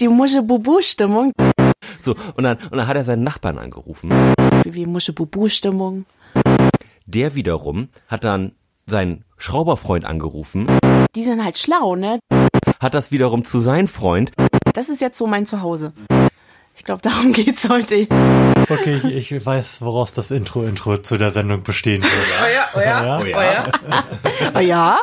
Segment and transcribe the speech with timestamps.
[0.00, 1.32] Die Musche-Bubu-Stimmung.
[2.00, 4.10] So, und dann, und dann hat er seinen Nachbarn angerufen.
[4.64, 6.06] Wie Musche-Bubu-Stimmung.
[7.06, 8.52] Der wiederum hat dann
[8.86, 10.66] seinen Schrauberfreund angerufen,
[11.14, 12.18] Die sind halt schlau, ne?
[12.80, 14.32] hat das wiederum zu seinem Freund.
[14.74, 15.92] Das ist jetzt so mein Zuhause.
[16.76, 18.06] Ich glaube, darum geht's heute.
[18.68, 22.14] Okay, ich, ich weiß, woraus das Intro-Intro zu der Sendung bestehen würde.
[22.42, 23.64] Oh ja, oh ja, Oh ja.
[24.54, 24.60] oh ja.
[24.60, 24.98] Ja,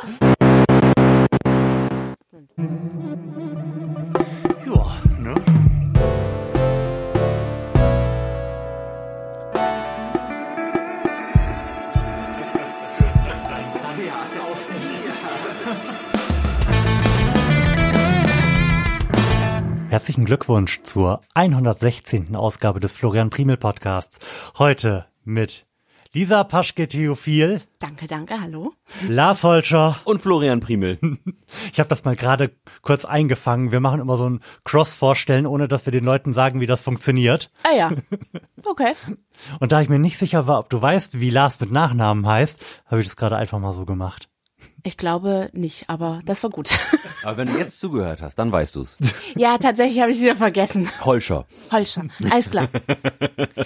[19.91, 22.34] Herzlichen Glückwunsch zur 116.
[22.38, 24.20] Ausgabe des Florian Primel Podcasts.
[24.58, 25.66] Heute mit
[26.14, 28.72] Lisa Paschke-Theophil, Danke, danke, hallo.
[29.09, 29.98] Lars Holscher.
[30.05, 30.98] Und Florian Primel.
[31.73, 33.73] Ich habe das mal gerade kurz eingefangen.
[33.73, 37.52] Wir machen immer so ein Cross-Vorstellen, ohne dass wir den Leuten sagen, wie das funktioniert.
[37.64, 37.92] Ah ja.
[38.64, 38.94] Okay.
[39.59, 42.64] Und da ich mir nicht sicher war, ob du weißt, wie Lars mit Nachnamen heißt,
[42.86, 44.30] habe ich das gerade einfach mal so gemacht.
[44.83, 46.77] Ich glaube nicht, aber das war gut.
[47.23, 48.97] Aber wenn du jetzt zugehört hast, dann weißt du's.
[49.35, 50.89] ja, tatsächlich habe ich wieder vergessen.
[51.05, 51.45] Holscher.
[51.71, 52.05] Holscher.
[52.31, 52.67] Alles klar.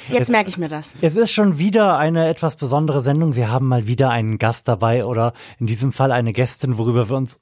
[0.10, 0.90] Jetzt merke ich mir das.
[1.00, 3.36] Es ist schon wieder eine etwas besondere Sendung.
[3.36, 7.16] Wir haben mal wieder einen Gast dabei oder in diesem Fall eine Gästin, worüber wir
[7.16, 7.40] uns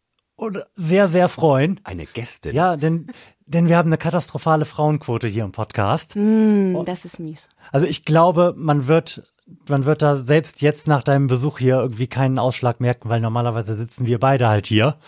[0.75, 1.79] sehr, sehr freuen.
[1.83, 2.55] Eine Gästin.
[2.55, 3.07] Ja, denn,
[3.45, 6.15] denn wir haben eine katastrophale Frauenquote hier im Podcast.
[6.15, 7.47] Hm, das ist mies.
[7.71, 9.32] Also ich glaube, man wird,
[9.67, 13.75] man wird da selbst jetzt nach deinem Besuch hier irgendwie keinen Ausschlag merken, weil normalerweise
[13.75, 14.95] sitzen wir beide halt hier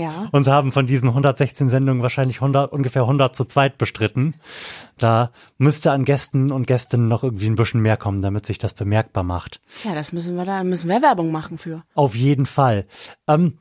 [0.00, 0.28] Ja.
[0.30, 4.34] und haben von diesen 116 Sendungen wahrscheinlich 100, ungefähr 100 zu zweit bestritten.
[4.96, 8.74] Da müsste an Gästen und Gästinnen noch irgendwie ein bisschen mehr kommen, damit sich das
[8.74, 9.60] bemerkbar macht.
[9.82, 11.82] Ja, das müssen wir da, müssen wir Werbung machen für.
[11.94, 12.86] Auf jeden Fall.
[13.26, 13.58] Ähm,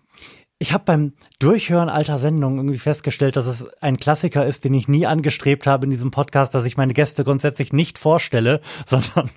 [0.60, 4.88] ich habe beim Durchhören alter Sendungen irgendwie festgestellt, dass es ein Klassiker ist, den ich
[4.88, 9.30] nie angestrebt habe in diesem Podcast, dass ich meine Gäste grundsätzlich nicht vorstelle, sondern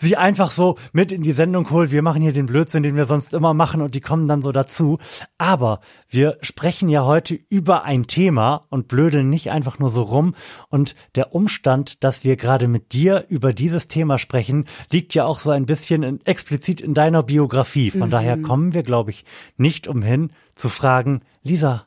[0.00, 1.90] sie einfach so mit in die Sendung hole.
[1.90, 4.50] Wir machen hier den Blödsinn, den wir sonst immer machen und die kommen dann so
[4.50, 4.98] dazu.
[5.36, 10.34] Aber wir sprechen ja heute über ein Thema und blödeln nicht einfach nur so rum.
[10.70, 15.38] Und der Umstand, dass wir gerade mit dir über dieses Thema sprechen, liegt ja auch
[15.38, 17.90] so ein bisschen in, explizit in deiner Biografie.
[17.90, 19.26] Von daher kommen wir, glaube ich,
[19.58, 21.86] nicht umhin zu fragen, Lisa,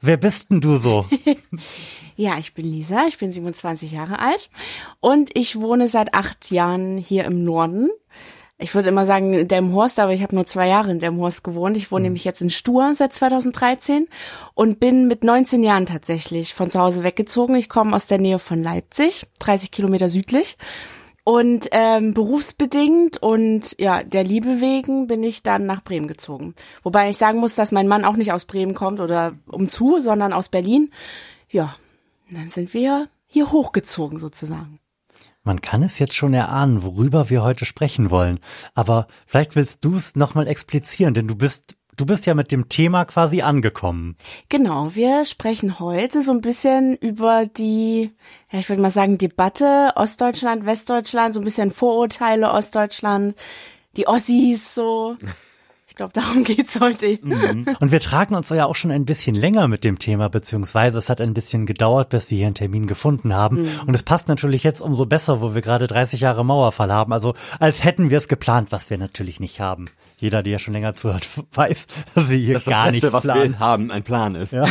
[0.00, 1.06] wer bist denn du so?
[2.18, 4.48] Ja, ich bin Lisa, ich bin 27 Jahre alt
[5.00, 7.90] und ich wohne seit acht Jahren hier im Norden.
[8.56, 11.76] Ich würde immer sagen Delmhorst, aber ich habe nur zwei Jahre in Delmhorst gewohnt.
[11.76, 14.06] Ich wohne nämlich jetzt in Stur seit 2013
[14.54, 17.54] und bin mit 19 Jahren tatsächlich von zu Hause weggezogen.
[17.54, 20.56] Ich komme aus der Nähe von Leipzig, 30 Kilometer südlich.
[21.28, 26.54] Und ähm, berufsbedingt und ja, der Liebe wegen bin ich dann nach Bremen gezogen.
[26.84, 30.32] Wobei ich sagen muss, dass mein Mann auch nicht aus Bremen kommt oder umzu, sondern
[30.32, 30.92] aus Berlin.
[31.50, 31.74] Ja,
[32.30, 34.78] dann sind wir hier hochgezogen sozusagen.
[35.42, 38.38] Man kann es jetzt schon erahnen, worüber wir heute sprechen wollen.
[38.74, 42.68] Aber vielleicht willst du es nochmal explizieren, denn du bist, du bist ja mit dem
[42.68, 44.16] Thema quasi angekommen.
[44.48, 48.12] Genau, wir sprechen heute so ein bisschen über die,
[48.50, 53.34] ja, ich würde mal sagen, Debatte Ostdeutschland, Westdeutschland, so ein bisschen Vorurteile Ostdeutschland,
[53.96, 55.16] die Ossis so.
[55.96, 57.18] Ich glaube, darum geht's heute.
[57.80, 61.08] Und wir tragen uns ja auch schon ein bisschen länger mit dem Thema, beziehungsweise es
[61.08, 63.66] hat ein bisschen gedauert, bis wir hier einen Termin gefunden haben.
[63.86, 67.14] Und es passt natürlich jetzt umso besser, wo wir gerade 30 Jahre Mauerfall haben.
[67.14, 69.86] Also als hätten wir es geplant, was wir natürlich nicht haben.
[70.18, 73.14] Jeder, der ja schon länger zuhört, weiß, dass wir hier Das gar das Beste, nichts
[73.14, 73.52] was planen.
[73.52, 74.54] wir haben, ein Plan ist.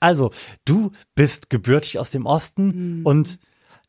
[0.00, 0.30] Also,
[0.64, 3.38] du bist gebürtig aus dem Osten und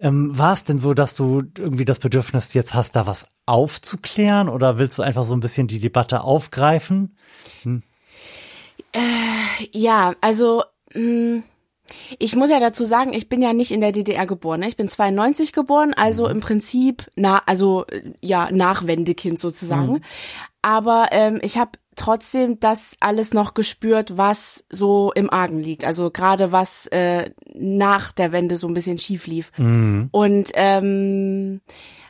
[0.03, 4.49] ähm, war es denn so, dass du irgendwie das Bedürfnis jetzt hast, da was aufzuklären
[4.49, 7.15] oder willst du einfach so ein bisschen die Debatte aufgreifen?
[9.71, 11.43] Ja, also mh,
[12.19, 14.59] ich muss ja dazu sagen, ich bin ja nicht in der DDR geboren.
[14.59, 14.67] Ne?
[14.67, 20.01] Ich bin 92 geboren, also im Prinzip na, also äh, ja Nachwendekind sozusagen.
[20.61, 25.85] Aber ähm, ich habe trotzdem das alles noch gespürt, was so im Argen liegt.
[25.85, 29.51] Also gerade was äh, nach der Wende so ein bisschen schief lief.
[30.11, 31.61] Und ähm,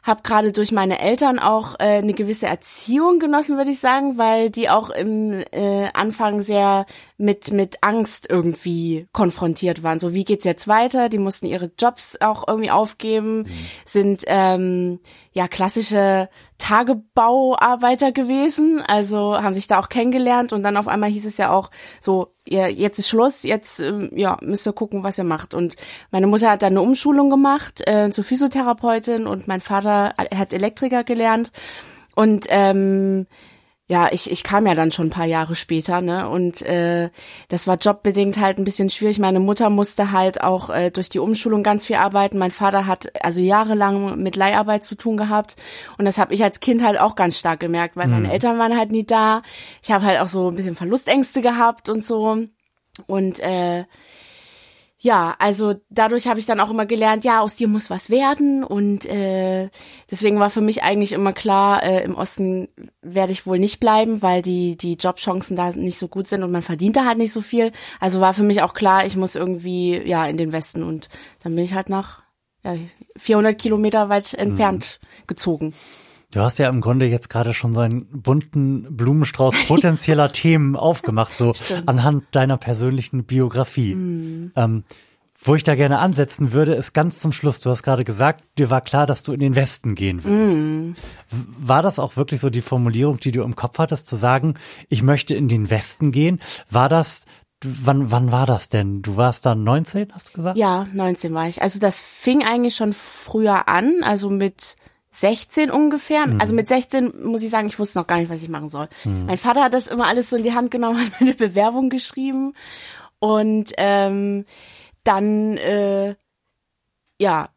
[0.03, 4.49] habe gerade durch meine Eltern auch äh, eine gewisse Erziehung genossen, würde ich sagen, weil
[4.49, 6.85] die auch im äh, Anfang sehr
[7.17, 10.01] mit mit Angst irgendwie konfrontiert waren.
[10.01, 11.07] So wie geht's jetzt weiter?
[11.07, 13.47] Die mussten ihre Jobs auch irgendwie aufgeben,
[13.85, 14.99] sind ähm,
[15.33, 21.25] ja klassische Tagebauarbeiter gewesen, also haben sich da auch kennengelernt und dann auf einmal hieß
[21.25, 25.17] es ja auch so, ja, jetzt ist Schluss, jetzt ähm, ja, müsst ihr gucken, was
[25.17, 25.53] ihr macht.
[25.53, 25.75] Und
[26.11, 31.03] meine Mutter hat dann eine Umschulung gemacht äh, zur Physiotherapeutin und mein Vater hat Elektriker
[31.03, 31.51] gelernt
[32.15, 33.25] und ähm,
[33.93, 36.27] ja, ich, ich kam ja dann schon ein paar Jahre später, ne?
[36.27, 37.11] Und äh,
[37.49, 39.19] das war jobbedingt halt ein bisschen schwierig.
[39.19, 42.39] Meine Mutter musste halt auch äh, durch die Umschulung ganz viel arbeiten.
[42.39, 45.57] Mein Vater hat also jahrelang mit Leiharbeit zu tun gehabt.
[45.99, 48.75] Und das habe ich als Kind halt auch ganz stark gemerkt, weil meine Eltern waren
[48.75, 49.43] halt nie da.
[49.83, 52.47] Ich habe halt auch so ein bisschen Verlustängste gehabt und so.
[53.05, 53.85] Und äh,
[55.03, 58.63] ja, also dadurch habe ich dann auch immer gelernt, ja, aus dir muss was werden
[58.63, 59.69] und äh,
[60.09, 62.69] deswegen war für mich eigentlich immer klar, äh, im Osten
[63.01, 66.53] werde ich wohl nicht bleiben, weil die die Jobchancen da nicht so gut sind und
[66.53, 67.73] man verdient da halt nicht so viel.
[67.99, 71.09] Also war für mich auch klar, ich muss irgendwie ja in den Westen und
[71.43, 72.23] dann bin ich halt nach
[72.63, 72.77] ja,
[73.17, 75.27] 400 Kilometer weit entfernt mhm.
[75.27, 75.73] gezogen.
[76.33, 81.37] Du hast ja im Grunde jetzt gerade schon so einen bunten Blumenstrauß potenzieller Themen aufgemacht,
[81.37, 81.87] so Stimmt.
[81.87, 83.93] anhand deiner persönlichen Biografie.
[83.93, 84.51] Mm.
[84.55, 84.83] Ähm,
[85.45, 87.59] wo ich da gerne ansetzen würde, ist ganz zum Schluss.
[87.59, 90.57] Du hast gerade gesagt, dir war klar, dass du in den Westen gehen willst.
[90.57, 90.93] Mm.
[91.57, 94.55] War das auch wirklich so die Formulierung, die du im Kopf hattest, zu sagen,
[94.89, 96.39] ich möchte in den Westen gehen?
[96.69, 97.25] War das
[97.65, 99.01] Wann, wann war das denn?
[99.01, 100.57] Du warst da 19, hast du gesagt?
[100.57, 101.61] Ja, 19 war ich.
[101.61, 104.75] Also das fing eigentlich schon früher an, also mit
[105.13, 106.27] 16 ungefähr.
[106.27, 106.41] Mhm.
[106.41, 108.89] Also mit 16 muss ich sagen, ich wusste noch gar nicht, was ich machen soll.
[109.05, 109.27] Mhm.
[109.27, 112.53] Mein Vater hat das immer alles so in die Hand genommen, hat meine Bewerbung geschrieben
[113.19, 114.45] und ähm,
[115.03, 116.15] dann äh,
[117.19, 117.49] ja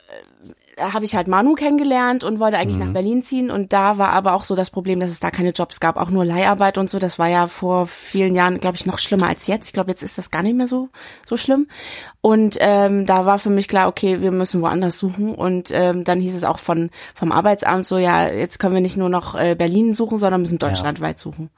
[0.79, 2.87] habe ich halt Manu kennengelernt und wollte eigentlich mhm.
[2.87, 5.51] nach Berlin ziehen und da war aber auch so das Problem, dass es da keine
[5.51, 6.99] Jobs gab, auch nur Leiharbeit und so.
[6.99, 9.67] Das war ja vor vielen Jahren, glaube ich, noch schlimmer als jetzt.
[9.67, 10.91] Ich glaube, jetzt ist das gar nicht mehr so
[11.27, 11.69] so schlimm.
[12.21, 15.35] Und ähm, da war für mich klar, okay, wir müssen woanders suchen.
[15.35, 18.97] Und ähm, dann hieß es auch von vom Arbeitsamt so, ja, jetzt können wir nicht
[18.97, 21.23] nur noch äh, Berlin suchen, sondern müssen deutschlandweit ja.
[21.23, 21.51] suchen.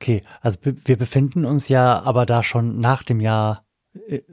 [0.00, 3.64] Okay, also wir befinden uns ja aber da schon nach dem Jahr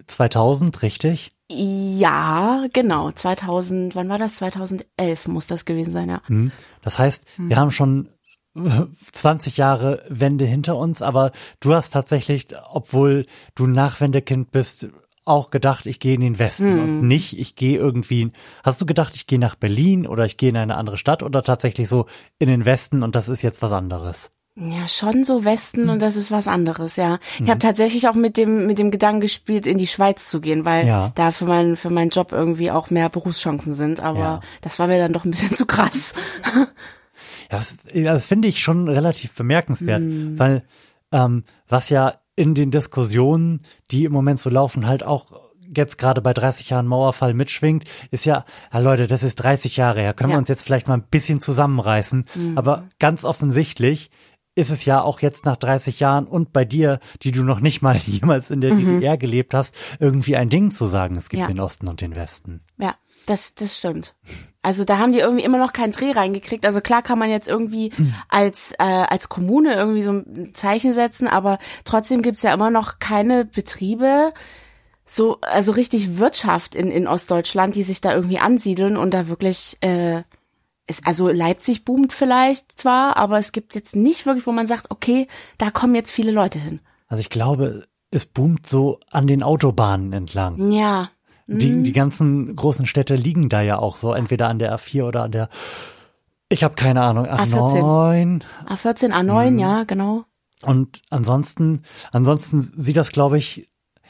[0.08, 1.32] 2000, äh, richtig?
[1.50, 3.12] Ja, genau.
[3.12, 4.36] 2000, wann war das?
[4.36, 6.22] 2011 muss das gewesen sein, ja.
[6.28, 6.52] Mhm.
[6.82, 7.50] Das heißt, mhm.
[7.50, 8.10] wir haben schon
[9.12, 11.32] 20 Jahre Wende hinter uns, aber
[11.62, 13.26] du hast tatsächlich, obwohl
[13.56, 14.90] du Nachwendekind bist,
[15.24, 16.82] auch gedacht, ich gehe in den Westen mhm.
[16.82, 18.32] und nicht, ich gehe irgendwie.
[18.64, 21.44] Hast du gedacht, ich gehe nach Berlin oder ich gehe in eine andere Stadt oder
[21.44, 22.08] tatsächlich so
[22.40, 24.32] in den Westen und das ist jetzt was anderes?
[24.56, 27.20] Ja, schon so Westen und das ist was anderes, ja.
[27.36, 27.60] Ich habe mhm.
[27.60, 31.14] tatsächlich auch mit dem mit dem Gedanken gespielt, in die Schweiz zu gehen, weil ja.
[31.16, 34.02] da für meinen für meinen Job irgendwie auch mehr Berufschancen sind.
[34.02, 34.40] Aber ja.
[34.60, 36.14] das war mir dann doch ein bisschen zu krass.
[36.54, 36.68] Ja,
[37.58, 40.38] das, das finde ich schon relativ bemerkenswert, mm.
[40.38, 40.64] weil
[41.14, 46.22] ähm, was ja in den Diskussionen, die im Moment so laufen, halt auch jetzt gerade
[46.22, 50.32] bei 30 Jahren Mauerfall mitschwingt, ist ja, ja Leute, das ist 30 Jahre her, können
[50.32, 50.36] ja.
[50.36, 52.26] wir uns jetzt vielleicht mal ein bisschen zusammenreißen.
[52.36, 52.58] Mhm.
[52.58, 54.12] Aber ganz offensichtlich
[54.56, 57.82] ist es ja auch jetzt nach 30 Jahren und bei dir, die du noch nicht
[57.82, 59.00] mal jemals in der mhm.
[59.00, 61.48] DDR gelebt hast, irgendwie ein Ding zu sagen, es gibt ja.
[61.48, 62.62] den Osten und den Westen.
[62.78, 62.96] Ja,
[63.26, 64.16] das, das stimmt.
[64.62, 66.66] Also da haben die irgendwie immer noch keinen Dreh reingekriegt.
[66.66, 68.14] Also klar kann man jetzt irgendwie mhm.
[68.28, 73.00] als, äh, als Kommune irgendwie so ein Zeichen setzen, aber trotzdem gibt's ja immer noch
[73.00, 74.34] keine Betriebe,
[75.06, 79.78] so, also richtig Wirtschaft in, in Ostdeutschland, die sich da irgendwie ansiedeln und da wirklich
[79.82, 80.24] äh,
[80.92, 84.92] ist, also Leipzig boomt vielleicht zwar, aber es gibt jetzt nicht wirklich, wo man sagt,
[84.92, 85.28] okay,
[85.58, 86.80] da kommen jetzt viele Leute hin.
[87.08, 90.72] Also ich glaube, es boomt so an den Autobahnen entlang.
[90.72, 91.10] Ja.
[91.48, 91.84] Die, mhm.
[91.84, 95.32] die ganzen großen Städte liegen da ja auch so, entweder an der A4 oder an
[95.32, 95.50] der,
[96.50, 98.44] ich habe keine Ahnung, A9.
[98.68, 99.60] A14, A9, mhm.
[99.60, 100.26] ja, genau.
[100.62, 103.68] Und ansonsten, ansonsten sieht das, glaube ich,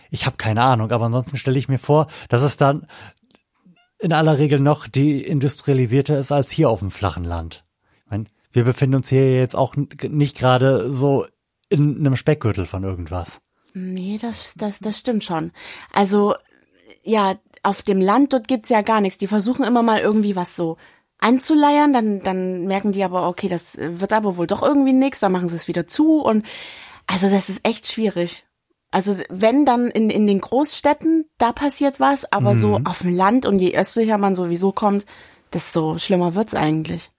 [0.09, 2.85] ich habe keine Ahnung, aber ansonsten stelle ich mir vor, dass es dann
[4.01, 7.63] in aller Regel noch die industrialisierte ist als hier auf dem flachen Land.
[8.05, 11.25] Ich meine, wir befinden uns hier jetzt auch nicht gerade so
[11.69, 13.41] in einem Speckgürtel von irgendwas.
[13.73, 15.51] Nee, das, das, das stimmt schon.
[15.93, 16.35] Also,
[17.03, 19.19] ja, auf dem Land, dort gibt's ja gar nichts.
[19.19, 20.77] Die versuchen immer mal irgendwie was so
[21.19, 25.31] anzuleiern, dann, dann merken die aber, okay, das wird aber wohl doch irgendwie nix, dann
[25.31, 26.45] machen sie es wieder zu und
[27.05, 28.45] also das ist echt schwierig.
[28.91, 32.59] Also wenn dann in, in den Großstädten, da passiert was, aber mhm.
[32.59, 35.05] so auf dem Land und je östlicher man sowieso kommt,
[35.53, 37.09] desto schlimmer wird's eigentlich.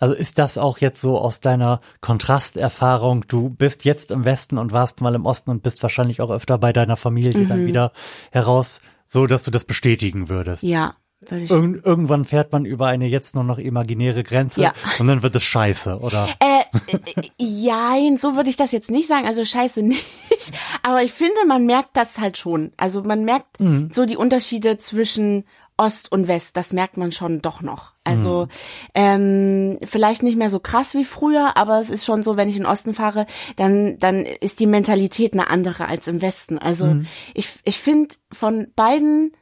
[0.00, 3.24] Also ist das auch jetzt so aus deiner Kontrasterfahrung?
[3.28, 6.58] Du bist jetzt im Westen und warst mal im Osten und bist wahrscheinlich auch öfter
[6.58, 7.48] bei deiner Familie mhm.
[7.48, 7.92] dann wieder
[8.32, 10.62] heraus, so dass du das bestätigen würdest.
[10.62, 10.94] Ja,
[11.30, 14.72] Ir irgendwann fährt man über eine jetzt nur noch imaginäre Grenze ja.
[14.98, 16.28] und dann wird es scheiße, oder?
[16.40, 16.98] Äh, äh,
[17.38, 19.26] ja, so würde ich das jetzt nicht sagen.
[19.26, 20.52] Also scheiße nicht.
[20.82, 22.72] Aber ich finde, man merkt das halt schon.
[22.76, 23.90] Also man merkt mhm.
[23.92, 25.44] so die Unterschiede zwischen
[25.76, 26.56] Ost und West.
[26.56, 27.94] Das merkt man schon doch noch.
[28.04, 28.48] Also mhm.
[28.94, 32.56] ähm, vielleicht nicht mehr so krass wie früher, aber es ist schon so, wenn ich
[32.56, 33.26] in den Osten fahre,
[33.56, 36.58] dann dann ist die Mentalität eine andere als im Westen.
[36.58, 37.06] Also mhm.
[37.34, 39.32] ich ich finde von beiden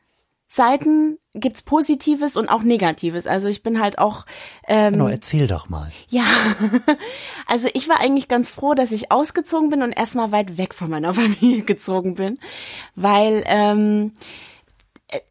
[0.55, 3.27] Seiten gibt's Positives und auch Negatives.
[3.27, 4.27] Also ich bin halt auch
[4.69, 5.91] ähm, Genau, erzähl doch mal.
[6.09, 6.25] ja,
[7.47, 10.91] also ich war eigentlich ganz froh, dass ich ausgezogen bin und erstmal weit weg von
[10.91, 12.39] meiner Familie gezogen bin,
[12.95, 14.13] weil ähm,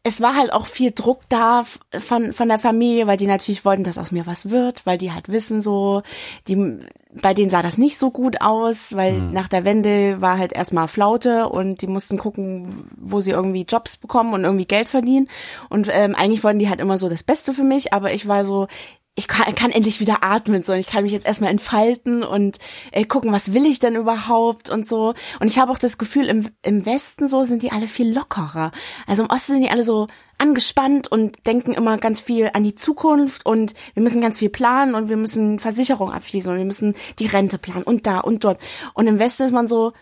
[0.02, 1.64] es war halt auch viel Druck da
[1.98, 5.12] von von der Familie, weil die natürlich wollten, dass aus mir was wird, weil die
[5.12, 6.02] halt wissen so,
[6.48, 6.78] die
[7.20, 10.88] bei denen sah das nicht so gut aus, weil nach der Wende war halt erstmal
[10.88, 15.28] Flaute und die mussten gucken, wo sie irgendwie Jobs bekommen und irgendwie Geld verdienen.
[15.68, 18.44] Und ähm, eigentlich wollten die halt immer so das Beste für mich, aber ich war
[18.44, 18.66] so
[19.14, 22.58] ich kann, kann endlich wieder atmen, so ich kann mich jetzt erstmal entfalten und
[22.92, 25.14] äh, gucken, was will ich denn überhaupt und so.
[25.38, 28.72] Und ich habe auch das Gefühl, im, im Westen so sind die alle viel lockerer.
[29.06, 32.74] Also im Osten sind die alle so angespannt und denken immer ganz viel an die
[32.74, 36.94] Zukunft und wir müssen ganz viel planen und wir müssen Versicherung abschließen und wir müssen
[37.18, 38.60] die Rente planen und da und dort.
[38.94, 39.92] Und im Westen ist man so,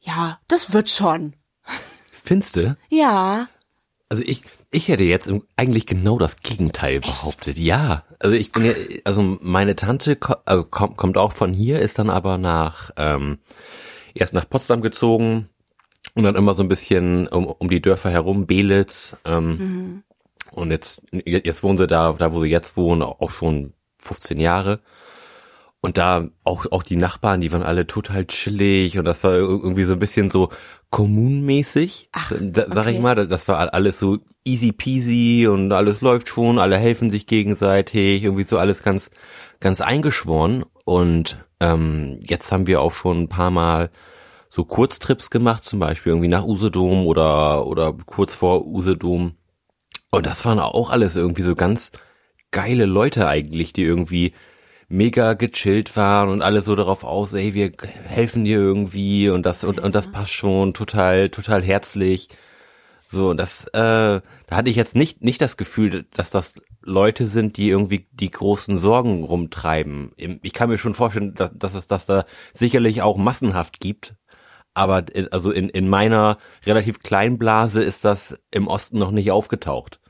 [0.00, 1.34] ja, das wird schon.
[2.10, 2.76] Findste?
[2.88, 3.48] Ja.
[4.08, 7.58] Also ich, ich hätte jetzt eigentlich genau das Gegenteil behauptet.
[7.58, 8.72] Ja, also ich bin ja,
[9.04, 13.38] also meine Tante also kommt, kommt auch von hier, ist dann aber nach ähm,
[14.14, 15.48] erst nach Potsdam gezogen
[16.14, 19.16] und dann immer so ein bisschen um, um die Dörfer herum, Belitz.
[19.24, 20.02] Ähm,
[20.52, 24.80] Und jetzt jetzt wohnen sie da, da wo sie jetzt wohnen, auch schon 15 Jahre.
[25.80, 29.84] Und da auch, auch die Nachbarn, die waren alle total chillig und das war irgendwie
[29.84, 30.50] so ein bisschen so
[30.92, 33.00] kommunmäßig, Ach, da, sag ich okay.
[33.00, 33.26] mal.
[33.26, 38.44] Das war alles so easy peasy und alles läuft schon, alle helfen sich gegenseitig, irgendwie
[38.44, 39.10] so alles ganz,
[39.58, 40.64] ganz eingeschworen.
[40.84, 43.90] Und ähm, jetzt haben wir auch schon ein paar Mal
[44.50, 49.32] so Kurztrips gemacht, zum Beispiel irgendwie nach Usedom oder, oder kurz vor Usedom.
[50.10, 51.90] Und das waren auch alles irgendwie so ganz
[52.50, 54.34] geile Leute eigentlich, die irgendwie
[54.92, 57.72] mega gechillt waren und alle so darauf aus, ey, wir
[58.06, 62.28] helfen dir irgendwie und das und, und das passt schon, total, total herzlich.
[63.06, 67.26] So, und das, äh, da hatte ich jetzt nicht, nicht das Gefühl, dass das Leute
[67.26, 70.12] sind, die irgendwie die großen Sorgen rumtreiben.
[70.42, 74.14] Ich kann mir schon vorstellen, dass, dass es das da sicherlich auch massenhaft gibt.
[74.74, 79.30] Aber in, also in, in meiner relativ kleinen Blase ist das im Osten noch nicht
[79.30, 80.01] aufgetaucht.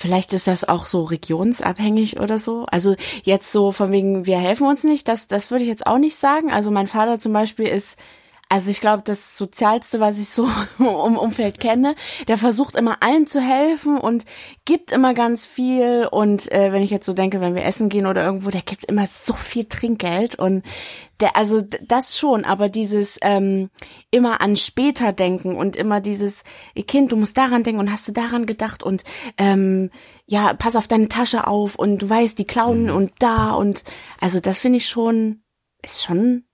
[0.00, 2.64] Vielleicht ist das auch so regionsabhängig oder so.
[2.70, 5.98] Also jetzt so von wegen, wir helfen uns nicht, das, das würde ich jetzt auch
[5.98, 6.50] nicht sagen.
[6.50, 7.98] Also mein Vater zum Beispiel ist,
[8.52, 10.48] also ich glaube, das Sozialste, was ich so
[10.80, 11.94] im Umfeld kenne,
[12.26, 14.24] der versucht immer allen zu helfen und
[14.64, 16.08] gibt immer ganz viel.
[16.10, 18.86] Und äh, wenn ich jetzt so denke, wenn wir essen gehen oder irgendwo, der gibt
[18.86, 20.64] immer so viel Trinkgeld und
[21.20, 23.70] der, also das schon, aber dieses ähm,
[24.10, 26.42] immer an später denken und immer dieses
[26.74, 28.82] "Ey, Kind, du musst daran denken und hast du daran gedacht?
[28.82, 29.04] und
[29.38, 29.90] ähm,
[30.26, 33.52] ja, pass auf deine Tasche auf und du weißt, die klauen und da.
[33.52, 33.84] Und
[34.20, 35.42] also das finde ich schon,
[35.84, 36.44] ist schon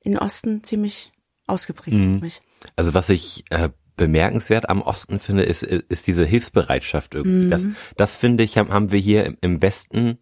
[0.00, 1.13] in Osten ziemlich
[1.46, 1.96] ausgeprägt.
[1.96, 2.18] Mhm.
[2.18, 2.40] glaub ich.
[2.76, 7.48] Also was ich äh, bemerkenswert am Osten finde, ist, ist diese Hilfsbereitschaft irgendwie.
[7.48, 10.18] Das, das finde ich, haben, haben wir hier im, Westen,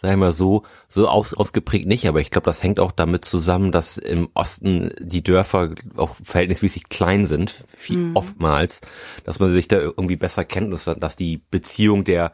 [0.00, 3.24] sagen wir mal so, so aus, ausgeprägt nicht, aber ich glaube, das hängt auch damit
[3.24, 8.80] zusammen, dass im Osten die Dörfer auch verhältnismäßig klein sind, viel, oftmals,
[9.24, 12.32] dass man sich da irgendwie besser kennt, dass, dass die Beziehung der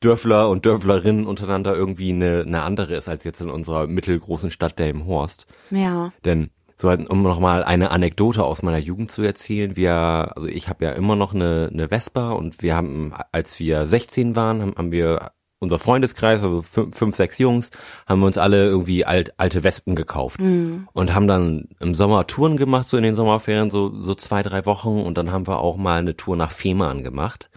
[0.00, 4.78] Dörfler und Dörflerinnen untereinander irgendwie eine, eine andere ist als jetzt in unserer mittelgroßen Stadt
[4.78, 5.46] Delmenhorst.
[5.70, 6.12] Ja.
[6.24, 6.50] Denn
[6.80, 10.68] so halt, um noch mal eine Anekdote aus meiner Jugend zu erzählen, wir, also ich
[10.68, 14.74] habe ja immer noch eine, eine Vespa und wir haben, als wir 16 waren, haben,
[14.76, 17.70] haben wir unser Freundeskreis, also fünf, fünf, sechs Jungs,
[18.06, 20.40] haben wir uns alle irgendwie alt, alte Wespen gekauft
[20.94, 24.64] und haben dann im Sommer Touren gemacht, so in den Sommerferien, so, so zwei, drei
[24.64, 27.50] Wochen und dann haben wir auch mal eine Tour nach Fehmarn gemacht.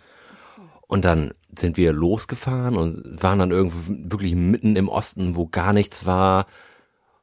[0.85, 5.73] Und dann sind wir losgefahren und waren dann irgendwo wirklich mitten im Osten, wo gar
[5.73, 6.45] nichts war.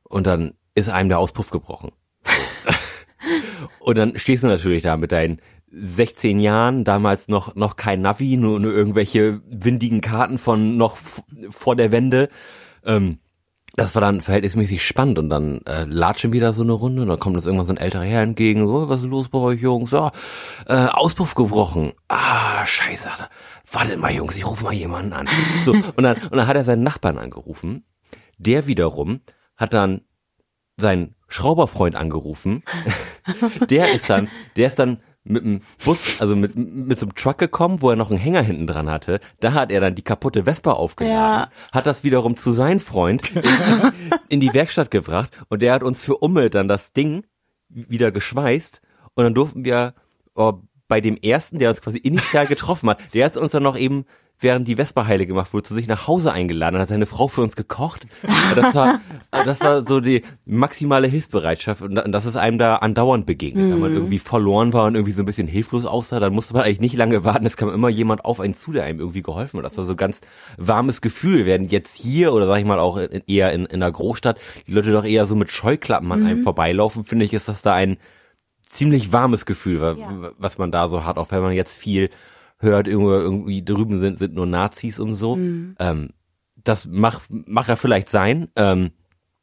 [0.02, 1.92] Und dann ist einem der Auspuff gebrochen.
[3.80, 5.40] Und dann stehst du natürlich da mit deinen
[5.72, 10.96] 16 Jahren, damals noch, noch kein Navi, nur, nur irgendwelche windigen Karten von noch
[11.50, 12.28] vor der Wende.
[12.84, 13.18] Ähm,
[13.76, 17.20] das war dann verhältnismäßig spannend und dann äh, latschen wieder so eine Runde und dann
[17.20, 19.92] kommt uns irgendwann so ein älterer Herr entgegen, so, was ist los bei euch Jungs?
[19.92, 20.10] Ja,
[20.66, 21.92] äh, Auspuff gebrochen.
[22.08, 23.08] Ah, scheiße.
[23.70, 25.28] Wartet mal Jungs, ich rufe mal jemanden an.
[25.64, 27.84] So, und dann, und dann hat er seinen Nachbarn angerufen.
[28.38, 29.20] Der wiederum
[29.56, 30.02] hat dann
[30.80, 32.62] seinen Schrauberfreund angerufen.
[33.70, 37.38] der ist dann, der ist dann mit dem Bus, also mit, mit so einem Truck
[37.38, 39.20] gekommen, wo er noch einen Hänger hinten dran hatte.
[39.40, 41.50] Da hat er dann die kaputte Vespa aufgeladen, Ja.
[41.72, 43.32] hat das wiederum zu seinem Freund
[44.28, 47.24] in die Werkstatt gebracht und der hat uns für Umme dann das Ding
[47.68, 48.80] wieder geschweißt
[49.14, 49.94] und dann durften wir
[50.34, 50.54] oh,
[50.88, 54.06] bei dem ersten, der uns quasi initial getroffen hat, der hat uns dann noch eben
[54.40, 57.42] während die Vesperheile gemacht wurde, zu sich nach Hause eingeladen und hat seine Frau für
[57.42, 58.06] uns gekocht.
[58.56, 63.70] Das war, das war so die maximale Hilfsbereitschaft und das ist einem da andauernd begegnet.
[63.70, 66.62] Wenn man irgendwie verloren war und irgendwie so ein bisschen hilflos aussah, dann musste man
[66.62, 67.44] eigentlich nicht lange warten.
[67.46, 69.66] Es kam immer jemand auf einen zu, der einem irgendwie geholfen hat.
[69.66, 70.20] Das war so ein ganz
[70.56, 71.44] warmes Gefühl.
[71.46, 74.72] Während jetzt hier oder sag ich mal auch in, eher in, in einer Großstadt die
[74.72, 77.98] Leute doch eher so mit Scheuklappen an einem vorbeilaufen, finde ich, ist das da ein
[78.62, 80.30] ziemlich warmes Gefühl, Ja.
[80.38, 82.08] was man da so hat, auch wenn man jetzt viel
[82.60, 85.36] hört, irgendwo- irgendwie drüben sind, sind nur Nazis und so.
[85.36, 85.74] Mhm.
[85.78, 86.10] Ähm,
[86.62, 88.48] das mag, mag ja vielleicht sein.
[88.56, 88.90] Ähm,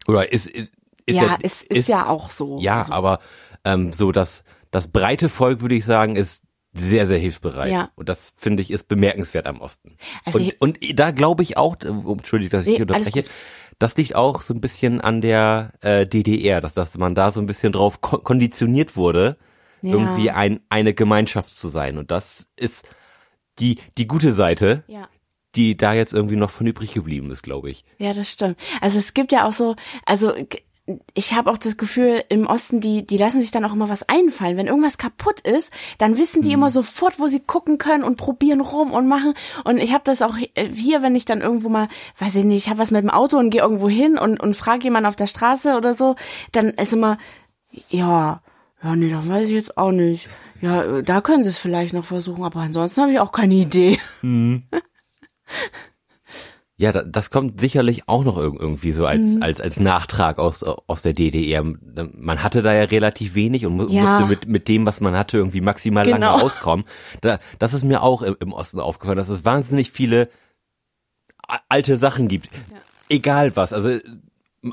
[0.07, 0.71] oder ist, ist,
[1.05, 2.59] ist ja, ja, es ist, ja auch so.
[2.61, 3.19] ja, Also, aber
[3.65, 6.43] ähm, so das, das breite Volk, würde ich sagen, ist
[6.73, 7.71] sehr, sehr hilfsbereit.
[7.71, 7.89] Ja.
[7.95, 9.97] Und das finde ich ist bemerkenswert am Osten.
[10.25, 13.23] Also und, und da glaube ich auch, entschuldige, dass ich Nee, unterbreche,
[13.79, 17.39] das liegt auch so ein bisschen an der äh, DDR, dass, dass man da so
[17.39, 19.37] ein bisschen drauf ko konditioniert wurde,
[19.81, 19.93] Ja.
[19.93, 21.97] irgendwie ein, eine Gemeinschaft zu sein.
[21.97, 22.85] Und das ist
[23.59, 25.07] die, die gute Seite, ja.
[25.55, 27.83] die da jetzt irgendwie noch von übrig geblieben ist, glaube ich.
[27.97, 28.57] Ja, das stimmt.
[28.81, 30.33] Also es gibt ja auch so, also
[31.13, 34.07] ich habe auch das Gefühl, im Osten, die, die lassen sich dann auch immer was
[34.07, 34.55] einfallen.
[34.55, 38.61] Wenn irgendwas kaputt ist, dann wissen die immer sofort, wo sie gucken können und probieren
[38.61, 39.33] rum und machen.
[39.65, 42.63] Und ich habe das auch äh, hier, wenn ich dann irgendwo mal, weiß ich nicht,
[42.63, 45.17] ich habe was mit dem Auto und gehe irgendwo hin und, und frage jemanden auf
[45.17, 46.15] der Straße oder so,
[46.53, 47.17] dann ist immer,
[47.89, 48.41] ja,
[48.81, 50.29] ja, nee, das weiß ich jetzt auch nicht.
[50.61, 53.53] Ja, äh, da können sie es vielleicht noch versuchen, aber ansonsten habe ich auch keine
[53.55, 53.99] Idee.
[56.79, 59.41] Ja, da, das kommt sicherlich auch noch irg- irgendwie so als, Mhm.
[59.41, 61.63] als, als Nachtrag aus, aus der DDR.
[61.63, 64.03] Man hatte da ja relativ wenig und Ja.
[64.03, 66.17] musste mit, mit dem, was man hatte, irgendwie maximal Genau.
[66.19, 66.85] lange auskommen.
[67.21, 70.29] Da, das ist mir auch im, im Osten aufgefallen, dass es wahnsinnig viele
[71.67, 72.49] alte Sachen gibt.
[73.09, 73.97] Egal was, also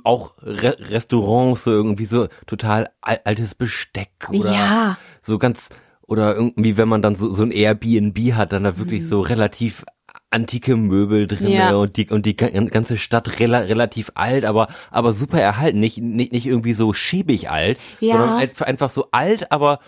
[0.02, 4.98] auch Re Restaurants, so irgendwie so total al altes Besteck oder Ja.
[5.24, 5.68] So ganz
[6.06, 9.84] oder irgendwie, wenn man dann so, so ein Airbnb hat, dann da wirklich so relativ
[10.30, 11.52] antike Möbel drin Mhm.
[11.52, 11.74] Ja.
[11.74, 15.98] und die und die ga- ganze Stadt rela relativ alt, aber aber super erhalten, nicht
[15.98, 18.16] nicht nicht irgendwie so schäbig alt, Ja.
[18.18, 19.78] sondern einfach, so alt, aber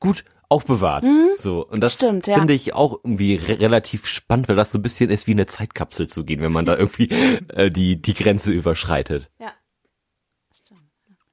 [0.00, 1.04] gut aufbewahrt.
[1.38, 1.96] So und das Mhm.
[2.06, 2.34] Stimmt, ja.
[2.38, 5.46] finde ich auch irgendwie re relativ spannend, weil das so ein bisschen ist wie eine
[5.46, 7.08] Zeitkapsel zu gehen, wenn man da irgendwie
[7.54, 9.30] äh, die die Grenze überschreitet.
[9.40, 9.52] Ja.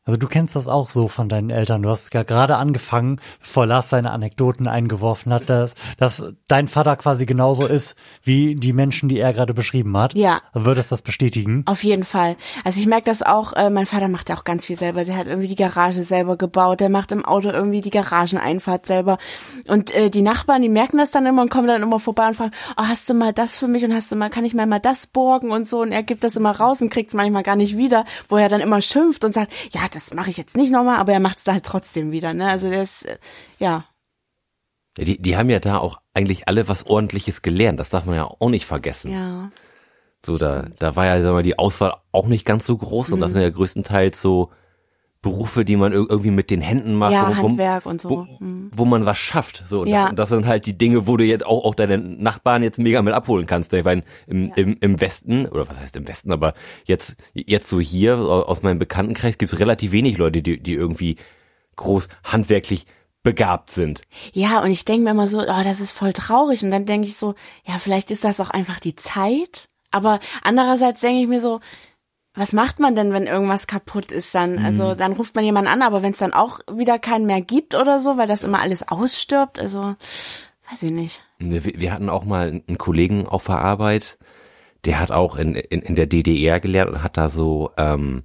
[0.09, 1.83] Also du kennst das auch so von deinen Eltern.
[1.83, 6.95] Du hast ja gerade angefangen, bevor Lars seine Anekdoten eingeworfen hat, dass, dass dein Vater
[6.95, 10.15] quasi genauso ist wie die Menschen, die er gerade beschrieben hat.
[10.15, 10.41] Ja.
[10.51, 11.61] Würdest das bestätigen?
[11.67, 12.37] Auf jeden Fall.
[12.63, 15.05] Also ich merke das auch, äh, mein Vater macht ja auch ganz viel selber.
[15.05, 19.19] Der hat irgendwie die Garage selber gebaut, der macht im Auto irgendwie die Garageneinfahrt selber.
[19.67, 22.33] Und äh, die Nachbarn, die merken das dann immer und kommen dann immer vorbei und
[22.33, 24.65] fragen, oh, hast du mal das für mich und hast du mal, kann ich mal
[24.65, 25.81] mal das borgen und so.
[25.81, 28.49] Und er gibt das immer raus und kriegt es manchmal gar nicht wieder, wo er
[28.49, 31.39] dann immer schimpft und sagt, ja, das mache ich jetzt nicht nochmal, aber er macht
[31.39, 32.33] es halt trotzdem wieder.
[32.33, 32.49] Ne?
[32.49, 33.17] Also der ist, äh,
[33.59, 33.85] ja,
[34.97, 38.25] die, die haben ja da auch eigentlich alle was ordentliches gelernt, das darf man ja
[38.25, 39.11] auch nicht vergessen.
[39.11, 39.49] ja.
[40.25, 43.19] So, da, da war ja sag mal, die Auswahl auch nicht ganz so groß und
[43.19, 43.21] Mhm.
[43.21, 44.51] das sind ja größtenteils so
[45.21, 48.09] Berufe, die man ir- irgendwie mit den Händen macht, Ja, wo, wo, Handwerk und so.
[48.09, 48.69] wo, Mhm.
[48.73, 49.63] wo man was schafft.
[49.67, 50.03] So, und, Ja.
[50.03, 52.79] das, und das sind halt die Dinge, wo du jetzt auch, auch deine Nachbarn jetzt
[52.79, 53.73] mega mit abholen kannst.
[53.73, 56.53] Ich meine, im, im, im Westen, oder was heißt im Westen, aber
[56.85, 60.73] jetzt, jetzt so hier au- aus meinem Bekanntenkreis gibt es relativ wenig Leute, die, die
[60.73, 61.17] irgendwie
[61.75, 62.85] groß handwerklich
[63.21, 64.01] begabt sind.
[64.31, 66.63] Ja, und ich denke mir immer so, oh, das ist voll traurig.
[66.63, 69.67] Und dann denke ich so, ja, vielleicht ist das auch einfach die Zeit.
[69.91, 71.59] Aber andererseits denke ich mir so,
[72.39, 74.59] was macht man denn, wenn irgendwas kaputt ist dann?
[74.59, 77.75] Also dann ruft man jemanden an, aber wenn es dann auch wieder keinen mehr gibt
[77.75, 79.95] oder so, weil das immer alles ausstirbt, also
[80.71, 81.21] weiß ich nicht.
[81.37, 84.17] Wir, wir hatten auch mal einen Kollegen auf der Arbeit,
[84.85, 88.23] der hat auch in, in, in der DDR gelernt und hat da so ähm,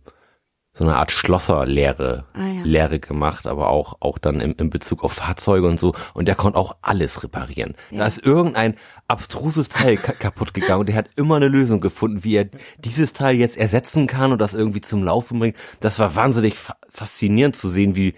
[0.76, 2.62] so eine Art Schlosserlehre Ah, ja.
[2.64, 5.94] Lehre gemacht, aber auch auch dann im, im Bezug auf Fahrzeuge und so.
[6.14, 7.74] Und der konnte auch alles reparieren.
[7.92, 8.74] Da ist irgendein
[9.06, 13.12] abstruses Teil ka kaputt gegangen und der hat immer eine Lösung gefunden, wie er dieses
[13.12, 15.56] Teil jetzt ersetzen kann und das irgendwie zum Laufen bringt.
[15.80, 18.14] Das war wahnsinnig fa faszinierend zu sehen, wie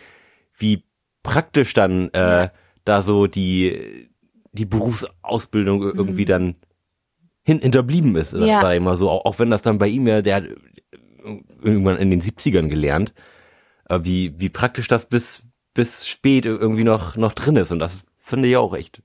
[0.57, 0.83] wie
[1.23, 2.49] praktisch dann äh,
[2.87, 4.09] da so die
[4.53, 6.57] die Berufsausbildung irgendwie dann
[7.43, 8.63] hin, hinterblieben ist, Ja.
[8.63, 9.11] sag ich mal so.
[9.11, 10.43] Auch, auch wenn das dann bei ihm ja, der
[11.63, 13.15] irgendwann in den 70ern gelernt,
[13.89, 15.43] äh, wie, wie praktisch das bis,
[15.75, 17.73] bis spät irgendwie noch, noch drin ist.
[17.73, 19.03] Und das finde ich auch echt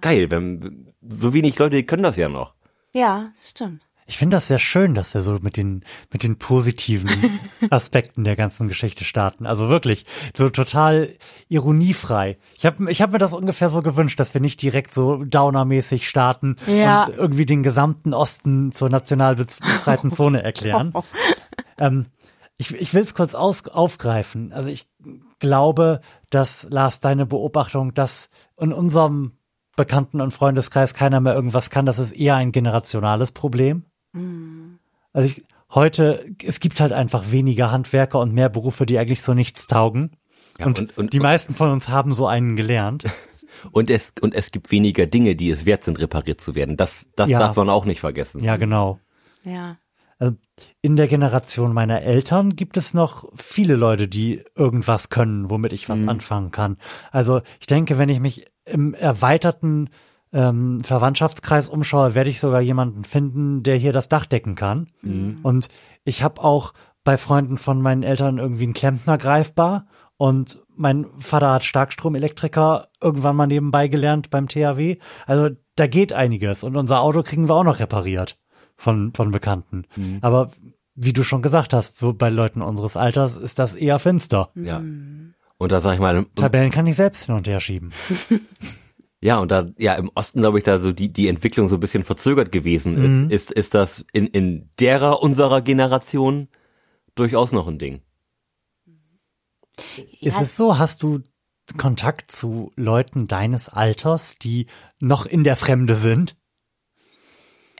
[0.00, 0.30] geil.
[0.30, 2.54] Wenn, so wenig Leute können das ja noch.
[2.92, 3.82] Ja, stimmt.
[4.10, 7.10] Ich finde das sehr schön, dass wir so mit den, mit den positiven
[7.70, 9.44] Aspekten der ganzen Geschichte starten.
[9.44, 11.10] Also wirklich, so total
[11.50, 12.38] ironiefrei.
[12.56, 16.08] Ich habe ich hab mir das ungefähr so gewünscht, dass wir nicht direkt so downermäßig
[16.08, 17.04] starten Ja.
[17.04, 20.94] und irgendwie den gesamten Osten zur national befreiten Zone erklären.
[21.78, 22.06] ähm,
[22.56, 24.52] ich, ich will es kurz aus, aufgreifen.
[24.52, 24.88] Also ich
[25.38, 28.28] glaube, dass Lars deine Beobachtung, dass
[28.60, 29.32] in unserem
[29.76, 33.84] Bekannten- und Freundeskreis keiner mehr irgendwas kann, das ist eher ein generationales Problem.
[35.12, 39.34] Also ich, heute, es gibt halt einfach weniger Handwerker und mehr Berufe, die eigentlich so
[39.34, 40.10] nichts taugen.
[40.58, 43.04] Ja, und, und- und- die meisten von uns haben so einen gelernt.
[43.72, 46.76] Und es, und es gibt weniger Dinge, die es wert sind, repariert zu werden.
[46.76, 47.40] Das, das Ja.
[47.40, 48.40] darf man auch nicht vergessen.
[48.44, 49.00] Ja, genau.
[49.42, 49.78] Ja.
[50.18, 50.36] Also
[50.82, 55.88] in der Generation meiner Eltern gibt es noch viele Leute, die irgendwas können, womit ich
[55.88, 56.76] was anfangen kann.
[57.12, 59.90] Also ich denke, wenn ich mich im erweiterten
[60.32, 64.88] ähm, Verwandtschaftskreis umschaue, werde ich sogar jemanden finden, der hier das Dach decken kann.
[65.42, 65.68] Und
[66.04, 69.86] ich habe auch bei Freunden von meinen Eltern irgendwie einen Klempner greifbar.
[70.16, 74.98] Und mein Vater hat Starkstromelektriker irgendwann mal nebenbei gelernt beim THW.
[75.26, 76.64] Also da geht einiges.
[76.64, 78.36] Und unser Auto kriegen wir auch noch repariert
[78.78, 79.84] von, von Bekannten.
[80.22, 80.50] Aber
[80.94, 84.50] wie du schon gesagt hast, so bei Leuten unseres Alters ist das eher finster.
[84.54, 84.78] Ja.
[85.58, 87.92] Und da sag ich mal, Tabellen kann ich selbst hin und her schieben.
[89.20, 91.80] ja, und da, ja, im Osten, glaube ich, da so die, die Entwicklung so ein
[91.80, 96.48] bisschen verzögert gewesen ist, ist, ist das in, in derer unserer Generation
[97.16, 98.00] durchaus noch ein Ding.
[100.20, 101.20] Ist Ja, es so, hast du
[101.76, 104.66] Kontakt zu Leuten deines Alters, die
[105.00, 106.36] noch in der Fremde sind?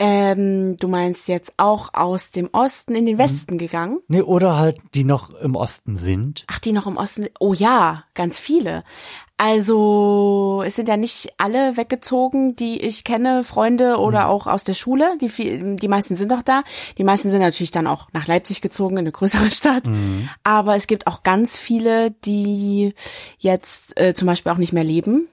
[0.01, 3.99] Ähm, du meinst jetzt auch aus dem Osten in den Westen gegangen?
[4.07, 6.45] Nee, oder halt, die noch im Osten sind?
[6.47, 7.35] Ach, die noch im Osten sind?
[7.41, 8.85] Oh ja, ganz viele.
[9.41, 14.75] Also, es sind ja nicht alle weggezogen, die ich kenne, Freunde oder auch aus der
[14.75, 15.17] Schule.
[15.21, 16.63] Die, viel, die meisten sind doch da.
[16.97, 19.85] Die meisten sind natürlich dann auch nach Leipzig gezogen, in eine größere Stadt.
[20.43, 22.95] Aber es gibt auch ganz viele, die
[23.39, 25.29] jetzt äh, zum Beispiel auch nicht mehr leben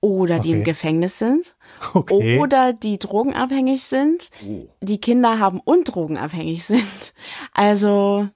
[0.00, 0.70] oder die im Okay.
[0.70, 1.54] Gefängnis sind
[1.94, 2.38] Okay.
[2.38, 4.30] oder die drogenabhängig sind,
[4.80, 6.84] die Kinder haben und drogenabhängig sind.
[7.52, 8.28] Also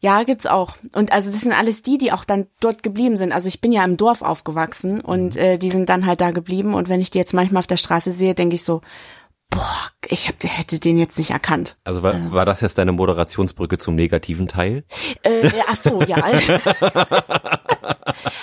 [0.00, 0.76] ja, gibt's auch.
[0.92, 3.32] Und also das sind alles die, die auch dann dort geblieben sind.
[3.32, 6.74] Also ich bin ja im Dorf aufgewachsen und äh, die sind dann halt da geblieben.
[6.74, 8.82] Und wenn ich die jetzt manchmal auf der Straße sehe, denke ich so,
[9.50, 11.76] boah, ich hab, hätte den jetzt nicht erkannt.
[11.84, 14.84] Also war, war das jetzt deine Moderationsbrücke zum negativen Teil?
[15.22, 16.16] Äh, ach so, ja.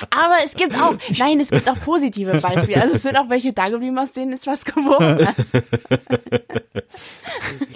[0.09, 2.81] Aber es gibt auch, nein, es gibt auch positive Beispiele.
[2.81, 5.27] Also es sind auch welche da geblieben, aus denen ist was geworden.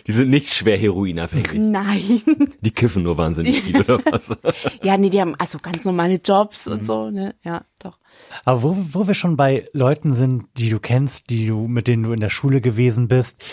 [0.08, 1.54] Die sind nicht schwer heroinabhängig.
[1.54, 2.22] nein.
[2.62, 4.30] Die kiffen nur wahnsinnig viel oder was?
[4.84, 7.36] Ja, nee, die haben also ganz normale Jobs und so, ne?
[7.44, 7.98] Ja, doch.
[8.46, 12.04] Aber wo, wo wir schon bei Leuten sind, die du kennst, die du, mit denen
[12.04, 13.44] du in der Schule gewesen bist,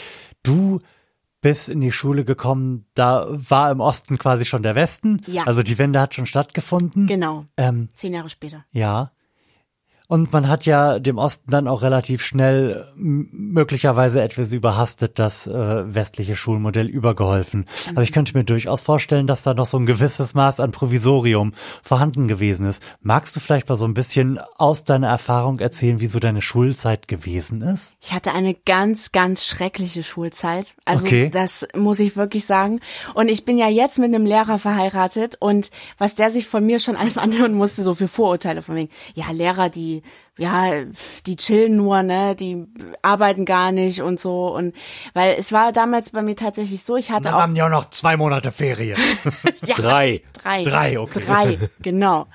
[0.43, 0.81] du
[1.45, 5.21] bist in die Schule gekommen, da war im Osten quasi schon der Westen.
[5.27, 5.43] Ja.
[5.45, 7.07] Also die Wende hat schon stattgefunden.
[7.07, 7.45] Genau.
[7.59, 8.65] Ähm, Zehn Jahre später.
[8.73, 9.11] ja.
[10.07, 15.95] Und man hat ja dem Osten dann auch relativ schnell möglicherweise etwas überhastet das äh,
[15.95, 17.65] westliche Schulmodell übergeholfen.
[17.91, 21.53] Aber ich könnte mir durchaus vorstellen, dass da noch so ein gewisses Maß an Provisorium
[21.83, 22.83] vorhanden gewesen ist.
[23.01, 27.09] Magst du vielleicht mal so ein bisschen aus deiner Erfahrung erzählen, wie so deine Schulzeit
[27.09, 27.97] gewesen ist?
[28.03, 30.75] Ich hatte eine ganz, ganz schreckliche Schulzeit.
[30.85, 31.31] Also Okay.
[31.31, 32.81] das muss ich wirklich sagen.
[33.15, 36.79] Und ich bin ja jetzt mit einem Lehrer verheiratet und was der sich von mir
[36.79, 39.94] schon alles anhören musste, so für Vorurteile von wegen, ja, Lehrer, die,
[40.37, 40.85] ja,
[41.27, 42.67] die chillen nur, ne, die
[43.03, 44.55] arbeiten gar nicht und so.
[44.55, 44.75] Und
[45.13, 48.51] weil es war damals bei mir tatsächlich so, ich hatte auch ja noch zwei Monate
[48.51, 48.99] Ferien.
[49.65, 50.23] ja, Drei.
[50.43, 50.63] Drei.
[50.63, 51.23] Drei, okay.
[51.25, 52.27] Drei, genau.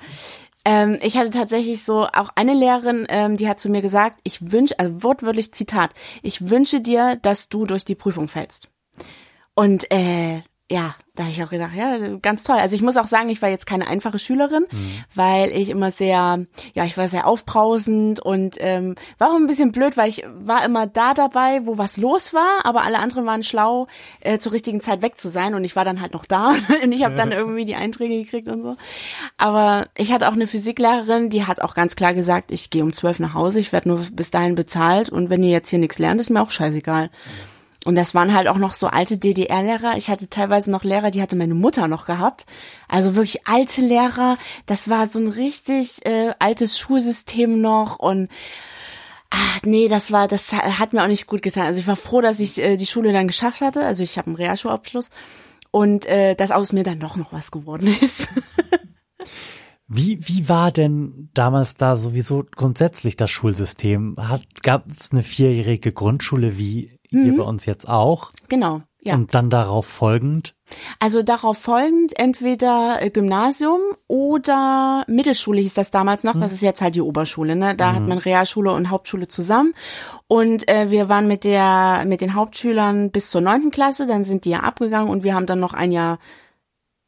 [0.64, 4.52] Ähm, ich hatte tatsächlich so auch eine Lehrerin, ähm, die hat zu mir gesagt, ich
[4.52, 5.92] wünsche, also wortwörtlich Zitat,
[6.22, 8.70] ich wünsche dir, dass du durch die Prüfung fällst.
[9.54, 12.56] Und äh, ja, da habe ich auch gedacht, ja, ganz toll.
[12.56, 14.64] Also ich muss auch sagen, ich war jetzt keine einfache Schülerin,
[15.14, 19.70] weil ich immer sehr, ja, ich war sehr aufbrausend und ähm, war auch ein bisschen
[19.70, 23.42] blöd, weil ich war immer da dabei, wo was los war, aber alle anderen waren
[23.42, 23.86] schlau,
[24.20, 26.92] äh, zur richtigen Zeit weg zu sein und ich war dann halt noch da und
[26.92, 28.76] ich habe dann irgendwie die Einträge gekriegt und so.
[29.36, 32.94] Aber ich hatte auch eine Physiklehrerin, die hat auch ganz klar gesagt, ich gehe um
[32.94, 35.98] zwölf nach Hause, ich werde nur bis dahin bezahlt und wenn ihr jetzt hier nichts
[35.98, 37.10] lernt, ist mir auch scheißegal.
[37.84, 39.96] Und das waren halt auch noch so alte DDR-Lehrer.
[39.96, 42.44] Ich hatte teilweise noch Lehrer, die hatte meine Mutter noch gehabt.
[42.88, 44.36] Also wirklich alte Lehrer.
[44.66, 48.28] Das war so ein richtig äh, altes Schulsystem noch und
[49.30, 51.66] ach, nee, das war, das hat mir auch nicht gut getan.
[51.66, 53.84] Also ich war froh, dass ich äh, die Schule dann geschafft hatte.
[53.86, 55.08] Also ich habe einen Realschulabschluss
[55.70, 58.28] und äh, dass aus mir dann doch noch was geworden ist.
[59.92, 64.16] Wie, wie war denn damals da sowieso grundsätzlich das Schulsystem?
[64.62, 68.30] Gab es eine vierjährige Grundschule wie ihr bei uns jetzt auch?
[68.48, 69.14] genau, ja.
[69.14, 70.54] Und dann darauf folgend?
[70.98, 76.38] Also darauf folgend entweder äh, Gymnasium oder Mittelschule hieß das damals noch.
[76.38, 77.56] Das ist jetzt halt die Oberschule.
[77.56, 77.74] Ne?
[77.74, 79.74] Da hat man Realschule und Hauptschule zusammen.
[80.28, 84.06] Und äh, wir waren mit der mit den Hauptschülern bis zur neunten Klasse.
[84.06, 86.18] Dann sind die ja abgegangen und wir haben dann noch ein Jahr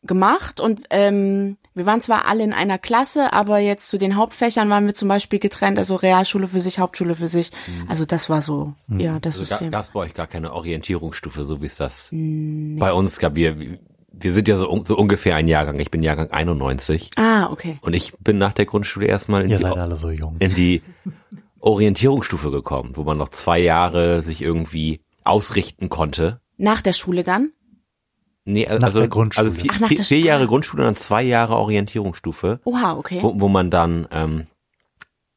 [0.03, 4.69] gemacht und ähm, Wir waren zwar alle in einer Klasse, aber jetzt zu den Hauptfächern
[4.69, 7.51] waren wir zum Beispiel getrennt, also Realschule für sich, Hauptschule für sich.
[7.89, 9.71] Also das war so, ja, das Also System.
[9.71, 13.35] gab es bei euch gar keine Orientierungsstufe, so wie es das bei uns gab.
[13.37, 13.57] Wir,
[14.13, 15.81] wir sind ja so, so ungefähr ein Jahrgang.
[15.81, 17.79] Ich bin Jahrgang 91 Ah, okay.
[17.81, 20.37] und ich bin nach der Grundschule erstmal in Ihr die, seid alle so jung.
[20.41, 20.83] in die
[21.61, 26.41] Orientierungsstufe gekommen, wo man noch zwei Jahre sich irgendwie ausrichten konnte.
[26.59, 27.53] Nach der Schule dann?
[28.45, 29.47] Nee, Nach also, der Grundschule.
[29.49, 30.19] also vier, Ach, nach vier, der vier.
[30.19, 33.21] Jahre Grundschule und dann zwei Jahre Orientierungsstufe, Oha, okay.
[33.23, 34.47] wo, wo man dann ähm,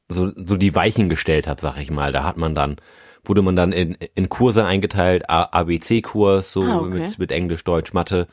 [0.09, 2.11] so, so die Weichen gestellt hat, sag ich mal.
[2.11, 2.77] Da hat man dann,
[3.23, 6.89] wurde man dann in, in Kurse eingeteilt, A- ABC-Kurs, so Ah, okay.
[7.07, 8.27] mit, mit Englisch, Deutsch, Mathe.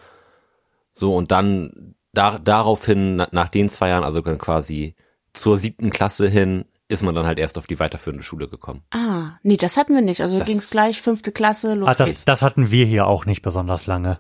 [0.91, 4.95] So, und dann da, daraufhin, na, nach den zwei Jahren, also dann quasi
[5.35, 8.83] zur siebten Klasse hin, ist man dann halt erst auf die weiterführende Schule gekommen.
[8.91, 10.21] Ah, nee, das hatten wir nicht.
[10.21, 12.25] Also Das- ging's gleich, fünfte Klasse, los Ah, das, geht's.
[12.27, 14.19] das hatten wir hier auch nicht besonders lange.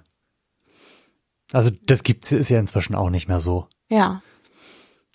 [1.52, 3.68] Also das gibt's ist ja inzwischen auch nicht mehr so.
[3.88, 4.22] Ja.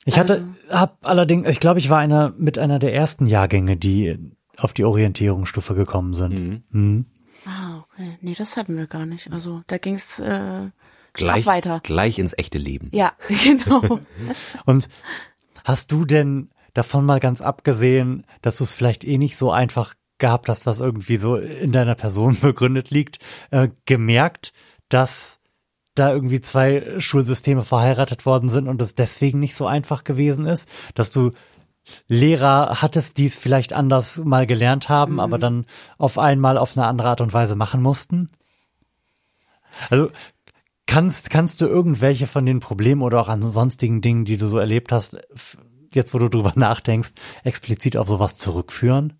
[0.05, 4.17] Ich hatte, hab allerdings, ich glaube, ich war einer mit einer der ersten Jahrgänge, die
[4.57, 6.63] auf die Orientierungsstufe gekommen sind.
[6.69, 7.05] Mhm.
[7.45, 8.17] Ah, okay.
[8.21, 9.31] Nee, das hatten wir gar nicht.
[9.31, 10.69] Also da ging's äh,
[11.13, 11.79] Gleich, weiter.
[11.83, 12.89] gleich ins echte Leben.
[12.93, 13.99] Ja, genau.
[14.65, 14.87] Und
[15.65, 19.95] hast du denn davon mal ganz abgesehen, dass du es vielleicht eh nicht so einfach
[20.19, 23.19] gehabt hast, was irgendwie so in deiner Person begründet liegt,
[23.51, 24.53] äh, gemerkt,
[24.89, 25.36] dass
[25.99, 30.69] da irgendwie zwei Schulsysteme verheiratet worden sind und es deswegen nicht so einfach gewesen ist,
[30.95, 31.31] dass du
[32.07, 35.65] Lehrer hattest, die es vielleicht anders mal gelernt haben, aber dann
[35.97, 38.29] auf einmal auf eine andere Art und Weise machen mussten?
[39.89, 40.09] Also
[40.85, 44.57] kannst, kannst du irgendwelche von den Problemen oder auch an sonstigen Dingen, die du so
[44.57, 45.17] erlebt hast,
[45.93, 47.11] jetzt wo du drüber nachdenkst,
[47.43, 49.13] explizit auf sowas zurückführen?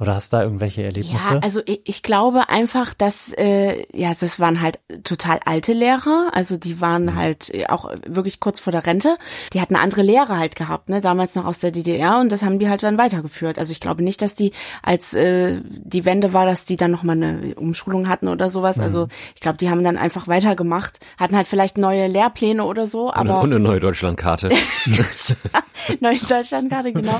[0.00, 1.34] Oder hast du da irgendwelche Erlebnisse?
[1.34, 6.30] Ja, also ich, ich glaube einfach, dass äh, ja, das waren halt total alte Lehrer,
[6.32, 7.14] also die waren Mhm.
[7.16, 9.16] halt äh, auch wirklich kurz vor der Rente.
[9.52, 12.58] Die hatten andere Lehrer halt gehabt, ne, damals noch aus der DDR und das haben
[12.58, 13.58] die halt dann weitergeführt.
[13.58, 17.02] Also ich glaube nicht, dass die als äh, die Wende war, dass die dann noch
[17.02, 18.76] mal eine Umschulung hatten oder sowas.
[18.78, 18.82] Mhm.
[18.82, 23.08] Also ich glaube, die haben dann einfach weitergemacht, hatten halt vielleicht neue Lehrpläne oder so,
[23.08, 24.48] Und, eine- aber und eine neue Deutschlandkarte.
[26.00, 27.18] neue Deutschlandkarte, genau.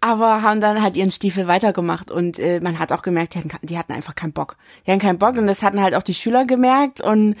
[0.00, 3.66] Aber haben dann halt ihren Stiefel weitergemacht und äh, man hat auch gemerkt, die hatten,
[3.66, 4.56] die hatten einfach keinen Bock.
[4.86, 7.36] Die hatten keinen Bock und das hatten halt auch die Schüler gemerkt und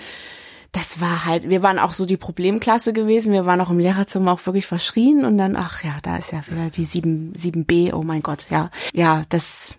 [0.72, 3.32] das war halt, wir waren auch so die Problemklasse gewesen.
[3.32, 6.42] Wir waren auch im Lehrerzimmer auch wirklich verschrien und dann, ach ja, da ist ja
[6.48, 8.70] wieder die 7, 7b, oh mein Gott, ja.
[8.92, 9.78] Ja, das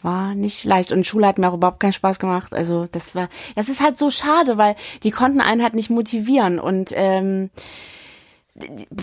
[0.00, 2.54] war nicht leicht und Schule hat mir auch überhaupt keinen Spaß gemacht.
[2.54, 6.60] Also das war, das ist halt so schade, weil die konnten einen halt nicht motivieren
[6.60, 7.50] und ähm,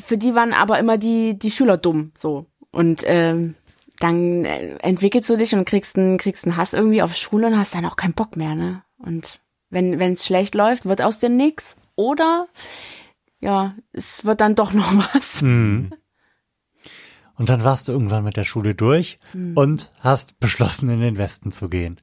[0.05, 2.45] für die waren aber immer die, die Schüler dumm, so.
[2.71, 3.55] Und ähm,
[3.99, 7.57] dann äh, entwickelst du dich und kriegst einen, kriegst einen Hass irgendwie auf Schule und
[7.57, 8.83] hast dann auch keinen Bock mehr, ne?
[8.97, 11.75] Und wenn es schlecht läuft, wird aus dir nix.
[11.95, 12.47] Oder
[13.39, 15.41] ja, es wird dann doch noch was.
[17.37, 19.57] Und dann warst du irgendwann mit der Schule durch Hm.
[19.57, 21.97] und hast beschlossen, in den Westen zu gehen.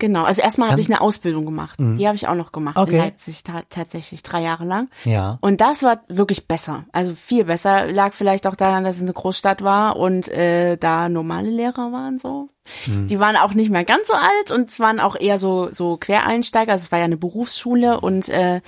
[0.00, 1.78] Genau, also erstmal habe ich eine Ausbildung gemacht.
[1.80, 2.92] Die habe ich auch noch gemacht Okay.
[2.92, 4.88] in Leipzig ta tatsächlich drei Jahre lang.
[5.04, 5.38] Ja.
[5.40, 7.86] Und das war wirklich besser, also viel besser.
[7.90, 12.18] Lag vielleicht auch daran, dass es eine Großstadt war und äh, da normale Lehrer waren
[12.20, 12.48] so.
[12.86, 15.96] Die waren auch nicht mehr ganz so alt und es waren auch eher so so
[15.96, 16.72] Quereinsteiger.
[16.72, 18.60] Also es war ja eine Berufsschule und äh,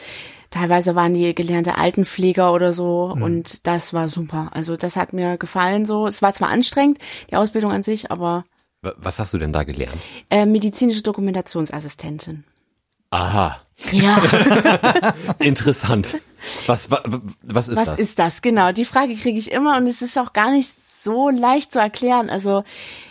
[0.50, 4.48] teilweise waren die gelernte Altenpfleger oder so und das war super.
[4.52, 6.06] Also das hat mir gefallen so.
[6.06, 6.98] Es war zwar anstrengend
[7.30, 8.42] die Ausbildung an sich, aber
[8.82, 9.98] Was hast du denn da gelernt?
[10.30, 12.44] äh, medizinische Dokumentationsassistentin.
[13.12, 13.56] Aha,
[13.90, 14.22] Ja.
[15.40, 16.18] interessant.
[16.66, 17.98] Was, wa, wa- was ist Was das?
[17.98, 18.40] ist das?
[18.42, 20.70] Genau, die Frage kriege ich immer und es ist auch gar nicht
[21.02, 22.30] so leicht zu erklären.
[22.30, 22.62] Also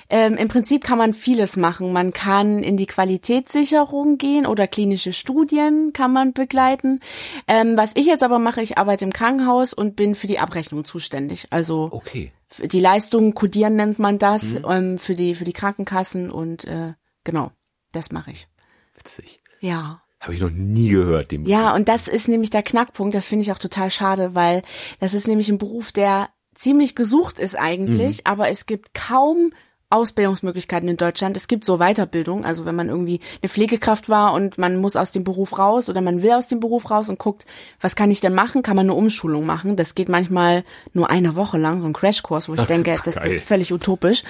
[0.10, 1.91] ähm, im Prinzip kann man vieles machen.
[1.91, 7.01] Man kann in die Qualitätssicherung gehen oder klinische Studien kann man begleiten.
[7.47, 10.86] Ähm, was ich jetzt aber mache, ich arbeite im Krankenhaus und bin für die Abrechnung
[10.86, 11.47] zuständig.
[11.49, 12.32] Also okay.
[12.57, 14.65] Die Leistungen kodieren nennt man das Mhm.
[14.67, 17.51] ähm, für die für die Krankenkassen und äh, genau,
[17.91, 18.47] das mache ich.
[18.95, 19.39] Witzig.
[19.59, 20.01] Ja.
[20.19, 23.43] Habe ich noch nie gehört, den Ja, und das ist nämlich der Knackpunkt, das finde
[23.43, 24.63] ich auch total schade, weil
[24.99, 29.53] das ist nämlich ein Beruf, der ziemlich gesucht ist eigentlich, aber es gibt kaum
[29.91, 31.36] Ausbildungsmöglichkeiten in Deutschland.
[31.36, 35.12] Es gibt so Weiterbildung, also wenn man irgendwie eine Pflegekraft war und man muss aus
[35.12, 37.45] dem Beruf raus oder man will aus dem Beruf raus und guckt,
[37.82, 39.75] was kann ich denn machen, kann man eine Umschulung machen.
[39.75, 43.34] Das geht manchmal nur eine Woche lang, so ein Crashkurs, wo ich denke, das geil.
[43.34, 44.23] ist völlig utopisch.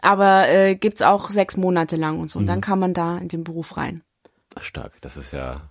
[0.00, 2.38] Aber äh, gibt's auch sechs Monate lang und so.
[2.38, 4.02] Und dann kann man da in den Beruf rein.
[4.56, 4.92] Ach, stark.
[5.00, 5.62] Das ist ja,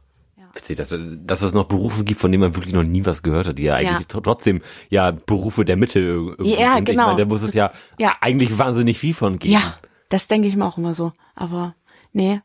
[0.56, 3.48] witzig, dass, dass es noch Berufe gibt, von denen man wirklich noch nie was gehört
[3.48, 6.86] hat, die ja eigentlich tr- trotzdem ja Berufe der Mitte irgendwie Ja, sind.
[6.86, 7.04] genau.
[7.04, 8.16] Ich meine, da muss es ja, Ja.
[8.22, 9.54] eigentlich wahnsinnig viel von geben.
[9.54, 9.76] Ja,
[10.10, 11.14] das denke ich mir auch immer so.
[11.36, 11.76] Aber
[12.14, 12.42] nee,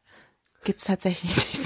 [0.64, 1.65] gibt's tatsächlich nicht.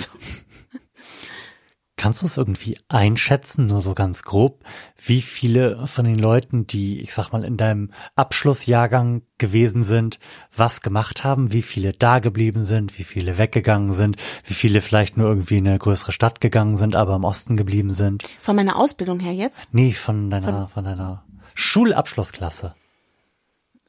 [2.00, 4.64] Kannst du es irgendwie einschätzen, nur so ganz grob,
[4.96, 10.18] wie viele von den Leuten, die, ich sag mal, in deinem Abschlussjahrgang gewesen sind,
[10.56, 15.18] was gemacht haben, wie viele da geblieben sind, wie viele weggegangen sind, wie viele vielleicht
[15.18, 18.26] nur irgendwie in eine größere Stadt gegangen sind, aber im Osten geblieben sind?
[18.40, 19.64] Von meiner Ausbildung her jetzt?
[19.72, 22.74] Nee, von deiner, von, von deiner Schulabschlussklasse.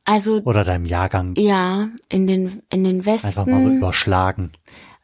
[0.03, 0.41] Also.
[0.43, 1.35] Oder deinem Jahrgang.
[1.37, 3.27] Ja, in den, in den Westen.
[3.27, 4.51] Einfach mal so überschlagen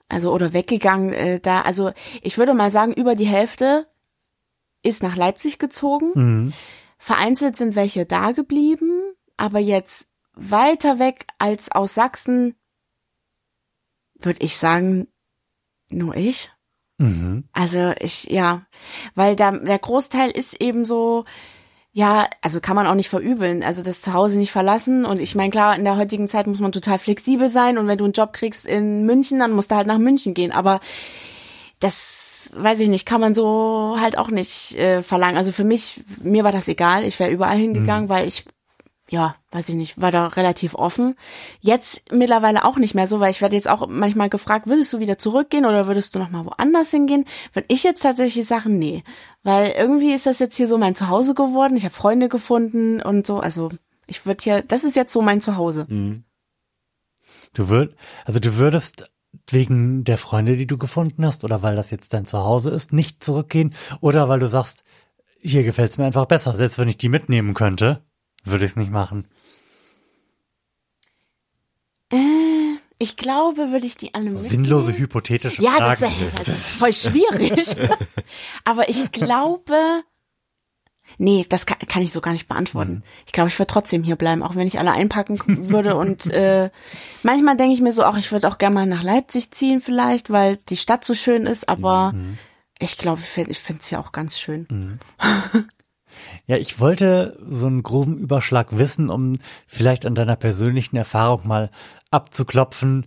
[0.09, 1.61] also oder weggegangen äh, da.
[1.61, 1.91] Also
[2.21, 3.87] ich würde mal sagen, über die Hälfte
[4.83, 6.11] ist nach Leipzig gezogen.
[6.15, 6.53] Mhm.
[6.97, 9.01] Vereinzelt sind welche da geblieben,
[9.35, 12.55] aber jetzt weiter weg als aus Sachsen,
[14.19, 15.07] würde ich sagen,
[15.91, 16.51] nur ich.
[16.97, 17.47] Mhm.
[17.51, 18.65] Also ich, ja,
[19.13, 21.25] weil da der Großteil ist eben so,
[21.97, 25.03] ja, also kann man auch nicht verübeln, also das Zuhause nicht verlassen.
[25.03, 27.97] Und ich meine, klar, in der heutigen Zeit muss man total flexibel sein und wenn
[27.97, 30.51] du einen Job kriegst in München, dann musst du halt nach München gehen.
[30.51, 30.79] Aber
[31.79, 35.37] das weiß ich nicht, kann man so halt auch nicht äh, verlangen.
[35.37, 38.09] Also für mich, mir war das egal, ich wäre überall hingegangen, mhm.
[38.09, 38.45] weil ich
[39.09, 41.15] ja, weiß ich nicht, war da relativ offen.
[41.61, 44.99] Jetzt mittlerweile auch nicht mehr so, weil ich werde jetzt auch manchmal gefragt, würdest du
[44.99, 47.25] wieder zurückgehen oder würdest du noch mal woanders hingehen?
[47.53, 49.03] Würde ich jetzt tatsächlich sagen, nee,
[49.43, 51.77] weil irgendwie ist das jetzt hier so mein Zuhause geworden.
[51.77, 53.69] Ich habe Freunde gefunden und so, also
[54.07, 55.85] ich würde hier, das ist jetzt so mein Zuhause.
[55.87, 56.25] Mhm.
[57.53, 59.09] Du würd, also du würdest
[59.49, 63.23] wegen der Freunde, die du gefunden hast oder weil das jetzt dein Zuhause ist, nicht
[63.23, 64.83] zurückgehen oder weil du sagst,
[65.39, 68.01] hier gefällt's mir einfach besser, selbst wenn ich die mitnehmen könnte
[68.51, 69.25] würde ich es nicht machen.
[72.11, 76.03] Äh, ich glaube, würde ich die alle so Sinnlose hypothetische ja, Fragen.
[76.03, 77.75] Ja, das, das, ist voll schwierig.
[78.65, 80.03] Aber ich glaube,
[81.19, 82.93] nee, das kann, kann, ich so gar nicht beantworten.
[82.93, 83.03] Mhm.
[83.27, 85.95] Ich glaube, ich würde trotzdem hier bleiben, auch wenn ich alle einpacken würde.
[85.95, 86.71] und äh,
[87.21, 90.31] manchmal denke ich mir so, auch ich würde auch gerne mal nach Leipzig ziehen vielleicht,
[90.31, 91.69] weil die Stadt so schön ist.
[91.69, 92.39] Aber mhm.
[92.79, 94.65] ich glaube, ich finde es ja auch ganz schön.
[94.71, 94.99] Mhm.
[96.45, 101.69] Ja, ich wollte so einen groben Überschlag wissen, um vielleicht an deiner persönlichen Erfahrung mal
[102.11, 103.05] abzuklopfen,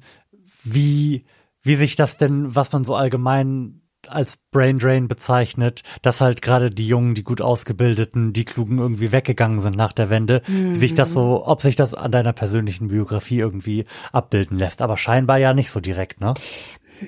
[0.62, 1.24] wie,
[1.62, 6.70] wie sich das denn, was man so allgemein als Brain Drain bezeichnet, dass halt gerade
[6.70, 10.74] die Jungen, die gut ausgebildeten, die Klugen irgendwie weggegangen sind nach der Wende, mhm.
[10.74, 14.82] wie sich das so, ob sich das an deiner persönlichen Biografie irgendwie abbilden lässt.
[14.82, 16.34] Aber scheinbar ja nicht so direkt, ne?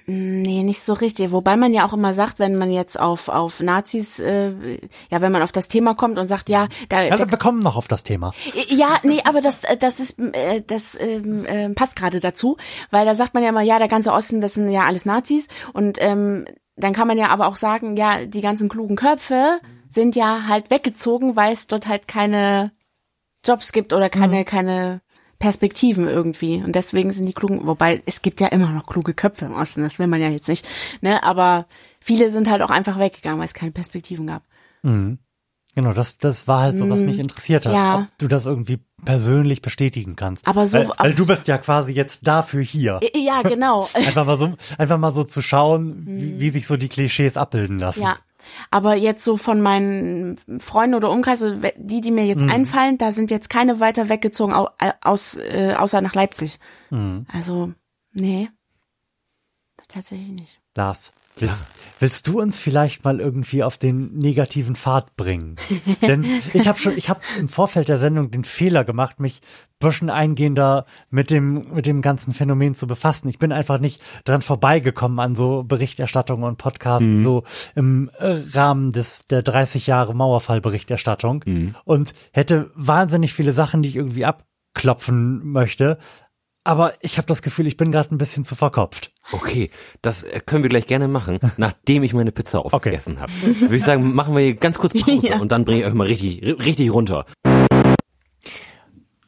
[0.06, 1.32] Nee, nicht so richtig.
[1.32, 4.52] Wobei man ja auch immer sagt, wenn man jetzt auf, auf Nazis, äh,
[5.10, 7.02] ja, wenn man auf das Thema kommt und sagt, ja, da.
[7.02, 8.32] Ja, wir kommen noch auf das Thema.
[8.68, 12.56] Ja, nee, aber das, das ist, äh, das ähm, äh, passt gerade dazu,
[12.90, 15.48] weil da sagt man ja immer, ja, der ganze Osten, das sind ja alles Nazis.
[15.72, 16.44] Und ähm,
[16.76, 20.70] dann kann man ja aber auch sagen, ja, die ganzen klugen Köpfe sind ja halt
[20.70, 22.72] weggezogen, weil es dort halt keine
[23.44, 24.44] Jobs gibt oder keine, mhm.
[24.44, 25.00] keine
[25.42, 26.62] Perspektiven irgendwie.
[26.64, 29.82] Und deswegen sind die klugen, wobei es gibt ja immer noch kluge Köpfe im Osten,
[29.82, 30.64] das will man ja jetzt nicht.
[31.00, 31.20] Ne?
[31.24, 31.66] Aber
[31.98, 34.44] viele sind halt auch einfach weggegangen, weil es keine Perspektiven gab.
[34.82, 35.18] Mhm.
[35.74, 37.22] Genau, das, das war halt so, was mich mhm.
[37.22, 37.98] interessiert hat, ja.
[38.00, 40.46] ob du das irgendwie persönlich bestätigen kannst.
[40.46, 43.00] Aber so, weil, weil du bist ja quasi jetzt dafür hier.
[43.12, 43.88] Ja, genau.
[43.94, 46.40] einfach mal so, einfach mal so zu schauen, wie, mhm.
[46.40, 48.02] wie sich so die Klischees abbilden lassen.
[48.02, 48.16] Ja,
[48.70, 52.50] aber jetzt so von meinen Freunden oder Umkreis, also die, die mir jetzt mhm.
[52.50, 56.58] einfallen, da sind jetzt keine weiter weggezogen, aus, äh, außer nach Leipzig.
[56.90, 57.26] Mhm.
[57.32, 57.72] Also,
[58.12, 58.48] nee.
[59.88, 60.60] Tatsächlich nicht.
[60.74, 61.66] Lars, willst,
[61.98, 65.56] willst du uns vielleicht mal irgendwie auf den negativen Pfad bringen?
[66.02, 69.40] Denn ich habe schon, ich habe im Vorfeld der Sendung den Fehler gemacht, mich
[69.82, 73.28] bisschen eingehender mit dem mit dem ganzen Phänomen zu befassen.
[73.28, 77.24] Ich bin einfach nicht dran vorbeigekommen an so Berichterstattungen und Podcasts mhm.
[77.24, 77.42] so
[77.74, 81.74] im äh, Rahmen des der 30 Jahre Mauerfallberichterstattung mhm.
[81.84, 85.98] und hätte wahnsinnig viele Sachen, die ich irgendwie abklopfen möchte,
[86.64, 89.12] aber ich habe das Gefühl, ich bin gerade ein bisschen zu verkopft.
[89.32, 89.70] Okay,
[90.00, 93.22] das äh, können wir gleich gerne machen, nachdem ich meine Pizza aufgegessen okay.
[93.22, 93.60] habe.
[93.60, 95.38] Würde ich sagen, machen wir hier ganz kurz Pause ja.
[95.38, 97.26] und dann bringe ich euch mal richtig, richtig runter.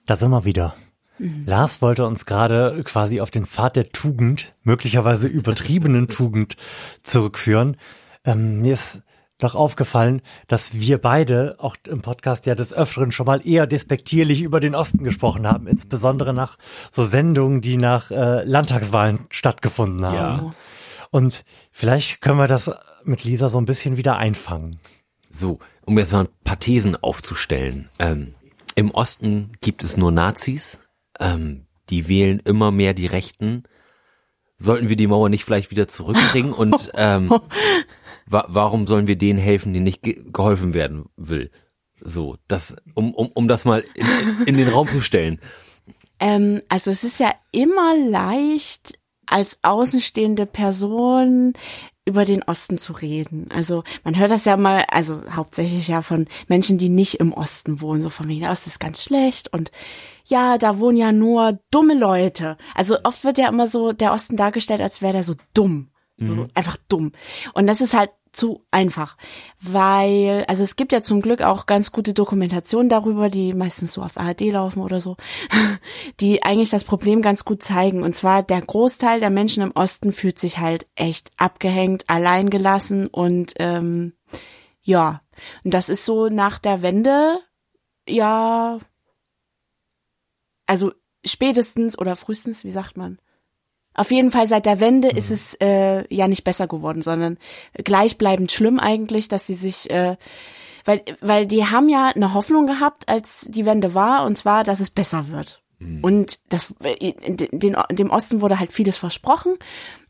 [0.07, 0.75] Da sind wir wieder.
[1.18, 1.44] Mhm.
[1.47, 6.57] Lars wollte uns gerade quasi auf den Pfad der Tugend, möglicherweise übertriebenen Tugend,
[7.03, 7.77] zurückführen.
[8.25, 9.03] Ähm, mir ist
[9.38, 14.42] doch aufgefallen, dass wir beide auch im Podcast ja des Öfteren schon mal eher despektierlich
[14.42, 16.57] über den Osten gesprochen haben, insbesondere nach
[16.90, 20.47] so Sendungen, die nach äh, Landtagswahlen stattgefunden haben.
[20.47, 20.51] Ja.
[21.11, 22.70] Und vielleicht können wir das
[23.05, 24.79] mit Lisa so ein bisschen wieder einfangen.
[25.31, 27.88] So, um jetzt mal ein paar Thesen aufzustellen.
[27.99, 28.35] Ähm,
[28.77, 30.79] Im Osten gibt es nur Nazis,
[31.18, 33.64] ähm, die wählen immer mehr die Rechten.
[34.57, 37.33] Sollten wir die Mauer nicht vielleicht wieder zurückbringen und ähm,
[38.27, 41.51] wa warum sollen wir denen helfen, denen nicht ge geholfen werden will?
[42.01, 44.07] So, das, um, um, um das mal in,
[44.47, 45.41] in den Raum zu stellen.
[46.20, 51.55] Ähm, also es ist ja immer leicht, als außenstehende Person
[52.07, 53.49] über den Osten zu reden.
[53.51, 57.81] Also man hört das ja mal, also hauptsächlich ja von Menschen, die nicht im Osten
[57.81, 59.72] wohnen, so von wegen, der Osten ist ganz schlecht und
[60.27, 62.57] ja, da wohnen ja nur dumme Leute.
[62.75, 65.89] Also oft wird ja immer so der Osten dargestellt, als wäre der so dumm.
[66.17, 67.12] So, einfach dumm.
[67.55, 69.17] Und das ist halt zu einfach,
[69.61, 74.03] weil, also es gibt ja zum Glück auch ganz gute Dokumentationen darüber, die meistens so
[74.03, 75.17] auf ARD laufen oder so,
[76.21, 78.03] die eigentlich das Problem ganz gut zeigen.
[78.03, 83.55] Und zwar der Großteil der Menschen im Osten fühlt sich halt echt abgehängt, alleingelassen und
[83.59, 84.15] ähm,
[84.83, 85.23] ja,
[85.65, 87.39] und das ist so nach der Wende,
[88.09, 88.79] ja,
[90.67, 90.93] also
[91.25, 93.19] spätestens oder frühestens, wie sagt man?
[93.95, 97.38] Auf jeden Fall seit der Wende ist es äh, ja nicht besser geworden, sondern
[97.74, 100.16] gleichbleibend schlimm eigentlich, dass sie sich, äh,
[100.84, 104.80] weil, weil die haben ja eine Hoffnung gehabt, als die Wende war, und zwar, dass
[104.80, 105.62] es besser wird.
[106.03, 109.59] Und das, in den, dem Osten wurde halt vieles versprochen.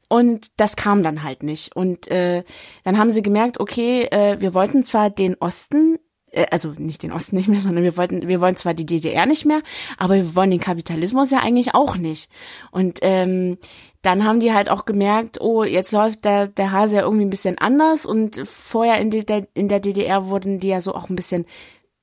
[0.09, 1.75] Und das kam dann halt nicht.
[1.75, 2.45] Und äh,
[2.85, 5.99] dann haben sie gemerkt, okay, äh, wir wollten zwar den Osten äh,
[6.51, 9.45] also nicht den Osten nicht mehr, sondern wir wollten, wir wollen zwar die DDR nicht
[9.45, 9.61] mehr,
[9.99, 12.31] aber wir wollen den Kapitalismus ja eigentlich auch nicht.
[12.71, 13.59] Und ähm,
[14.03, 17.31] dann haben die halt auch gemerkt, oh, jetzt läuft der, der Hase ja irgendwie ein
[17.31, 21.17] bisschen anders und vorher in der, in der DDR wurden die ja so auch ein
[21.17, 21.47] bisschen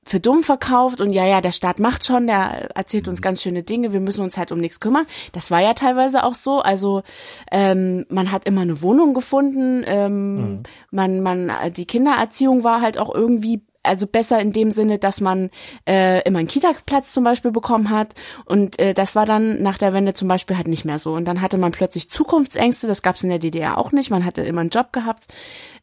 [0.03, 3.61] für dumm verkauft und ja, ja, der Staat macht schon, der erzählt uns ganz schöne
[3.61, 5.05] Dinge, wir müssen uns halt um nichts kümmern.
[5.32, 6.59] Das war ja teilweise auch so.
[6.59, 7.03] Also
[7.51, 10.63] ähm, man hat immer eine Wohnung gefunden, ähm, mhm.
[10.89, 15.49] man, man, die Kindererziehung war halt auch irgendwie also besser in dem Sinne, dass man
[15.88, 18.13] äh, immer einen Kita-Platz zum Beispiel bekommen hat.
[18.45, 21.13] Und äh, das war dann nach der Wende zum Beispiel halt nicht mehr so.
[21.13, 24.25] Und dann hatte man plötzlich Zukunftsängste, das gab es in der DDR auch nicht, man
[24.25, 25.27] hatte immer einen Job gehabt.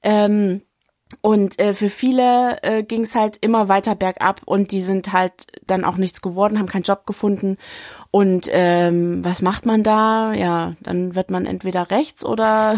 [0.02, 0.62] Ähm,
[1.22, 5.46] und äh, für viele äh, ging es halt immer weiter bergab und die sind halt
[5.66, 7.56] dann auch nichts geworden, haben keinen Job gefunden.
[8.10, 10.34] Und ähm, was macht man da?
[10.34, 12.74] Ja, dann wird man entweder rechts oder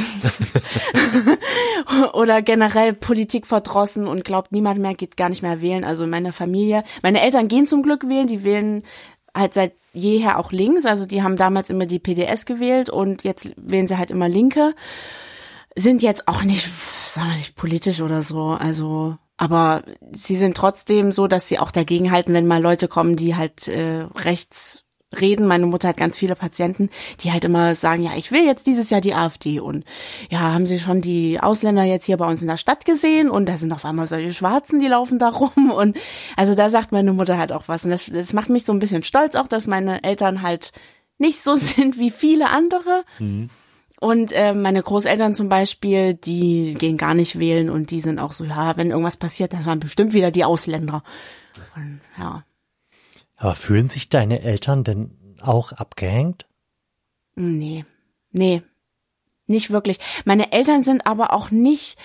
[2.12, 5.84] oder generell Politik verdrossen und glaubt, niemand mehr geht gar nicht mehr wählen.
[5.84, 8.84] Also in meiner Familie, meine Eltern gehen zum Glück wählen, die wählen
[9.34, 10.86] halt seit jeher auch links.
[10.86, 14.74] Also die haben damals immer die PDS gewählt und jetzt wählen sie halt immer Linke
[15.76, 16.68] sind jetzt auch nicht,
[17.06, 21.70] sagen wir nicht politisch oder so, also aber sie sind trotzdem so, dass sie auch
[21.70, 24.84] dagegen halten, wenn mal Leute kommen, die halt äh, rechts
[25.18, 25.46] reden.
[25.46, 26.90] Meine Mutter hat ganz viele Patienten,
[27.20, 29.84] die halt immer sagen, ja, ich will jetzt dieses Jahr die AfD und
[30.30, 33.46] ja, haben Sie schon die Ausländer jetzt hier bei uns in der Stadt gesehen und
[33.48, 35.96] da sind auf einmal solche Schwarzen, die laufen da rum und
[36.36, 38.78] also da sagt meine Mutter halt auch was und das, das macht mich so ein
[38.78, 40.72] bisschen stolz auch, dass meine Eltern halt
[41.18, 43.04] nicht so sind wie viele andere.
[43.18, 43.50] Mhm.
[44.00, 48.32] Und äh, meine Großeltern zum Beispiel, die gehen gar nicht wählen und die sind auch
[48.32, 51.04] so, ja, wenn irgendwas passiert, das waren bestimmt wieder die Ausländer.
[51.76, 52.44] Und, ja.
[53.36, 56.46] Aber fühlen sich deine Eltern denn auch abgehängt?
[57.34, 57.84] Nee.
[58.32, 58.62] Nee,
[59.50, 59.98] nicht wirklich.
[60.24, 61.98] Meine Eltern sind aber auch nicht,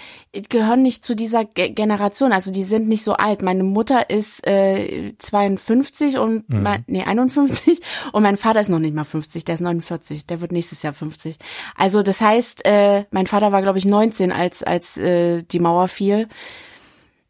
[0.50, 2.34] gehören nicht zu dieser Ge Generation.
[2.34, 3.41] Also die sind nicht so alt.
[3.41, 6.64] Meine Mutter ist äh, 52 und mhm.
[6.64, 7.80] mein, nee 51
[8.12, 9.46] und mein Vater ist noch nicht mal 50.
[9.46, 10.26] Der ist 49.
[10.26, 11.38] Der wird nächstes Jahr 50.
[11.78, 15.88] Also das heißt, äh, mein Vater war glaube ich 19 als als äh, die Mauer
[15.88, 16.28] fiel.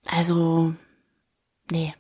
[0.08, 0.74] Also
[1.72, 1.94] nee.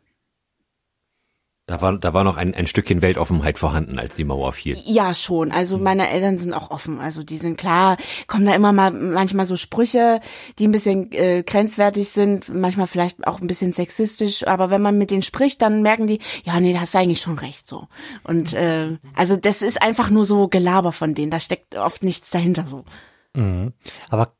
[1.68, 4.78] Da war, da war noch ein, ein Stückchen Weltoffenheit vorhanden, als die Mauer fiel.
[4.86, 5.52] Ja, schon.
[5.52, 7.00] Also meine Eltern sind auch offen.
[7.00, 7.98] Also die sind klar,
[8.28, 10.20] kommen da immer mal manchmal so Sprüche,
[10.60, 14.46] die ein bisschen äh, grenzwertig sind, manchmal vielleicht auch ein bisschen sexistisch.
[14.46, 17.22] Aber wenn man mit denen spricht, dann merken die, ja, nee, da hast du eigentlich
[17.22, 17.88] schon recht so.
[18.24, 21.32] Und äh, also das ist einfach nur so Gelaber von denen.
[21.32, 22.86] Da steckt oft nichts dahinter so.
[23.34, 23.74] Mhm.
[24.10, 24.34] Aber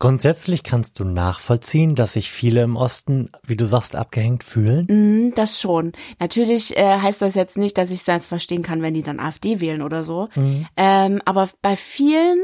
[0.00, 4.86] Grundsätzlich kannst du nachvollziehen, dass sich viele im Osten, wie du sagst, abgehängt fühlen?
[4.86, 5.92] Mm, das schon.
[6.18, 9.60] Natürlich äh, heißt das jetzt nicht, dass ich es verstehen kann, wenn die dann AfD
[9.60, 10.30] wählen oder so.
[10.34, 10.66] Mhm.
[10.78, 12.40] Ähm, aber bei vielen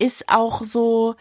[0.00, 1.14] ist auch so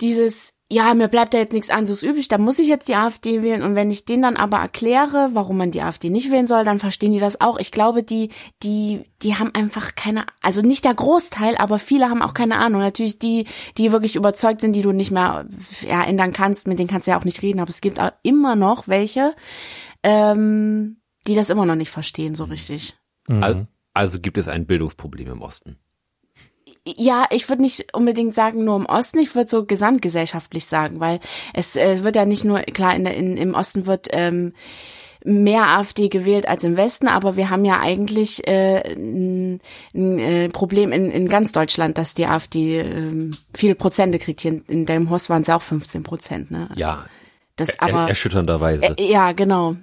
[0.00, 3.42] dieses, ja, mir bleibt da jetzt nichts anderes übrig, da muss ich jetzt die AfD
[3.42, 3.62] wählen.
[3.62, 6.78] Und wenn ich denen dann aber erkläre, warum man die AfD nicht wählen soll, dann
[6.78, 7.58] verstehen die das auch.
[7.58, 8.30] Ich glaube, die,
[8.62, 12.80] die, die haben einfach keine, also nicht der Großteil, aber viele haben auch keine Ahnung.
[12.80, 13.46] Natürlich die,
[13.76, 15.46] die wirklich überzeugt sind, die du nicht mehr
[15.86, 18.12] ja, ändern kannst, mit denen kannst du ja auch nicht reden, aber es gibt auch
[18.22, 19.34] immer noch welche,
[20.02, 20.96] ähm,
[21.26, 22.96] die das immer noch nicht verstehen, so richtig.
[23.28, 23.68] Mhm.
[23.92, 25.78] Also gibt es ein Bildungsproblem im Osten
[26.86, 31.20] ja, ich würde nicht unbedingt sagen nur im Osten, ich würde so gesamtgesellschaftlich sagen, weil
[31.54, 34.52] es, es wird ja nicht nur, klar, in, in, im Osten wird ähm,
[35.24, 39.60] mehr AfD gewählt als im Westen, aber wir haben ja eigentlich äh, ein,
[39.94, 44.42] ein äh, Problem in, in ganz Deutschland, dass die AfD äh, viele Prozente kriegt.
[44.42, 46.50] Hier in, in Delmhorst waren es auch 15 Prozent.
[46.50, 46.68] Ne?
[46.74, 47.06] Ja,
[47.56, 48.98] das aber erschütternderweise.
[48.98, 49.76] Äh, ja, genau.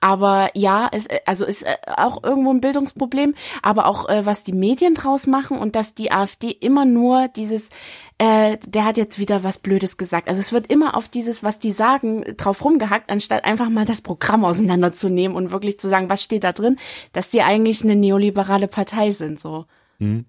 [0.00, 4.52] Aber ja, es also ist äh, auch irgendwo ein Bildungsproblem, aber auch äh, was die
[4.52, 7.68] Medien draus machen und dass die AfD immer nur dieses
[8.18, 10.28] äh, der hat jetzt wieder was Blödes gesagt.
[10.28, 14.00] Also es wird immer auf dieses, was die sagen, drauf rumgehackt, anstatt einfach mal das
[14.00, 16.78] Programm auseinanderzunehmen und wirklich zu sagen, was steht da drin,
[17.12, 19.38] dass die eigentlich eine neoliberale Partei sind.
[19.38, 19.66] So.
[19.98, 20.26] Mhm.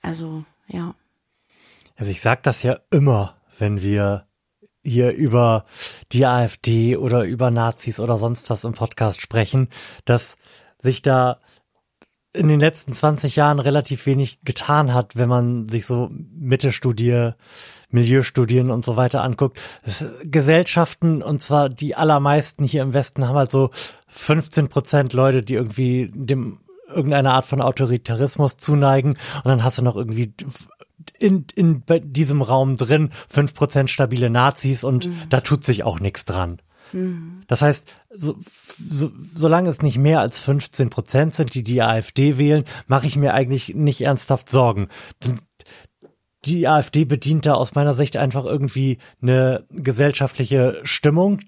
[0.00, 0.94] Also, ja.
[1.96, 4.26] Also ich sag das ja immer, wenn wir
[4.82, 5.64] hier über
[6.12, 9.68] die AfD oder über Nazis oder sonst was im Podcast sprechen,
[10.04, 10.36] dass
[10.78, 11.38] sich da
[12.34, 17.32] in den letzten 20 Jahren relativ wenig getan hat, wenn man sich so Mitte-Studie,
[17.90, 19.60] Milieustudien und so weiter anguckt.
[20.24, 23.70] Gesellschaften, und zwar die allermeisten hier im Westen, haben halt so
[24.08, 29.10] 15 Prozent Leute, die irgendwie dem irgendeine Art von Autoritarismus zuneigen.
[29.10, 30.34] Und dann hast du noch irgendwie
[31.18, 35.22] in, in diesem Raum drin fünf Prozent stabile Nazis und mhm.
[35.28, 36.58] da tut sich auch nichts dran.
[36.92, 37.42] Mhm.
[37.46, 38.36] Das heißt, so,
[38.78, 43.16] so, solange es nicht mehr als 15 Prozent sind, die die AfD wählen, mache ich
[43.16, 44.88] mir eigentlich nicht ernsthaft Sorgen.
[46.44, 51.40] Die AfD bedient da aus meiner Sicht einfach irgendwie eine gesellschaftliche Stimmung.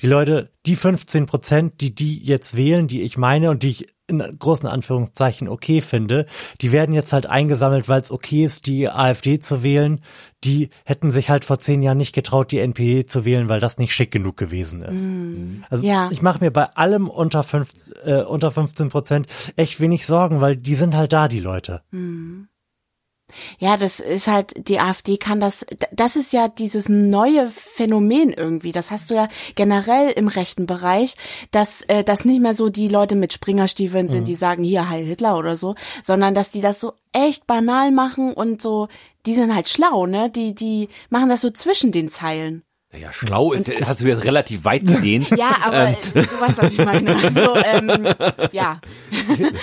[0.00, 3.95] Die Leute, die 15 Prozent, die die jetzt wählen, die ich meine und die ich
[4.08, 6.26] in großen Anführungszeichen okay finde,
[6.60, 10.00] die werden jetzt halt eingesammelt, weil es okay ist, die AfD zu wählen.
[10.44, 13.78] Die hätten sich halt vor zehn Jahren nicht getraut, die NPD zu wählen, weil das
[13.78, 15.06] nicht schick genug gewesen ist.
[15.06, 15.64] Mhm.
[15.70, 16.08] Also ja.
[16.12, 17.70] ich mache mir bei allem unter, fünf,
[18.04, 19.26] äh, unter 15 Prozent
[19.56, 21.82] echt wenig Sorgen, weil die sind halt da, die Leute.
[21.90, 22.48] Mhm.
[23.58, 28.72] Ja, das ist halt, die AfD kann das, das ist ja dieses neue Phänomen irgendwie.
[28.72, 31.16] Das hast du ja generell im rechten Bereich,
[31.50, 34.26] dass äh, das nicht mehr so die Leute mit Springerstiefeln sind, mhm.
[34.26, 38.32] die sagen, hier Heil Hitler oder so, sondern dass die das so echt banal machen
[38.32, 38.88] und so,
[39.26, 40.30] die sind halt schlau, ne?
[40.30, 42.62] Die, die machen das so zwischen den Zeilen.
[42.96, 45.30] Ja, schlau ist, hast du jetzt relativ weit gedehnt.
[45.36, 45.96] ja, aber ähm.
[46.14, 47.14] du weißt, was ich meine.
[47.14, 48.14] Also, ähm,
[48.52, 48.80] ja.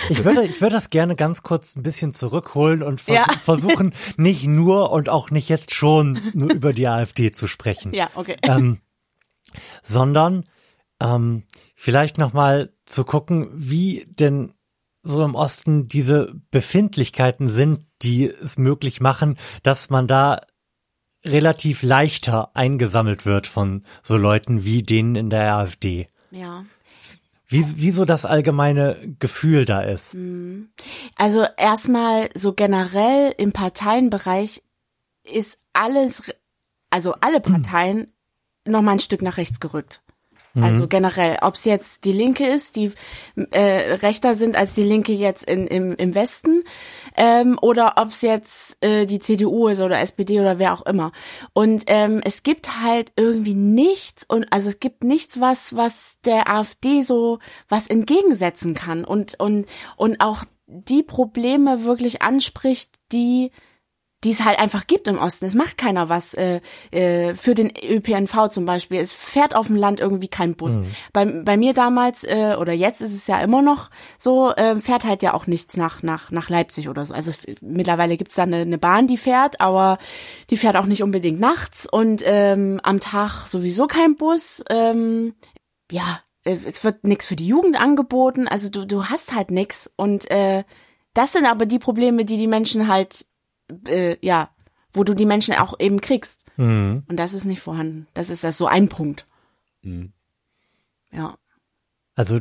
[0.09, 3.33] Ich würde, ich würde das gerne ganz kurz ein bisschen zurückholen und vers ja.
[3.43, 7.93] versuchen, nicht nur und auch nicht jetzt schon nur über die AfD zu sprechen.
[7.93, 8.37] Ja, okay.
[8.43, 8.79] Ähm,
[9.81, 10.43] sondern
[11.01, 11.43] ähm,
[11.75, 14.53] vielleicht nochmal zu gucken, wie denn
[15.03, 20.41] so im Osten diese Befindlichkeiten sind, die es möglich machen, dass man da
[21.25, 26.07] relativ leichter eingesammelt wird von so Leuten wie denen in der AfD.
[26.31, 26.65] Ja.
[27.47, 30.15] Wie, wie so das allgemeine Gefühl da ist.
[30.15, 30.69] Mhm.
[31.15, 34.63] Also erstmal so generell im Parteienbereich
[35.23, 36.33] ist alles,
[36.89, 38.11] also alle Parteien
[38.65, 40.01] noch mal ein Stück nach rechts gerückt.
[40.55, 40.89] Also mhm.
[40.89, 42.91] generell, ob es jetzt die Linke ist, die
[43.51, 46.63] äh, rechter sind als die Linke jetzt in, im, im Westen,
[47.15, 51.11] ähm, oder ob es jetzt äh, die CDU ist oder SPD oder wer auch immer.
[51.53, 56.49] Und ähm, es gibt halt irgendwie nichts und also es gibt nichts, was was der
[56.49, 57.39] AfD so
[57.69, 63.51] was entgegensetzen kann und und und auch die Probleme wirklich anspricht, die
[64.23, 65.45] die es halt einfach gibt im Osten.
[65.45, 66.61] Es macht keiner was äh,
[66.91, 68.99] äh, für den ÖPNV zum Beispiel.
[68.99, 70.75] Es fährt auf dem Land irgendwie kein Bus.
[70.75, 70.85] Mhm.
[71.11, 75.05] Bei, bei mir damals äh, oder jetzt ist es ja immer noch so, äh, fährt
[75.05, 77.13] halt ja auch nichts nach nach nach Leipzig oder so.
[77.13, 79.97] Also es, mittlerweile gibt's da eine, eine Bahn, die fährt, aber
[80.49, 84.63] die fährt auch nicht unbedingt nachts und ähm, am Tag sowieso kein Bus.
[84.69, 85.33] Ähm,
[85.91, 88.47] ja, äh, es wird nichts für die Jugend angeboten.
[88.47, 90.63] Also du du hast halt nichts und äh,
[91.13, 93.25] das sind aber die Probleme, die die Menschen halt
[93.87, 94.49] äh, ja,
[94.91, 96.45] wo du die Menschen auch eben kriegst.
[96.57, 97.03] Mhm.
[97.07, 98.07] Und das ist nicht vorhanden.
[98.13, 99.27] Das ist das so ein Punkt.
[99.81, 100.13] Mhm.
[101.11, 101.37] Ja.
[102.15, 102.39] Also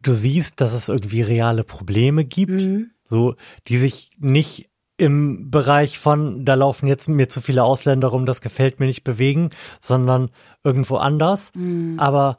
[0.00, 2.90] du siehst, dass es irgendwie reale Probleme gibt, mhm.
[3.04, 3.34] so
[3.68, 8.40] die sich nicht im Bereich von, da laufen jetzt mir zu viele Ausländer rum, das
[8.40, 10.30] gefällt mir nicht bewegen, sondern
[10.64, 11.52] irgendwo anders.
[11.54, 11.98] Mhm.
[11.98, 12.38] Aber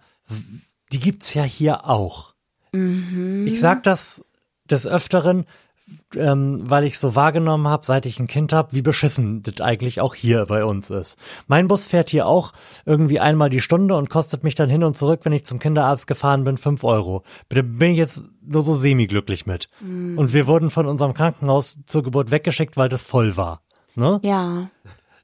[0.91, 2.34] die gibt's ja hier auch.
[2.72, 3.45] Mhm.
[3.48, 4.24] Ich sag das
[4.66, 5.45] des Öfteren,
[6.16, 9.99] ähm, weil ich so wahrgenommen habe, seit ich ein Kind habe, wie beschissen das eigentlich
[10.01, 11.20] auch hier bei uns ist.
[11.47, 12.53] Mein Bus fährt hier auch
[12.86, 16.08] irgendwie einmal die Stunde und kostet mich dann hin und zurück, wenn ich zum Kinderarzt
[16.08, 17.24] gefahren bin, fünf Euro.
[17.49, 19.68] Da bin ich jetzt nur so semi-glücklich mit.
[19.82, 20.18] Mhm.
[20.18, 23.62] Und wir wurden von unserem Krankenhaus zur Geburt weggeschickt, weil das voll war.
[23.95, 24.20] Ne?
[24.24, 24.70] Ja.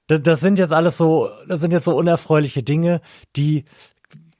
[0.07, 3.01] Das, das sind jetzt alles so, das sind jetzt so unerfreuliche Dinge,
[3.35, 3.63] die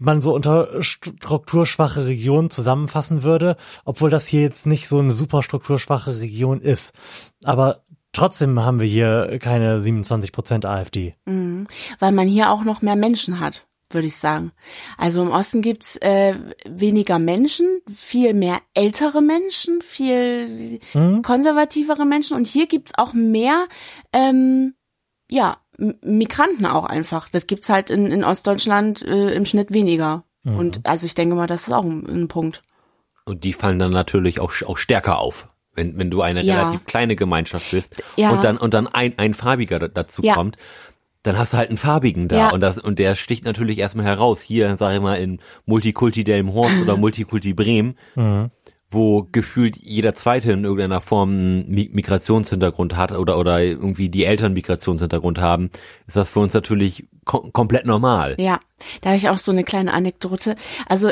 [0.06, 5.44] man so unter strukturschwache Regionen zusammenfassen würde, obwohl das hier jetzt nicht so eine super
[5.44, 6.94] strukturschwache Region ist.
[7.44, 11.16] Aber trotzdem haben wir hier keine 27 Prozent AfD.
[11.26, 11.68] Mhm,
[12.00, 14.52] weil man hier auch noch mehr Menschen hat würde ich sagen.
[14.98, 16.36] Also im Osten gibt's äh,
[16.66, 21.22] weniger Menschen, viel mehr ältere Menschen, viel mhm.
[21.22, 23.68] konservativere Menschen und hier gibt's auch mehr
[24.12, 24.74] ähm,
[25.30, 27.30] ja, Migranten auch einfach.
[27.30, 30.24] Das gibt's halt in, in Ostdeutschland äh, im Schnitt weniger.
[30.46, 32.62] Und also ich denke mal, das ist auch ein, ein Punkt.
[33.24, 35.48] Und die fallen dann natürlich auch, auch stärker auf.
[35.74, 36.60] Wenn, wenn du eine Ja.
[36.64, 38.32] relativ kleine Gemeinschaft bist Ja.
[38.32, 40.34] und dann, und dann ein, ein farbiger da- dazu Ja.
[40.36, 40.58] kommt,
[41.24, 42.50] dann hast du halt einen farbigen da Ja.
[42.52, 44.42] und das, und der sticht natürlich erstmal heraus.
[44.42, 47.98] Hier, sag ich mal, in Multikulti Delmenhorst oder Multikulti Bremen,
[48.94, 54.26] wo gefühlt jeder Zweite in irgendeiner Form einen Mi- Migrationshintergrund hat oder, oder irgendwie die
[54.26, 55.70] Eltern Migrationshintergrund haben,
[56.08, 58.36] ist das für uns natürlich kom komplett normal.
[58.38, 58.60] Ja,
[59.02, 60.56] da habe ich auch so eine kleine Anekdote.
[60.88, 61.10] Also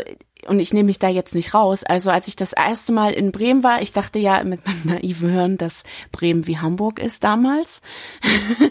[0.48, 1.84] und ich nehme mich da jetzt nicht raus.
[1.84, 5.30] Also als ich das erste Mal in Bremen war, ich dachte ja mit meinem naiven
[5.30, 7.82] Hören, dass Bremen wie Hamburg ist damals,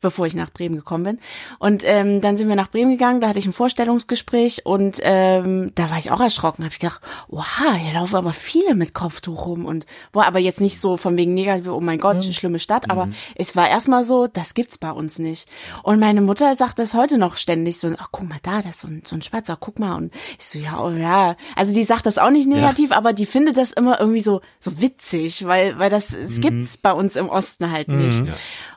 [0.00, 1.18] bevor ich nach Bremen gekommen bin.
[1.58, 5.72] Und ähm, dann sind wir nach Bremen gegangen, da hatte ich ein Vorstellungsgespräch und ähm,
[5.74, 6.64] da war ich auch erschrocken.
[6.64, 10.60] Habe ich gedacht, oha, hier laufen aber viele mit Kopftuch rum und boah, aber jetzt
[10.60, 14.26] nicht so von wegen negativ, oh mein Gott, schlimme Stadt, aber es war erstmal so,
[14.26, 15.48] das gibt's bei uns nicht.
[15.82, 18.80] Und meine Mutter sagt das heute noch ständig so, ach guck mal da, das ist
[18.82, 19.96] so ein, so ein Schwarzer, guck mal.
[19.96, 21.15] Und ich so, ja, oh, ja.
[21.54, 24.80] Also die sagt das auch nicht negativ, aber die findet das immer irgendwie so, so
[24.80, 28.24] witzig, weil, weil das, es gibt's bei uns im Osten halt nicht.
[28.26, 28.34] Ja.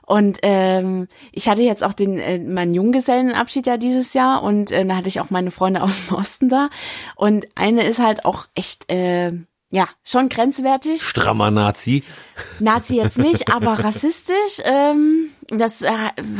[0.09, 4.83] Und ähm, ich hatte jetzt auch den äh, meinen Junggesellenabschied ja dieses Jahr und äh,
[4.83, 6.69] da hatte ich auch meine Freunde aus dem Osten da
[7.15, 9.31] und eine ist halt auch echt äh,
[9.71, 11.03] ja schon grenzwertig.
[11.03, 12.03] Strammer Nazi.
[12.59, 14.61] Nazi jetzt nicht, aber rassistisch.
[14.63, 15.91] Ähm, das äh,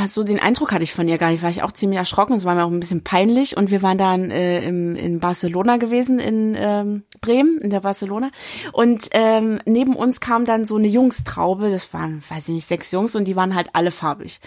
[0.09, 1.41] so den Eindruck hatte ich von ihr gar nicht.
[1.41, 2.35] War ich auch ziemlich erschrocken.
[2.35, 3.57] Es war mir auch ein bisschen peinlich.
[3.57, 8.29] Und wir waren dann äh, im, in Barcelona gewesen, in ähm, Bremen, in der Barcelona.
[8.71, 11.71] Und ähm, neben uns kam dann so eine Jungstraube.
[11.71, 14.39] Das waren, weiß ich nicht, sechs Jungs und die waren halt alle farbig.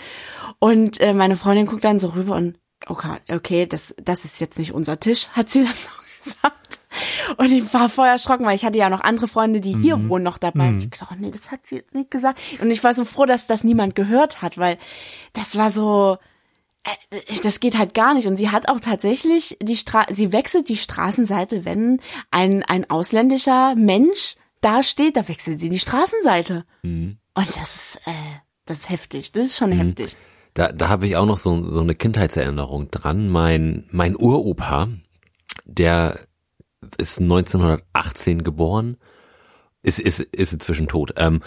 [0.58, 4.58] Und äh, meine Freundin guckt dann so rüber und okay, okay, das das ist jetzt
[4.58, 5.90] nicht unser Tisch, hat sie das so
[6.24, 6.81] gesagt.
[7.36, 10.24] Und ich war voll erschrocken, weil ich hatte ja noch andere Freunde, die hier wohnen,
[10.24, 10.72] noch dabei.
[10.78, 12.40] Ich dachte, oh nee, das hat sie jetzt nicht gesagt.
[12.60, 14.78] Und ich war so froh, dass das niemand gehört hat, weil
[15.32, 16.18] das war so,
[16.84, 18.26] äh, das geht halt gar nicht.
[18.26, 23.74] Und sie hat auch tatsächlich die Stra sie wechselt die Straßenseite, wenn ein, ein ausländischer
[23.74, 26.64] Mensch da steht, da wechselt sie die Straßenseite.
[27.34, 28.12] Und das ist, äh,
[28.64, 29.32] das ist heftig.
[29.32, 30.16] Das ist schon heftig.
[30.54, 33.28] Da, da habe ich auch noch so, so eine Kindheitserinnerung dran.
[33.28, 34.88] Mein, mein Uropa,
[35.64, 36.18] der
[36.98, 38.96] ist 1918 geboren,
[39.82, 41.14] ist, ist, ist inzwischen tot.
[41.16, 41.42] Ähm,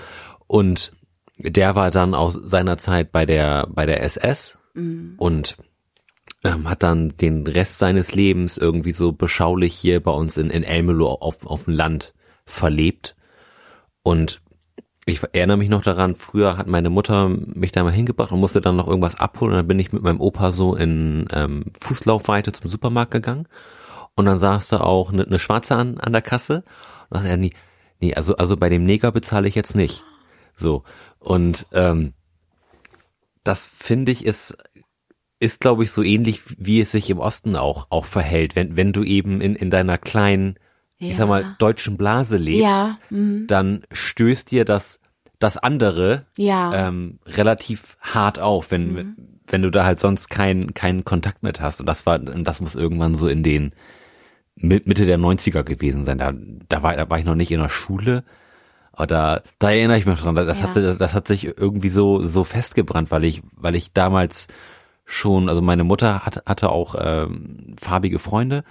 [0.48, 0.94] und
[1.38, 4.58] der war dann aus seiner Zeit bei der, bei der SS
[5.18, 5.58] und
[6.44, 10.64] ähm, hat dann den Rest seines Lebens irgendwie so beschaulich hier bei uns in, in
[10.64, 12.14] Elmelo auf, auf dem Land
[12.46, 13.16] verlebt.
[14.04, 14.42] Und
[15.06, 18.62] ich erinnere mich noch daran, früher hat meine Mutter mich da mal hingebracht und musste
[18.62, 19.54] dann noch irgendwas abholen.
[19.54, 23.48] Und dann bin ich mit meinem Opa so in ähm, Fußlaufweite zum Supermarkt gegangen.
[24.16, 26.64] Und dann saß da auch eine, eine Schwarze an, an der Kasse.
[27.10, 27.52] Und dann sagte er, nee,
[28.00, 30.04] nee, also, also bei dem Neger bezahle ich jetzt nicht.
[30.54, 30.84] So.
[31.20, 32.14] Und ähm,
[33.44, 34.58] das finde ich ist,
[35.40, 38.56] ist glaube ich so ähnlich, wie es sich im Osten auch, auch verhält.
[38.56, 40.56] Wenn, wenn du eben in, in deiner kleinen,
[40.98, 41.18] ich Ja.
[41.18, 43.48] sag mal, deutschen Blase lebst, Ja, mhm.
[43.48, 45.00] dann stößt dir das,
[45.40, 46.88] das andere ja.
[46.88, 51.82] ähm, relativ hart auf, wenn, wenn du da halt sonst keinen keinen Kontakt mit hast.
[51.82, 53.74] Und das war, und das muss irgendwann so in den
[54.56, 56.18] Mitte der 90er gewesen sein.
[56.18, 56.34] Da,
[56.70, 58.24] da, war, da war ich noch nicht in der Schule.
[58.94, 60.36] Aber da, da erinnere ich mich dran.
[60.36, 60.68] Das, Ja.
[60.68, 64.48] hat, das, das hat sich irgendwie so, so festgebrannt, weil ich, weil ich damals
[65.04, 68.64] schon, also meine Mutter hat, hatte auch ähm, farbige Freunde.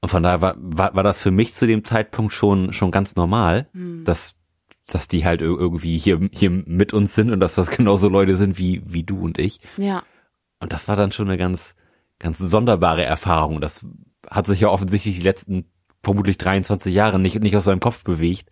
[0.00, 3.16] Und von daher war, war, war das für mich zu dem Zeitpunkt schon, schon ganz
[3.16, 3.66] normal,
[4.04, 4.34] dass,
[4.86, 8.36] dass die halt ir- irgendwie hier, hier mit uns sind und dass das genauso Leute
[8.36, 9.60] sind wie, wie du und ich.
[9.76, 10.02] ja.
[10.58, 11.76] Und das war dann schon eine ganz,
[12.18, 13.60] ganz sonderbare Erfahrung.
[13.60, 13.84] Das
[14.30, 15.66] hat sich ja offensichtlich die letzten
[16.02, 18.48] vermutlich 23 Jahre nicht, nicht aus seinem Kopf bewegt.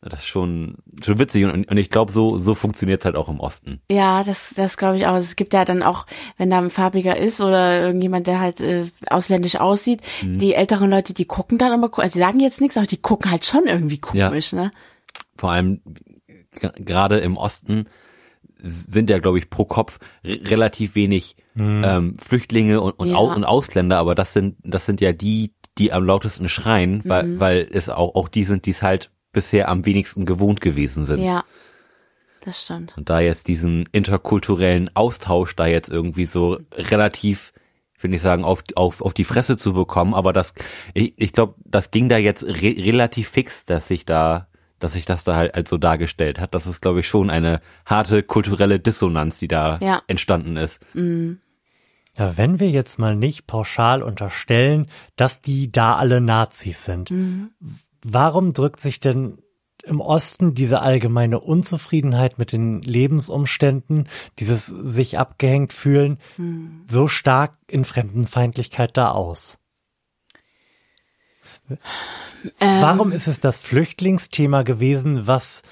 [0.00, 1.44] Das ist schon, schon witzig.
[1.44, 3.80] Und, und ich glaube, so, so funktioniert halt auch im Osten.
[3.88, 5.14] Ja, das, das glaube ich auch.
[5.14, 6.06] Es gibt ja dann auch,
[6.38, 11.14] wenn da ein farbiger ist oder irgendjemand, der halt äh, ausländisch aussieht, die älteren Leute,
[11.14, 13.98] die gucken dann immer, also sie sagen jetzt nichts, aber die gucken halt schon irgendwie
[13.98, 14.72] komisch, ne?
[15.36, 15.82] Vor allem
[16.58, 17.84] gerade im Osten
[18.58, 23.16] sind ja, glaube ich, pro Kopf re- relativ wenig ähm, Flüchtlinge und, und, Ja.
[23.16, 27.38] Au und Ausländer, aber das sind, das sind ja die, die am lautesten schreien, weil,
[27.40, 31.20] weil es auch, auch die sind, die es halt bisher am wenigsten gewohnt gewesen sind.
[31.22, 31.44] Ja.
[32.44, 32.96] Das stimmt.
[32.96, 37.52] Und da jetzt diesen interkulturellen Austausch da jetzt irgendwie so relativ,
[37.96, 40.54] ich will nicht sagen, auf, auf, auf die Fresse zu bekommen, aber das,
[40.94, 44.46] ich, ich glaube, das ging da jetzt re relativ fix, dass sich da,
[44.78, 46.54] dass sich das da halt, halt so dargestellt hat.
[46.54, 50.02] Das ist, glaube ich, schon eine harte kulturelle Dissonanz, die da Ja.
[50.06, 50.80] entstanden ist.
[52.18, 54.86] Ja, wenn wir jetzt mal nicht pauschal unterstellen,
[55.16, 57.12] dass die da alle Nazis sind,
[58.04, 59.38] warum drückt sich denn
[59.84, 64.08] im Osten diese allgemeine Unzufriedenheit mit den Lebensumständen,
[64.38, 66.18] dieses sich abgehängt fühlen,
[66.86, 69.58] so stark in Fremdenfeindlichkeit da aus?
[71.68, 71.78] Ähm,
[72.82, 75.62] Warum ist es das Flüchtlingsthema gewesen, was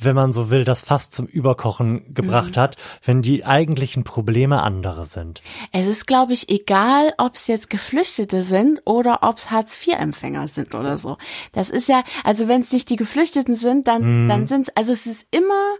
[0.00, 2.60] wenn man so will, das fast zum Überkochen gebracht mhm.
[2.60, 5.42] hat, wenn die eigentlichen Probleme andere sind.
[5.72, 10.74] Es ist, glaube ich, egal, ob es jetzt Geflüchtete sind oder ob es Hartz-IV-Empfänger sind
[10.74, 11.16] oder so.
[11.52, 14.28] Das ist ja, also wenn es nicht die Geflüchteten sind, dann, mhm.
[14.28, 15.76] dann sind es, also es ist immer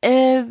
[0.00, 0.44] äh,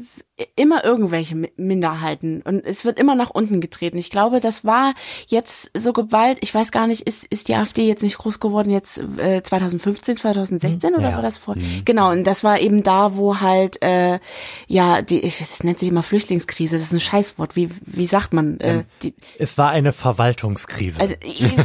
[0.55, 3.97] immer irgendwelche Minderheiten und es wird immer nach unten getreten.
[3.97, 4.93] Ich glaube, das war
[5.27, 8.69] jetzt so geballt, ich weiß gar nicht, ist, ist die AfD jetzt nicht groß geworden,
[8.69, 11.15] jetzt äh, 2015, 2016 oder ja.
[11.15, 11.55] war das vor?
[11.55, 11.83] Mhm.
[11.85, 14.19] Genau, und das war eben da, wo halt, äh,
[14.67, 18.33] ja, die, ich, das nennt sich immer Flüchtlingskrise, das ist ein Scheißwort, wie, wie sagt
[18.33, 18.59] man?
[18.59, 21.01] Äh, die, es war eine Verwaltungskrise.
[21.01, 21.17] Äh,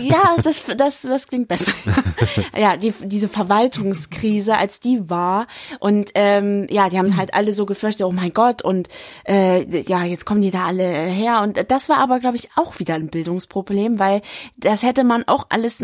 [0.03, 1.72] ja, das, das, das klingt besser.
[2.57, 5.47] ja, die, diese Verwaltungskrise, als die war
[5.81, 8.88] und ähm, ja, die haben halt alle so gefürchtet, oh mein Gott, und
[9.26, 11.42] äh, ja, jetzt kommen die da alle her.
[11.42, 14.22] Und das war aber, glaube ich, auch wieder ein Bildungsproblem, weil
[14.56, 15.82] das hätte man auch alles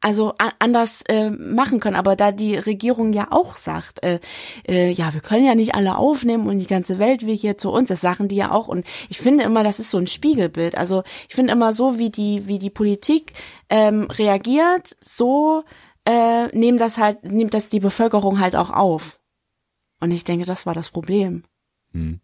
[0.00, 1.96] also anders äh, machen können.
[1.96, 4.18] Aber da die Regierung ja auch sagt, äh,
[4.66, 7.70] äh, ja, wir können ja nicht alle aufnehmen und die ganze Welt will hier zu
[7.70, 8.68] uns, das sagen die ja auch.
[8.68, 10.76] Und ich finde immer, das ist so ein Spiegelbild.
[10.76, 13.34] Also ich finde immer so, wie die, wie die Politik
[13.68, 15.64] ähm, reagiert, so
[16.06, 19.20] äh, nehmen das halt, nimmt das die Bevölkerung halt auch auf.
[20.00, 21.44] Und ich denke, das war das Problem.
[21.92, 22.20] Hm.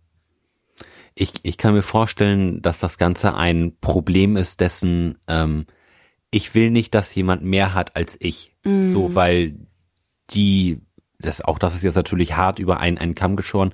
[1.14, 5.66] Ich, ich kann mir vorstellen, dass das Ganze ein Problem ist, dessen ähm,
[6.30, 8.54] ich will nicht, dass jemand mehr hat als ich.
[8.64, 8.92] Mhm.
[8.92, 9.56] So, weil
[10.30, 10.80] die,
[11.18, 13.72] das auch das ist jetzt natürlich hart über einen, einen Kamm geschoren,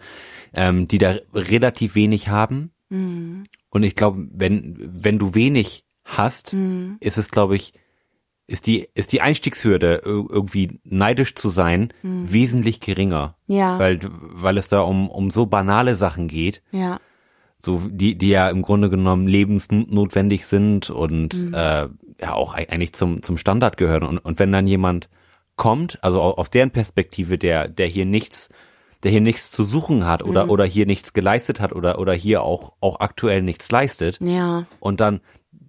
[0.55, 2.71] ähm, die da relativ wenig haben.
[2.89, 3.45] Mhm.
[3.71, 6.99] Und ich glaube, wenn, wenn du wenig hast, mhm.
[7.01, 7.73] ist es, glaube ich,
[8.47, 12.33] ist die, ist die Einstiegshürde, irgendwie neidisch zu sein, hm.
[12.33, 13.37] wesentlich geringer.
[13.47, 13.79] Ja.
[13.79, 16.63] Weil, weil es da um, um so banale Sachen geht.
[16.71, 16.99] Ja.
[17.65, 21.55] So, die, die ja im Grunde genommen lebensnotwendig sind und hm.
[21.55, 21.89] äh,
[22.21, 24.05] ja auch eigentlich zum, zum Standard gehören.
[24.05, 25.09] Und, und wenn dann jemand
[25.57, 28.49] kommt, also aus deren Perspektive, der, der hier nichts,
[29.03, 30.51] der hier nichts zu suchen hat oder, mhm.
[30.51, 34.19] oder hier nichts geleistet hat oder, oder hier auch, auch aktuell nichts leistet.
[34.21, 34.67] Ja.
[34.81, 35.21] Und dann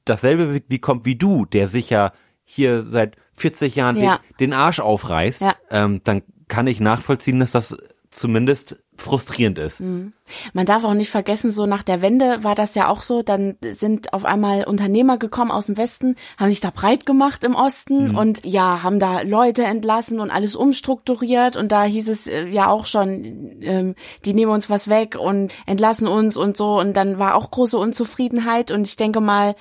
[0.06, 2.12] dasselbe wie, wie kommt wie du, der sich ja
[2.44, 4.20] hier seit 40 Jahren ja.
[4.40, 5.56] den, den, Arsch aufreißt, ja.
[5.72, 7.76] ähm, dann kann ich nachvollziehen, dass das
[8.12, 9.82] zumindest frustrierend ist.
[9.82, 10.14] Mhm.
[10.54, 13.56] Man darf auch nicht vergessen, so nach der Wende war das ja auch so, dann
[13.62, 18.10] sind auf einmal Unternehmer gekommen aus dem Westen, haben sich da breit gemacht im Osten
[18.10, 18.18] mhm.
[18.18, 22.70] und ja, haben da Leute entlassen und alles umstrukturiert und da hieß es äh, ja
[22.70, 27.18] auch schon, ähm, die nehmen uns was weg und entlassen uns und so und dann
[27.18, 29.56] war auch große Unzufriedenheit und ich denke mal,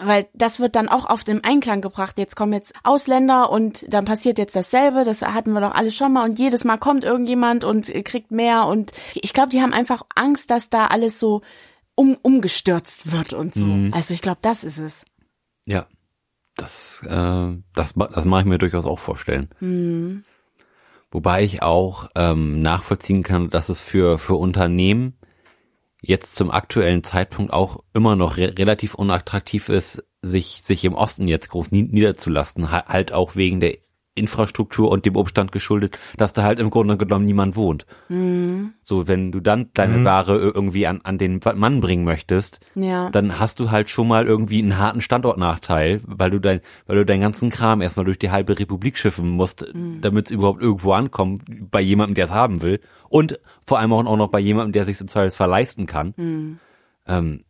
[0.00, 2.16] weil das wird dann auch auf dem Einklang gebracht.
[2.18, 5.04] Jetzt kommen jetzt Ausländer und dann passiert jetzt dasselbe.
[5.04, 8.66] Das hatten wir doch alles schon mal und jedes Mal kommt irgendjemand und kriegt mehr
[8.66, 11.42] und ich glaube, die haben einfach Angst, dass da alles so
[11.94, 13.64] um, umgestürzt wird und so.
[13.64, 13.92] Mhm.
[13.92, 15.04] Also ich glaube, das ist es.
[15.66, 15.86] Ja,
[16.56, 19.50] das, äh, das, das mache ich mir durchaus auch vorstellen.
[19.60, 20.24] Mhm.
[21.10, 25.18] Wobei ich auch ähm, nachvollziehen kann, dass es für, für Unternehmen
[26.02, 31.28] jetzt zum aktuellen Zeitpunkt auch immer noch re relativ unattraktiv ist, sich, sich im Osten
[31.28, 33.78] jetzt groß niederzulassen, halt auch wegen der
[34.14, 37.86] Infrastruktur und dem Umstand geschuldet, dass da halt im Grunde genommen niemand wohnt.
[38.08, 38.74] Mhm.
[38.82, 40.04] So, wenn du dann deine mhm.
[40.04, 43.08] Ware irgendwie an, an den Mann bringen möchtest, ja.
[43.10, 47.06] dann hast du halt schon mal irgendwie einen harten Standortnachteil, weil du dein, weil du
[47.06, 50.02] deinen ganzen Kram erstmal durch die halbe Republik schiffen musst, mhm.
[50.02, 52.80] damit es überhaupt irgendwo ankommt, bei jemandem, der es haben will.
[53.08, 56.12] Und vor allem auch noch bei jemandem, der sich im Zweifelsfall leisten kann.
[56.16, 56.58] Mhm.
[57.06, 57.44] Ähm,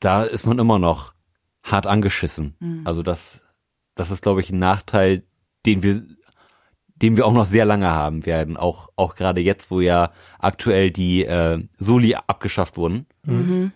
[0.00, 1.12] da ist man immer noch
[1.62, 2.56] hart angeschissen.
[2.58, 2.82] Mhm.
[2.84, 3.42] Also das,
[3.94, 5.24] das ist, glaube ich, ein Nachteil,
[5.66, 6.02] den wir
[7.02, 10.90] den wir auch noch sehr lange haben werden, auch auch gerade jetzt, wo ja aktuell
[10.90, 13.06] die äh, Soli abgeschafft wurden.
[13.24, 13.72] Mhm.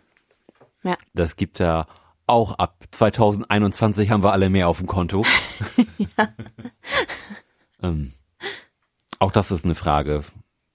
[0.82, 0.97] Ja.
[1.14, 1.87] Das gibt ja
[2.26, 5.24] auch ab 2021 haben wir alle mehr auf dem Konto.
[6.18, 6.28] ja.
[7.82, 8.12] ähm,
[9.18, 10.24] auch das ist eine Frage.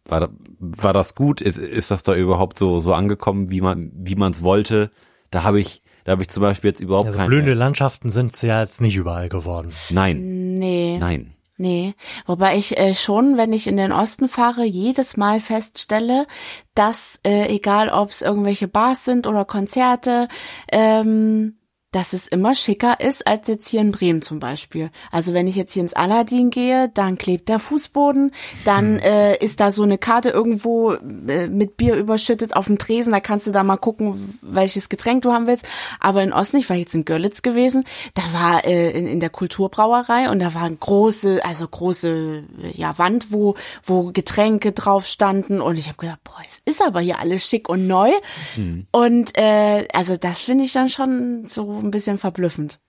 [0.06, 0.30] War,
[0.60, 1.42] war das gut?
[1.42, 4.92] Ist, ist das da überhaupt so so angekommen, wie man wie man es wollte?
[5.30, 7.30] Da habe ich da habe ich zum Beispiel jetzt überhaupt also keine.
[7.30, 9.72] Blühende Landschaften sind ja jetzt nicht überall geworden.
[9.92, 10.39] Nein.
[10.60, 10.98] Nee.
[11.00, 11.34] Nein.
[11.62, 11.94] Nee,
[12.26, 16.26] wobei ich äh, schon, wenn ich in den Osten fahre, jedes Mal feststelle,
[16.74, 20.30] dass äh, egal ob es irgendwelche Bars sind oder Konzerte,
[20.72, 21.59] ähm,
[21.92, 24.92] dass es immer schicker ist als jetzt hier in Bremen zum Beispiel.
[25.12, 28.32] Also wenn ich jetzt hier ins Aladdin gehe, dann klebt der Fußboden,
[28.64, 29.04] dann hm.
[29.04, 33.20] äh, ist da so eine Karte irgendwo äh, mit Bier überschüttet auf dem Tresen, da
[33.20, 35.68] kannst du da mal gucken, welches Getränk du haben willst.
[36.00, 37.84] Aber in Osten, ich war jetzt in Görlitz gewesen,
[38.14, 43.00] da war äh, in, in der Kulturbrauerei und da war eine große, also große ja,
[43.00, 47.18] Wand, wo, wo Getränke drauf standen und ich habe gedacht, boah, es ist aber hier
[47.18, 48.12] alles schick und neu.
[48.56, 48.86] Mhm.
[48.92, 52.80] Und äh, also das finde ich dann schon so ein bisschen verblüffend.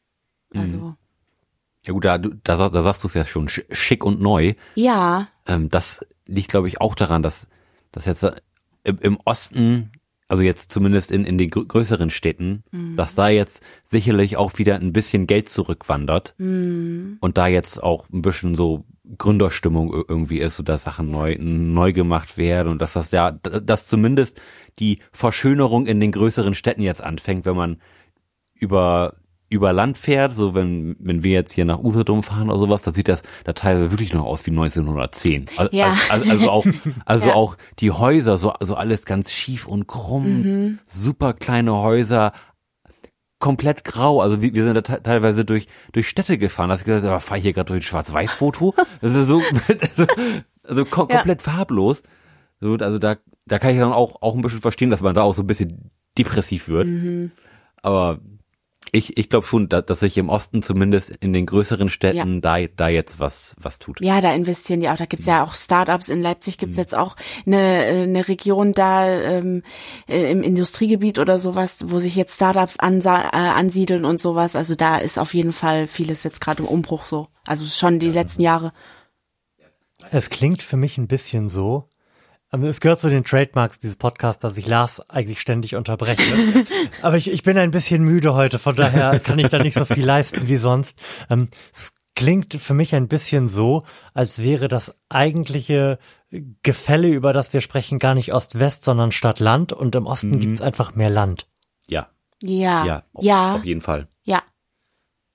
[0.54, 0.76] Also.
[0.76, 0.96] Mhm.
[1.86, 4.52] Ja gut, da, da, da sagst du es ja schon, sch- schick und neu.
[4.74, 7.48] Ja, Ähm, das liegt, glaube ich, auch daran, dass,
[7.90, 8.32] dass jetzt äh,
[8.84, 9.90] im, Osten,
[10.28, 12.64] also jetzt zumindest in, in den grö- größeren Städten,
[12.96, 18.20] dass da jetzt sicherlich auch wieder ein bisschen Geld zurückwandert und da jetzt auch ein
[18.22, 18.84] bisschen so
[19.18, 23.30] Gründerstimmung ir- irgendwie ist, so dass Sachen neu, neu gemacht werden und dass das ja,
[23.30, 24.40] dass zumindest
[24.78, 27.80] die Verschönerung in den größeren Städten jetzt anfängt, wenn man
[28.60, 29.14] über
[29.52, 32.92] über Land fährt, so wenn wenn wir jetzt hier nach Usedom fahren oder sowas, da
[32.92, 35.46] sieht das da teilweise wirklich noch aus wie 1910.
[35.56, 35.96] Also, Ja.
[36.08, 36.66] also, also auch
[37.04, 37.34] also Ja.
[37.34, 40.78] auch die Häuser so so alles ganz schief und krumm, Mhm.
[40.86, 42.30] super kleine Häuser,
[43.38, 44.20] komplett grau.
[44.20, 46.68] Also wir, wir sind da te- teilweise durch durch Städte gefahren.
[46.68, 48.74] Da hast du gedacht, fahre ich hier gerade durch ein Schwarz-Weiß-Foto?
[49.00, 50.06] Das ist so also,
[50.64, 51.16] also kom Ja.
[51.16, 52.02] komplett farblos.
[52.60, 55.22] So, also da da kann ich dann auch auch ein bisschen verstehen, dass man da
[55.22, 56.86] auch so ein bisschen depressiv wird.
[56.86, 57.32] Mhm.
[57.82, 58.20] Aber
[58.92, 62.58] ich, ich glaube schon, dass, dass sich im Osten zumindest in den größeren Städten da,
[62.66, 64.00] da jetzt was, was tut.
[64.00, 64.96] ja, da investieren die auch.
[64.96, 66.08] Da gibt's ja auch Startups.
[66.08, 67.16] In Leipzig gibt's jetzt auch
[67.46, 69.62] eine, äh, eine Region da ähm,
[70.08, 74.56] äh, im Industriegebiet oder sowas, wo sich jetzt Startups ansa äh, ansiedeln und sowas.
[74.56, 77.28] Also da ist auf jeden Fall vieles jetzt gerade im Umbruch so.
[77.46, 78.72] Also schon die letzten Jahre.
[80.10, 81.86] Es klingt für mich ein bisschen so.
[82.52, 86.22] Es gehört zu den Trademarks dieses Podcasts, dass ich Lars eigentlich ständig unterbreche.
[87.02, 89.84] Aber ich, ich bin ein bisschen müde heute, von daher kann ich da nicht so
[89.84, 91.00] viel leisten wie sonst.
[91.30, 93.84] Ähm, es klingt für mich ein bisschen so,
[94.14, 95.98] als wäre das eigentliche
[96.62, 100.94] Gefälle, über das wir sprechen, gar nicht Ost-West, sondern Stadt-Land und im Osten gibt's einfach
[100.96, 101.46] mehr Land.
[101.88, 102.08] Ja,
[102.42, 104.08] Ja, ja, auf, ja, auf jeden Fall.
[104.24, 104.42] ja.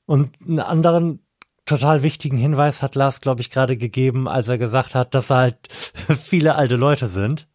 [0.05, 1.24] Und einen anderen
[1.65, 5.57] total wichtigen Hinweis hat Lars, glaube ich, gerade gegeben, als er gesagt hat, dass halt
[5.71, 7.47] viele alte Leute sind.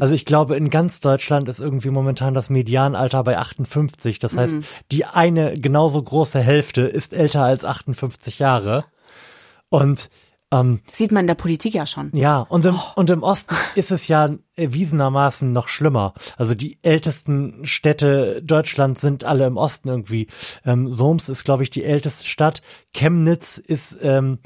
[0.00, 4.18] Also ich glaube, in ganz Deutschland ist irgendwie momentan das Medianalter bei 58.
[4.18, 4.58] Das heißt,
[4.92, 8.84] die eine genauso große Hälfte ist älter als 58 Jahre.
[9.70, 10.10] Und
[10.52, 12.10] ähm, Sieht man in der Politik ja schon.
[12.14, 16.14] ja, und im, und im Osten ist es ja erwiesenermaßen noch schlimmer.
[16.36, 20.28] Also die ältesten Städte Deutschlands sind alle im Osten irgendwie.
[20.64, 22.62] Ähm, Soms ist, glaube ich, die älteste Stadt.
[22.92, 24.38] Chemnitz ist, ähm,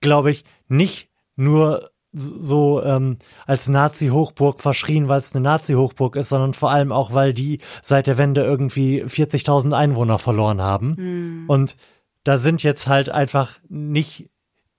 [0.00, 6.54] glaube ich, nicht nur so ähm, als Nazi-Hochburg verschrien, weil es eine Nazi-Hochburg ist, sondern
[6.54, 11.44] vor allem auch, weil die seit der Wende irgendwie 40.000 Einwohner verloren haben.
[11.46, 11.76] Und
[12.24, 14.30] da sind jetzt halt einfach nicht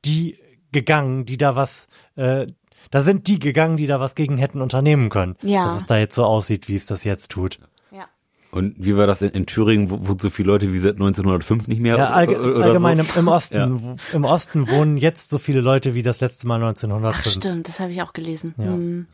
[0.06, 0.38] die
[0.72, 2.46] gegangen, die da was, äh,
[2.92, 5.36] da sind die gegangen, die da was gegen hätten unternehmen können.
[5.42, 5.66] Ja.
[5.66, 7.60] Dass es da jetzt so aussieht, wie es das jetzt tut.
[7.92, 8.08] Ja.
[8.52, 11.68] Und wie war das in, in Thüringen, wo, wo so viele Leute wie seit 1905
[11.68, 11.98] nicht mehr?
[11.98, 13.20] Ja, allge oder- oder allgemein so?
[13.20, 13.56] im, im Osten.
[13.58, 13.68] Ja.
[13.72, 17.32] Wo, Im Osten wohnen jetzt so viele Leute wie das letzte Mal Ach 1905.
[17.36, 18.54] stimmt, das habe ich auch gelesen.
[18.58, 18.66] Ja.
[18.66, 19.08] Hm.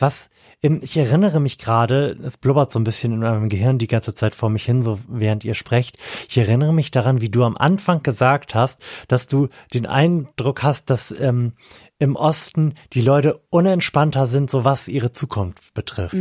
[0.00, 0.30] Was,
[0.60, 4.34] ich erinnere mich gerade, es blubbert so ein bisschen in meinem Gehirn die ganze Zeit
[4.34, 5.98] vor mich hin, so während ihr sprecht.
[6.28, 10.90] Ich erinnere mich daran, wie du am Anfang gesagt hast, dass du den Eindruck hast,
[10.90, 11.52] dass ähm,
[12.00, 16.14] im Osten die Leute unentspannter sind, so was ihre Zukunft betrifft.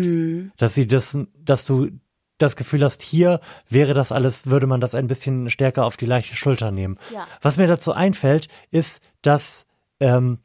[0.57, 1.89] Dass sie das, dass du
[2.38, 6.05] das Gefühl hast, hier wäre das alles, würde man das ein bisschen stärker auf die
[6.05, 6.99] leichte Schulter nehmen.
[7.11, 7.27] Ja.
[7.41, 9.65] Was mir dazu einfällt, ist, dass
[9.99, 10.38] ähm,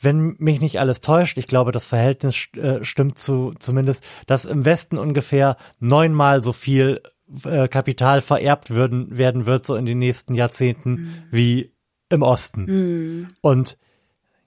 [0.00, 4.44] wenn mich nicht alles täuscht, ich glaube, das Verhältnis st- äh, stimmt zu, zumindest, dass
[4.44, 7.00] im Westen ungefähr neunmal so viel
[7.44, 11.72] äh, Kapital vererbt würden, werden wird, so in den nächsten Jahrzehnten, wie
[12.10, 13.28] im Osten.
[13.40, 13.78] Und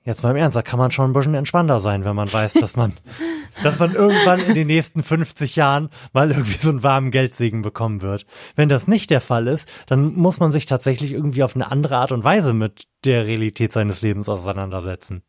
[0.04, 2.54] jetzt mal im Ernst, da kann man schon ein bisschen entspannter sein, wenn man weiß,
[2.54, 2.94] dass man,
[3.64, 8.02] dass man irgendwann in den nächsten 50 Jahren mal irgendwie so einen warmen Geldsegen bekommen
[8.02, 8.26] wird.
[8.56, 11.98] Wenn das nicht der Fall ist, dann muss man sich tatsächlich irgendwie auf eine andere
[11.98, 15.24] Art und Weise mit der Realität seines Lebens auseinandersetzen.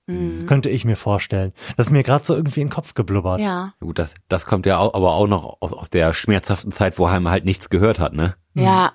[0.46, 1.52] Könnte ich mir vorstellen.
[1.76, 3.40] Das ist mir gerade so irgendwie in den Kopf geblubbert.
[3.40, 6.98] Ja, Gut, das, das kommt ja auch, aber auch noch aus, aus der schmerzhaften Zeit,
[6.98, 8.36] wo man halt nichts gehört hat, ne?
[8.54, 8.92] ja,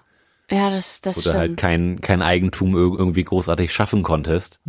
[0.50, 1.60] ja, das, das Oder halt stimmt.
[1.60, 4.62] kein, kein Eigentum ir- irgendwie großartig schaffen konntest.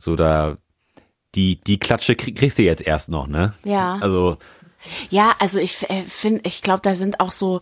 [0.00, 0.56] So da,
[1.34, 3.52] die, die Klatsche krieg, kriegst du jetzt erst noch, ne?
[3.64, 3.98] Ja.
[4.00, 4.38] Also,
[5.10, 7.60] Ja, also ich äh, finde, ich glaube, da sind auch so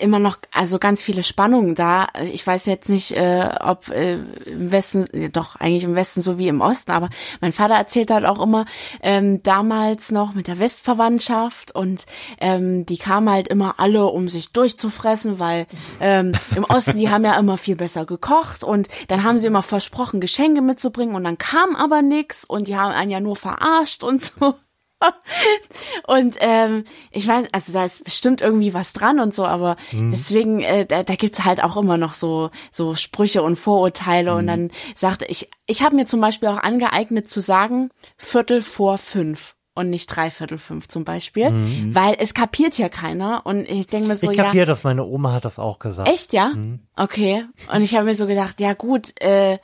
[0.00, 2.06] immer noch also ganz viele Spannungen da.
[2.32, 4.14] Ich weiß jetzt nicht, äh, ob äh,
[4.46, 7.10] im Westen, doch eigentlich im Westen so wie im Osten, aber
[7.40, 8.64] mein Vater erzählt halt auch immer
[9.02, 12.06] ähm, damals noch mit der Westverwandtschaft und
[12.40, 15.66] ähm, die kamen halt immer alle, um sich durchzufressen, weil
[16.00, 19.62] ähm, im Osten die haben ja immer viel besser gekocht und dann haben sie immer
[19.62, 24.02] versprochen, Geschenke mitzubringen und dann kam aber nix und die haben einen ja nur verarscht
[24.02, 24.54] und so.
[26.06, 30.60] Und ähm, ich weiß, also da ist bestimmt irgendwie was dran und so, aber deswegen,
[30.60, 34.70] äh, da, da gibt's halt auch immer noch so so Sprüche und Vorurteile und dann
[34.94, 39.54] sagte ich, ich habe mir zum Beispiel auch angeeignet zu sagen Viertel vor fünf.
[39.74, 41.50] und nicht dreiviertel fünf zum Beispiel,
[41.92, 45.04] weil es kapiert ja keiner und ich denke mir so, ich ja, kapiere das, meine
[45.04, 46.08] Oma hat das auch gesagt.
[46.08, 46.52] echt ja?
[46.96, 47.44] Okay.
[47.74, 49.58] Und ich habe mir so gedacht, ja gut, äh,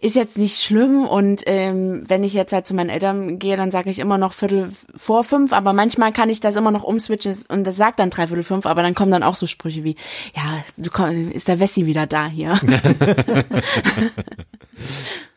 [0.00, 3.70] ist jetzt nicht schlimm und ähm, wenn ich jetzt halt zu meinen Eltern gehe, dann
[3.70, 7.36] sage ich immer noch Viertel vor fünf, aber manchmal kann ich das immer noch umswitchen
[7.48, 9.96] und das sagt dann dreiviertel fünf, aber dann kommen dann auch so Sprüche wie,
[10.36, 12.60] ja, du komm, ist der Wessi wieder da hier.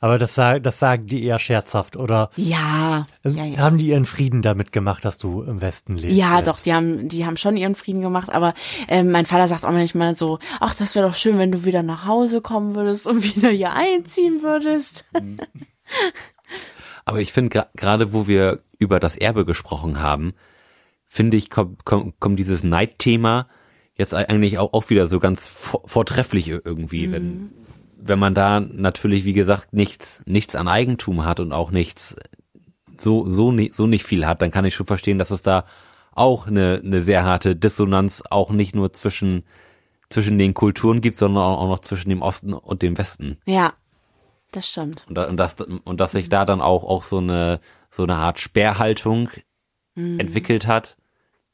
[0.00, 3.58] Aber das, sag- das sagen die eher scherzhaft oder ja, es- ja, ja.
[3.58, 6.16] haben die ihren Frieden damit gemacht, dass du im Westen lebst?
[6.16, 6.46] Ja, jetzt?
[6.48, 8.54] doch, die haben, die haben schon ihren Frieden gemacht, aber
[8.88, 11.82] ähm, mein Vater sagt auch manchmal so, ach, das wäre doch schön, wenn du wieder
[11.82, 15.04] nach Hause kommen würdest und wieder hier einziehen würdest.
[17.04, 20.34] Aber ich finde gerade, wo wir über das Erbe gesprochen haben,
[21.06, 23.48] finde ich, kommt komm, kommt dieses Neidthema
[23.96, 27.50] jetzt eigentlich auch, auch wieder so ganz vor, vortrefflich irgendwie, wenn,
[28.02, 32.16] wenn man da natürlich, wie gesagt, nichts, nichts an Eigentum hat und auch nichts
[32.98, 35.64] so, so, so nicht viel hat, dann kann ich schon verstehen, dass es da
[36.12, 39.44] auch eine, eine sehr harte Dissonanz auch nicht nur zwischen,
[40.08, 43.38] zwischen den Kulturen gibt, sondern auch noch zwischen dem Osten und dem Westen.
[43.46, 43.72] Ja,
[44.50, 45.04] das stimmt.
[45.08, 48.16] Und, da, und, das, und dass sich da dann auch, auch so eine, so eine
[48.16, 49.30] Art Sperrhaltung
[49.94, 50.96] entwickelt hat,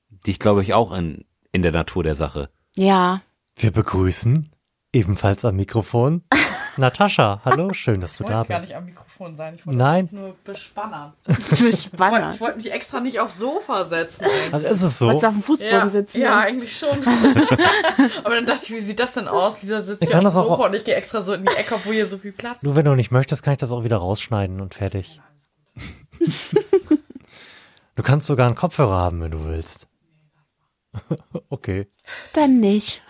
[0.09, 2.51] die ich glaube ich auch in, in der Natur der Sache.
[2.75, 3.23] Ja,
[3.57, 4.51] Wir begrüßen
[4.97, 6.23] ebenfalls am Mikrofon
[6.79, 7.41] Natascha.
[7.45, 8.69] Hallo, schön, dass du Ich da wollte gar bist.
[8.69, 9.55] nicht am Mikrofon sein.
[9.55, 10.09] Ich wollte Nein.
[10.13, 11.13] nur bespannern.
[11.27, 11.99] bist Ich
[12.41, 14.27] wollte mich extra nicht aufs Sofa setzen.
[14.53, 15.07] Ach, ist es so?
[15.07, 16.21] Wolltest du auf dem Fußboden Ja, sitzen?
[16.21, 16.99] ja, eigentlich schon.
[18.25, 19.61] Aber dann dachte ich, wie sieht das denn aus?
[19.63, 21.33] Lisa sitzt Ich hier kann auf dem das auch- Sofa und ich gehe extra so
[21.33, 22.63] in die Ecke, wo hier so viel Platz ist.
[22.63, 25.21] Nur wenn du nicht möchtest, kann ich das auch wieder rausschneiden und fertig.
[27.95, 29.89] Du kannst sogar einen Kopfhörer haben, wenn du willst.
[31.49, 31.89] Okay.
[32.35, 33.03] Dann nicht.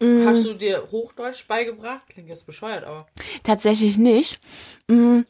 [0.00, 2.02] Hast du dir Hochdeutsch beigebracht?
[2.12, 3.06] Klingt jetzt bescheuert, aber.
[3.42, 4.40] Tatsächlich nicht.
[4.88, 5.20] Mm,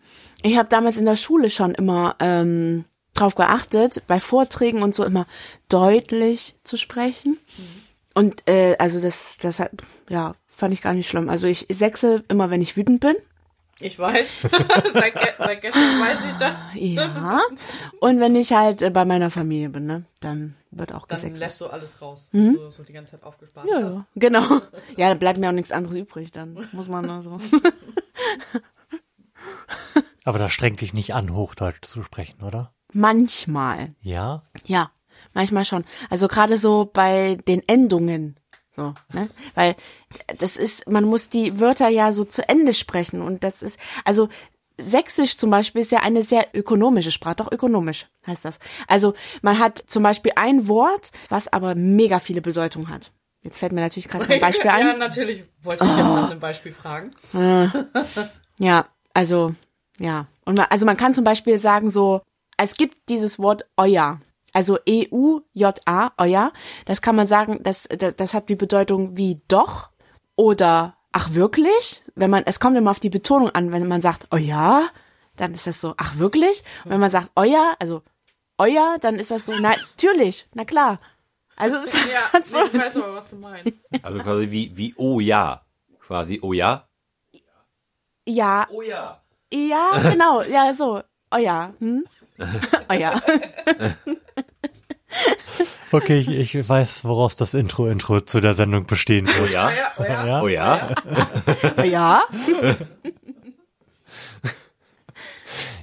[0.43, 2.85] Ich habe damals in der Schule schon immer ähm,
[3.15, 5.27] drauf geachtet, bei Vorträgen und so immer
[5.69, 7.39] deutlich zu sprechen.
[8.15, 9.71] Und äh, also das, das hat,
[10.09, 11.29] ja, fand ich gar nicht schlimm.
[11.29, 13.17] Also ich sechsel immer, wenn ich wütend bin.
[13.81, 14.27] Ich weiß.
[14.95, 16.55] seit, ge seit gestern weiß ich das.
[16.75, 17.41] Ja.
[18.01, 21.41] Und wenn ich halt äh, bei meiner Familie bin, ne, dann wird auch Dann gesexelt.
[21.41, 23.95] lässt du alles raus, was du so die ganze Zeit aufgespart Ja, hast.
[23.95, 24.61] ja, genau.
[24.97, 27.39] Ja, da bleibt mir auch nichts anderes übrig, dann muss man nur so.
[30.25, 32.73] Aber das strengt dich nicht an, Hochdeutsch zu sprechen, oder?
[32.93, 33.95] Manchmal.
[34.01, 34.43] Ja?
[34.67, 34.91] Ja,
[35.35, 35.85] manchmal schon.
[36.11, 38.37] Also gerade so bei den Endungen.
[38.75, 39.31] So, ne?
[39.55, 39.77] Weil
[40.39, 43.23] das ist, man muss die Wörter ja so zu Ende sprechen.
[43.23, 44.29] Und das ist, also
[44.77, 48.59] Sächsisch zum Beispiel ist ja eine sehr ökonomische Sprache, doch ökonomisch heißt das.
[48.89, 53.13] Also man hat zum Beispiel ein Wort, was aber mega viele Bedeutungen hat.
[53.43, 54.99] Jetzt fällt mir natürlich gerade ein Beispiel ja, ein.
[54.99, 57.13] natürlich wollte ich jetzt nach einem Beispiel fragen.
[58.59, 59.55] Ja, also,
[59.99, 60.27] ja.
[60.45, 62.23] Und man, also man kann zum Beispiel sagen so,
[62.57, 64.21] es gibt dieses Wort euer.
[64.55, 66.53] Also E-U-J-A, euer.
[66.87, 69.91] Das kann man sagen, das, das, das hat die Bedeutung wie doch
[70.37, 72.03] oder ach wirklich?
[72.15, 74.89] Wenn man, es kommt immer auf die Betonung an, wenn man sagt euer,
[75.37, 76.63] dann ist das so, ach wirklich?
[76.85, 78.03] Und wenn man sagt euer, also
[78.57, 81.01] euer, dann ist das so, na, natürlich, na klar.
[81.57, 83.73] Also, es Ja, hat so, ich weiß aber, was du meinst.
[84.03, 85.63] Also quasi wie, wie oh ja.
[86.07, 86.89] Quasi oh ja.
[88.27, 89.21] ja, Oh ja.
[89.53, 91.03] Ja, genau, ja, so.
[91.31, 91.75] Euer.
[91.79, 92.05] Hm?
[92.89, 93.23] Euer.
[95.93, 99.53] Okay, ich, ich weiß, woraus das Intro-Intro zu der Sendung bestehen Oh wird.
[99.53, 99.71] ja.
[99.71, 100.77] Ja, oh ja.
[100.77, 100.91] Ja?
[101.79, 102.23] Oh ja.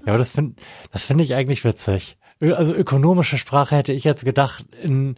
[0.06, 0.56] Ja, aber das finde
[0.92, 2.18] das finde ich eigentlich witzig.
[2.42, 5.18] Also ökonomische Sprache hätte ich jetzt gedacht in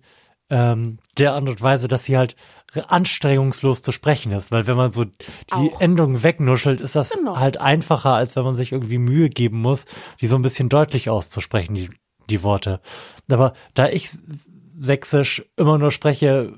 [0.54, 2.36] ähm, der Art und Weise, dass sie halt
[2.76, 5.14] re- anstrengungslos zu sprechen ist, weil wenn man so die
[5.52, 5.82] Auch.
[5.82, 7.38] Endung wegnuschelt, ist das Genau.
[7.38, 9.86] halt einfacher, als wenn man sich irgendwie Mühe geben muss,
[10.22, 11.90] die so ein bisschen deutlich auszusprechen, die,
[12.30, 12.80] die Worte.
[13.30, 14.10] Aber da ich
[14.80, 16.54] Sächsisch immer nur spreche,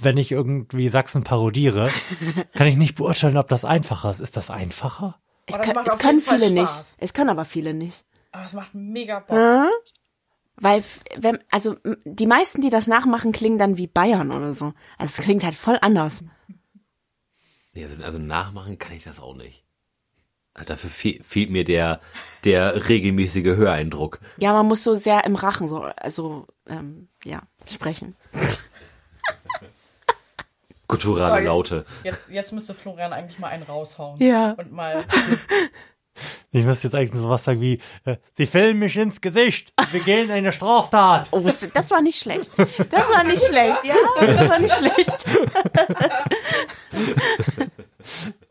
[0.00, 1.90] wenn ich irgendwie Sachsen parodiere,
[2.54, 4.20] kann ich nicht beurteilen, ob das einfacher ist.
[4.20, 5.18] Ist das einfacher?
[5.46, 6.68] Es, das kann, macht es können viele nicht.
[6.68, 6.96] Spaß.
[6.98, 8.04] Es können aber viele nicht.
[8.32, 9.36] Aber es macht mega Bock.
[10.56, 10.84] Weil,
[11.16, 14.72] wenn, also, die meisten, die das nachmachen, klingen dann wie Bayern oder so.
[14.98, 16.22] Also, es klingt halt voll anders.
[17.72, 19.64] Nee, also, also nachmachen kann ich das auch nicht.
[20.66, 22.00] Dafür fe fehlt mir der,
[22.44, 24.20] der regelmäßige Höreindruck.
[24.36, 28.14] Ja, man muss so sehr im Rachen so, also, ähm, ja, sprechen.
[30.86, 31.84] Kulturale Laute.
[32.04, 34.20] Jetzt, jetzt müsste Florian eigentlich mal einen raushauen.
[34.22, 34.52] Ja.
[34.52, 35.04] Und mal.
[36.50, 40.30] Ich müsste jetzt eigentlich sowas sagen wie, äh, Sie filmen mich ins Gesicht, wir gehen
[40.30, 41.28] eine Straftat.
[41.32, 42.48] Oh, das war nicht schlecht.
[42.90, 45.24] Das war nicht schlecht, ja, das war nicht schlecht.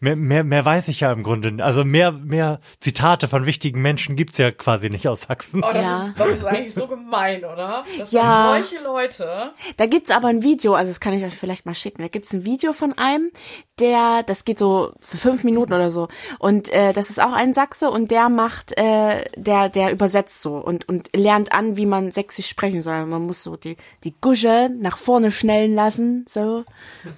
[0.00, 1.62] mehr, mehr, mehr weiß ich ja im Grunde.
[1.64, 5.62] Also mehr, mehr Zitate von wichtigen Menschen gibt's ja quasi nicht aus Sachsen.
[5.62, 6.06] Oh, das, Ja.
[6.08, 7.84] ist, das ist eigentlich so gemein, oder?
[7.98, 8.54] Das Ja.
[8.56, 9.52] sind solche Leute.
[9.76, 12.02] Da gibt's aber ein Video, also das kann ich euch vielleicht mal schicken.
[12.02, 13.30] Da gibt's ein Video von einem,
[13.78, 16.08] der, das geht so für fünf Minuten oder so.
[16.38, 20.56] Und äh, das ist auch ein Sachse und der macht, äh, der, der übersetzt so
[20.56, 23.06] und, und lernt an, wie man sächsisch sprechen soll.
[23.06, 26.64] Man muss so die, die Gusche nach vorne schnellen lassen, so.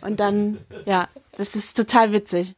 [0.00, 2.54] Und dann, ja, das ist total witzig.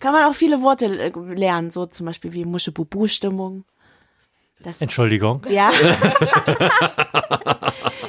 [0.00, 3.64] Kann man auch viele Worte äh, lernen, so zum Beispiel wie Musche-Bubu-Stimmung.
[4.80, 5.42] Entschuldigung.
[5.50, 5.70] ja.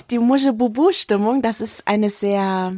[0.10, 2.76] Die Musche-Bubu-Stimmung, das ist eine sehr,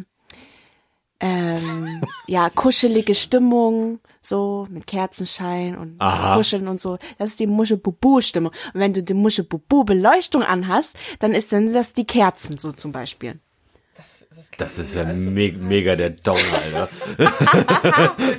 [1.20, 6.36] ähm, ja, kuschelige Stimmung, so mit Kerzenschein und Aha.
[6.36, 6.98] Kuscheln und so.
[7.18, 8.52] Das ist die Musche-Bubu-Stimmung.
[8.74, 13.40] Und wenn du die Musche-Bubu-Beleuchtung anhast, dann ist dann das die Kerzen, so zum Beispiel.
[14.58, 16.90] Das, ist ja me mega der Downer, Alter.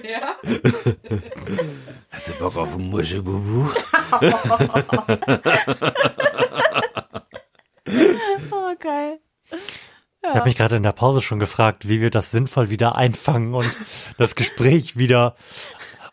[0.05, 0.37] ja.
[2.11, 3.71] Hast du Bock auf Muschelbubu?
[8.53, 9.19] Oh, geil.
[10.23, 13.55] Ich habe mich gerade in der Pause schon gefragt, wie wir das sinnvoll wieder einfangen
[13.55, 13.77] und
[14.19, 15.35] das Gespräch wieder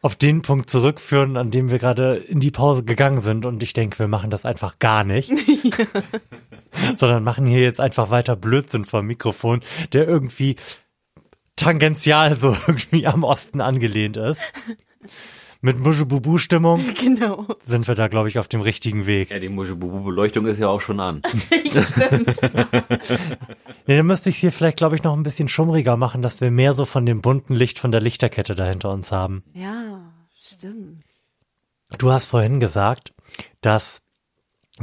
[0.07, 3.45] auf den Punkt zurückführen, an dem wir gerade in die Pause gegangen sind.
[3.45, 5.33] Und ich denke, wir machen das einfach gar nicht.
[6.97, 9.59] Sondern machen hier jetzt einfach weiter Blödsinn vom Mikrofon,
[9.91, 10.55] der irgendwie
[11.57, 14.43] tangential so irgendwie am Osten angelehnt ist.
[15.61, 17.45] Mit Muschebubu-Stimmung Genau.
[17.61, 19.31] sind wir da, glaube ich, auf dem richtigen Weg.
[19.31, 21.21] Ja, die Muschelbubu-Beleuchtung ist ja auch schon an.
[23.87, 26.41] Nee, dann müsste ich es hier vielleicht, glaube ich, noch ein bisschen schummriger machen, dass
[26.41, 29.43] wir mehr so von dem bunten Licht von der Lichterkette dahinter uns haben.
[29.53, 31.01] Ja, stimmt.
[31.97, 33.13] Du hast vorhin gesagt,
[33.61, 34.01] dass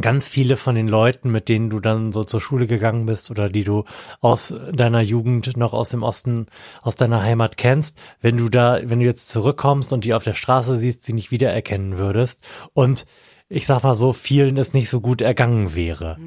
[0.01, 3.49] ganz viele von den Leuten, mit denen du dann so zur Schule gegangen bist oder
[3.49, 3.85] die du
[4.21, 6.47] aus deiner Jugend noch aus dem Osten,
[6.83, 10.35] aus deiner Heimat kennst, wenn du da, wenn du jetzt zurückkommst und die auf der
[10.35, 13.07] Straße siehst, sie nicht wiedererkennen würdest und
[13.49, 16.19] ich sag mal so, vielen es nicht so gut ergangen wäre.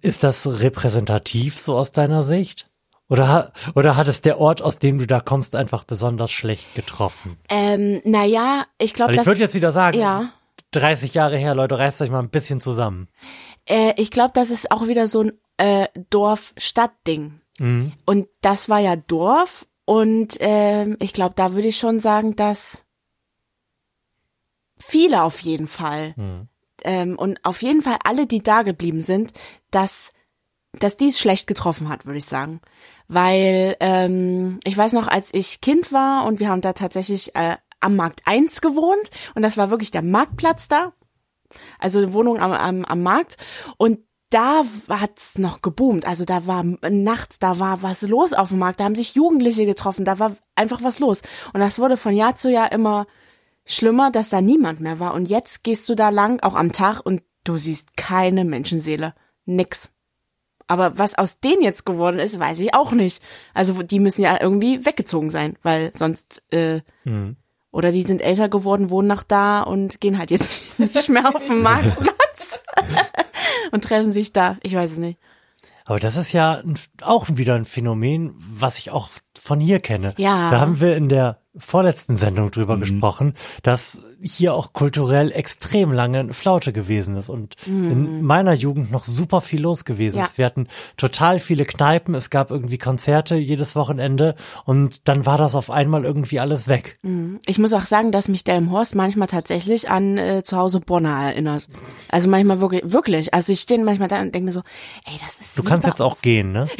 [0.00, 2.68] Ist das repräsentativ so aus deiner Sicht?
[3.10, 7.38] Oder, oder hat es der Ort, aus dem du da kommst, einfach besonders schlecht getroffen?
[7.48, 10.32] Ähm, naja, ich glaube, Weil ich würde jetzt wieder sagen, Ja.
[10.72, 13.08] 30 Jahre her, Leute, reißt euch mal ein bisschen zusammen.
[13.66, 17.40] Äh, ich glaube, das ist auch wieder so ein äh, Dorf-Stadt-Ding.
[18.04, 22.84] Und das war ja Dorf und ähm, ich glaube, da würde ich schon sagen, dass
[24.78, 26.14] viele auf jeden Fall
[26.84, 29.32] ähm, und auf jeden Fall alle, die da geblieben sind,
[29.70, 30.12] dass
[30.72, 32.60] dass dies schlecht getroffen hat, würde ich sagen.
[33.08, 37.56] Weil ähm, ich weiß noch, als ich Kind war und wir haben da tatsächlich äh,
[37.80, 40.92] am Markt 1 gewohnt und das war wirklich der Marktplatz da
[41.78, 43.36] also eine Wohnung am, am, am Markt
[43.76, 44.00] und
[44.30, 46.06] da hat's noch geboomt.
[46.06, 49.64] Also da war nachts, da war was los auf dem Markt, da haben sich Jugendliche
[49.64, 51.22] getroffen, da war einfach was los.
[51.54, 53.06] Und das wurde von Jahr zu Jahr immer
[53.64, 55.14] schlimmer, dass da niemand mehr war.
[55.14, 59.14] Und jetzt gehst du da lang, auch am Tag, und du siehst keine Menschenseele.
[59.46, 59.88] Nix.
[60.66, 63.22] Aber was aus denen jetzt geworden ist, weiß ich auch nicht.
[63.54, 66.82] Also die müssen ja irgendwie weggezogen sein, weil sonst äh,
[67.78, 71.46] oder die sind älter geworden, wohnen noch da und gehen halt jetzt nicht mehr auf
[71.46, 72.58] den Marktplatz
[73.70, 74.56] und treffen sich da.
[74.64, 75.20] Ich weiß es nicht.
[75.84, 76.60] Aber das ist ja
[77.02, 79.08] auch wieder ein Phänomen, was ich auch
[79.38, 80.12] von hier kenne.
[80.18, 80.50] Ja.
[80.50, 86.18] Da haben wir in der vorletzten Sendung drüber gesprochen, dass hier auch kulturell extrem lange
[86.20, 90.24] eine Flaute gewesen ist und in meiner Jugend noch super viel los gewesen Ja.
[90.24, 90.38] ist.
[90.38, 94.34] Wir hatten total viele Kneipen, es gab irgendwie Konzerte jedes Wochenende
[94.64, 96.98] und dann war das auf einmal irgendwie alles weg.
[97.46, 101.68] Ich muss auch sagen, dass mich Delmhorst manchmal tatsächlich an äh, zu Hause Bonner erinnert.
[102.10, 103.34] Also manchmal wirklich, wirklich.
[103.34, 104.62] Also ich stehe manchmal da und denke mir so,
[105.06, 106.68] ey, das ist Du kannst jetzt auch gehen, ne?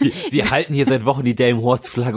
[0.00, 1.34] Wir, wir halten hier seit Wochen die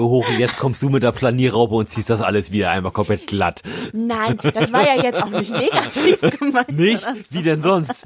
[0.02, 2.92] Delmenhorst-Flagge hoch und jetzt kommst du mit der Planierraube und ziehst das alles wieder einmal
[2.92, 3.62] komplett glatt.
[3.94, 6.72] Nein, das war ja jetzt auch nicht negativ gemeint.
[6.72, 7.06] Nicht?
[7.30, 8.06] Wie denn sonst?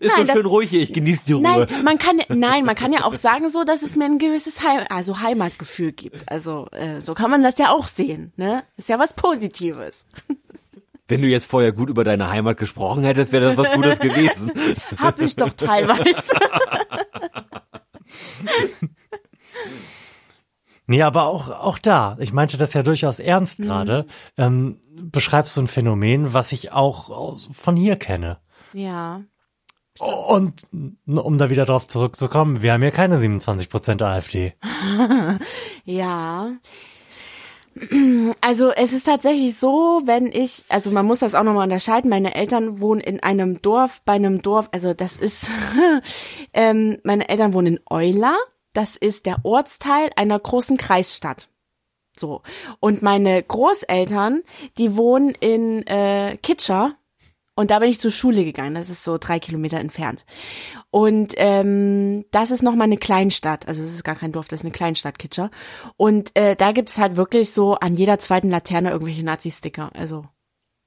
[0.00, 1.42] Nein, doch das- schön ruhig hier, ich genieße die Ruhe.
[1.42, 4.62] Nein, man kann nein, man kann ja auch sagen so, dass es mir ein gewisses
[4.62, 6.30] Heim, also Heimatgefühl gibt.
[6.30, 8.62] Also äh, so kann man das ja auch sehen, ne?
[8.76, 10.04] Ist ja was Positives.
[11.08, 14.50] Wenn du jetzt vorher gut über deine Heimat gesprochen hättest, wäre das was Gutes gewesen.
[14.98, 16.16] Hab ich doch teilweise.
[20.86, 23.64] Nee, aber auch, auch da, ich meinte das ja durchaus ernst Mhm.
[23.64, 24.06] gerade,
[24.38, 28.38] ähm, beschreibst du ein Phänomen, was ich auch aus, von hier kenne.
[28.72, 29.22] Ja.
[29.98, 30.66] Und
[31.06, 34.54] um da wieder drauf zurückzukommen, wir haben ja keine 27 Prozent AfD.
[35.84, 36.50] Ja.
[38.40, 42.34] Also es ist tatsächlich so, wenn ich, also man muss das auch nochmal unterscheiden, meine
[42.34, 45.46] Eltern wohnen in einem Dorf, bei einem Dorf, also das ist,
[46.54, 48.34] ähm, meine Eltern wohnen in Euler,
[48.76, 51.48] das ist der Ortsteil einer großen Kreisstadt.
[52.18, 52.42] So.
[52.80, 54.42] Und meine Großeltern,
[54.78, 56.96] die wohnen in äh, Kitscher.
[57.54, 58.74] Und da bin ich zur Schule gegangen.
[58.74, 60.26] Das ist so drei Kilometer entfernt.
[60.90, 63.66] Und ähm, das ist nochmal eine Kleinstadt.
[63.66, 65.50] Also es ist gar kein Dorf, das ist eine Kleinstadt, Kitscher.
[65.96, 69.90] Und äh, da gibt es halt wirklich so an jeder zweiten Laterne irgendwelche Nazi-Sticker.
[69.94, 70.26] Also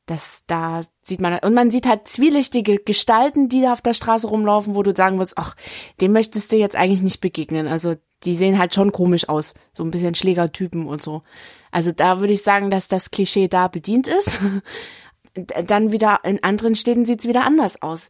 [0.09, 4.27] das, da sieht man, und man sieht halt zwielichtige Gestalten, die da auf der Straße
[4.27, 5.55] rumlaufen, wo du sagen würdest, ach,
[6.01, 7.67] dem möchtest du jetzt eigentlich nicht begegnen.
[7.67, 9.53] Also die sehen halt schon komisch aus.
[9.71, 11.21] So ein bisschen Schlägertypen und so.
[11.71, 14.39] Also da würde ich sagen, dass das Klischee da bedient ist.
[15.67, 18.09] Dann wieder in anderen Städten sieht's wieder anders aus.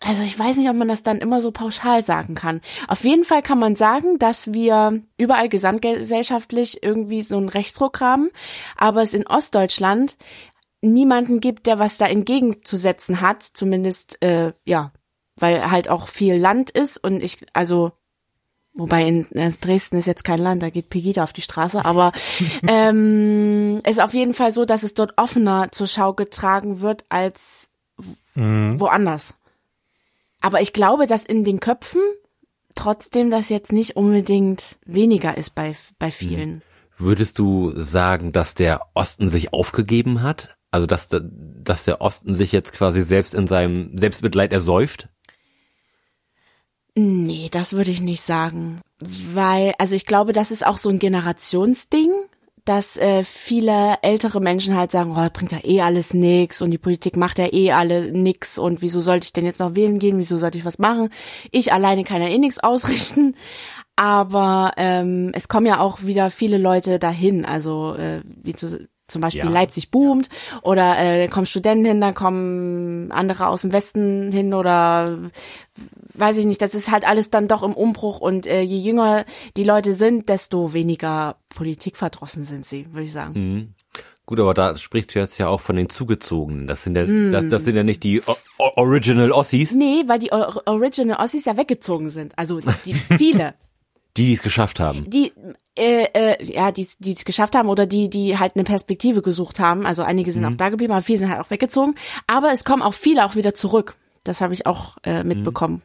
[0.00, 2.60] Also ich weiß nicht, ob man das dann immer so pauschal sagen kann.
[2.86, 8.30] Auf jeden Fall kann man sagen, dass wir überall gesamtgesellschaftlich irgendwie so einen Rechtsruck haben,
[8.76, 10.16] aber es in Ostdeutschland
[10.80, 14.92] niemanden gibt, der was da entgegenzusetzen hat, zumindest äh, ja,
[15.38, 17.92] weil halt auch viel Land ist und ich also
[18.74, 22.12] wobei in äh, Dresden ist jetzt kein Land, da geht Pegida auf die Straße, aber
[22.66, 27.68] ähm, ist auf jeden Fall so, dass es dort offener zur Schau getragen wird als
[28.34, 28.78] Mhm.
[28.78, 29.34] woanders.
[30.40, 32.00] Aber ich glaube, dass in den Köpfen
[32.74, 36.62] trotzdem das jetzt nicht unbedingt weniger ist bei bei vielen.
[36.96, 40.56] Würdest du sagen, dass der Osten sich aufgegeben hat?
[40.70, 45.08] Also dass, der- dass der Osten sich jetzt quasi selbst in seinem Selbstmitleid ersäuft?
[46.94, 48.80] Nee, das würde ich nicht sagen.
[49.32, 52.10] Weil, also ich glaube, das ist auch so ein Generationsding,
[52.64, 56.76] dass äh, viele ältere Menschen halt sagen, oh, bringt ja eh alles nix und die
[56.78, 60.18] Politik macht ja eh alle nix und wieso sollte ich denn jetzt noch wählen gehen,
[60.18, 61.08] wieso sollte ich was machen?
[61.50, 63.36] Ich alleine kann ja eh nix ausrichten.
[63.96, 69.20] Aber ähm, es kommen ja auch wieder viele Leute dahin, also äh, wie zu, zum
[69.22, 69.50] Beispiel Ja.
[69.50, 70.28] Leipzig boomt
[70.62, 75.30] oder äh, kommen Studenten hin, dann kommen andere aus dem Westen hin oder
[76.14, 79.24] weiß ich nicht, das ist halt alles dann doch im Umbruch und äh, je jünger
[79.56, 83.32] die Leute sind, desto weniger politikverdrossen sind sie, würde ich sagen.
[83.34, 83.74] Mhm.
[84.26, 86.66] Gut, aber da sprichst du jetzt ja auch von den Zugezogenen.
[86.66, 87.32] Das sind ja, Hm.
[87.32, 91.18] das, das sind ja nicht die o o Original Ossis, Nee, weil die Or Original
[91.18, 92.36] Ossis ja weggezogen sind.
[92.36, 93.54] Also die viele.
[94.18, 95.08] die die es geschafft haben.
[95.08, 95.32] die
[95.78, 99.60] äh, äh, ja, die die es geschafft haben oder die die halt eine Perspektive gesucht
[99.60, 99.86] haben.
[99.86, 101.94] Also einige sind auch da geblieben, aber viele sind halt auch weggezogen.
[102.26, 103.96] Aber es kommen auch viele auch wieder zurück.
[104.24, 105.82] Das habe ich auch äh, mitbekommen.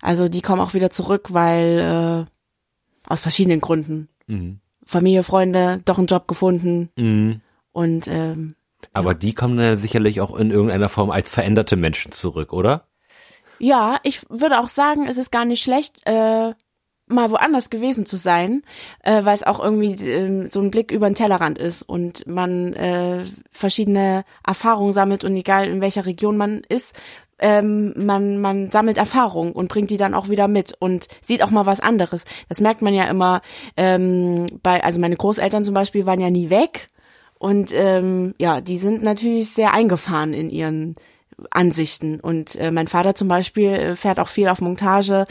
[0.00, 4.08] Also die kommen auch wieder zurück, weil äh, aus verschiedenen Gründen.
[4.26, 4.60] Mhm.
[4.84, 7.40] Familie, Freunde, doch einen Job gefunden Mhm.
[7.72, 8.54] und ähm,
[8.92, 12.86] Aber die kommen dann sicherlich auch in irgendeiner Form als veränderte Menschen zurück, oder?
[13.58, 16.54] Ja, ich würde auch sagen, es ist gar nicht schlecht, äh,
[17.08, 18.62] mal woanders gewesen zu sein,
[19.02, 22.72] äh, weil es auch irgendwie ähm, so ein Blick über den Tellerrand ist und man
[22.74, 26.94] äh, verschiedene Erfahrungen sammelt und egal in welcher Region man ist,
[27.40, 31.50] ähm, man, man sammelt Erfahrung und bringt die dann auch wieder mit und sieht auch
[31.50, 32.24] mal was anderes.
[32.48, 33.42] Das merkt man ja immer
[33.76, 36.88] ähm, bei, also meine Großeltern zum Beispiel waren ja nie weg
[37.38, 40.96] und ähm, ja, die sind natürlich sehr eingefahren in ihren
[41.50, 42.20] Ansichten.
[42.20, 45.26] Und äh, mein Vater zum Beispiel äh, fährt auch viel auf Montage,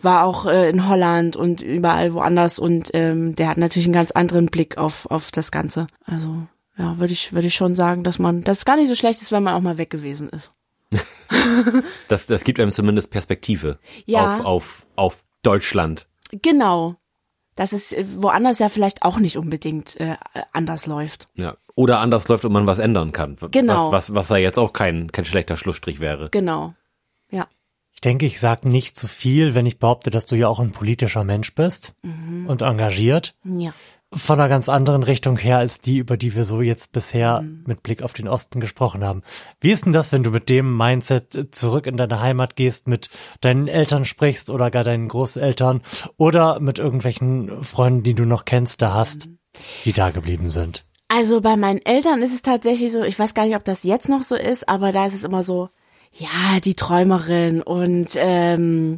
[0.00, 4.10] war auch äh, in Holland und überall woanders und ähm, der hat natürlich einen ganz
[4.10, 5.86] anderen Blick auf, auf das Ganze.
[6.04, 6.46] Also
[6.76, 9.22] ja, würde ich, würde ich schon sagen, dass man, dass es gar nicht so schlecht
[9.22, 10.50] ist, wenn man auch mal weg gewesen ist.
[12.08, 14.36] Das, das gibt einem zumindest Perspektive Ja.
[14.38, 16.06] auf, auf, auf Deutschland.
[16.30, 16.96] Genau.
[17.56, 20.16] Dass es äh, woanders ja vielleicht auch nicht unbedingt äh,
[20.52, 21.26] anders läuft.
[21.34, 21.56] Ja.
[21.74, 23.36] Oder anders läuft und man was ändern kann.
[23.50, 23.90] Genau.
[23.90, 26.30] Was, was, was da jetzt auch kein, kein schlechter Schlussstrich wäre.
[26.30, 26.74] Genau.
[27.30, 27.48] Ja.
[27.92, 30.72] Ich denke, ich sage nicht zu viel, wenn ich behaupte, dass du ja auch ein
[30.72, 33.34] politischer Mensch bist und engagiert.
[33.44, 33.72] Ja.
[34.16, 37.82] Von einer ganz anderen Richtung her als die, über die wir so jetzt bisher mit
[37.82, 39.22] Blick auf den Osten gesprochen haben.
[39.60, 43.10] Wie ist denn das, wenn du mit dem Mindset zurück in deine Heimat gehst, mit
[43.42, 45.82] deinen Eltern sprichst oder gar deinen Großeltern
[46.16, 49.28] oder mit irgendwelchen Freunden, die du noch kennst, da hast,
[49.84, 50.84] die da geblieben sind?
[51.08, 54.08] Also bei meinen Eltern ist es tatsächlich so, ich weiß gar nicht, ob das jetzt
[54.08, 55.68] noch so ist, aber da ist es immer so,
[56.12, 58.96] ja, die Träumerin und ähm,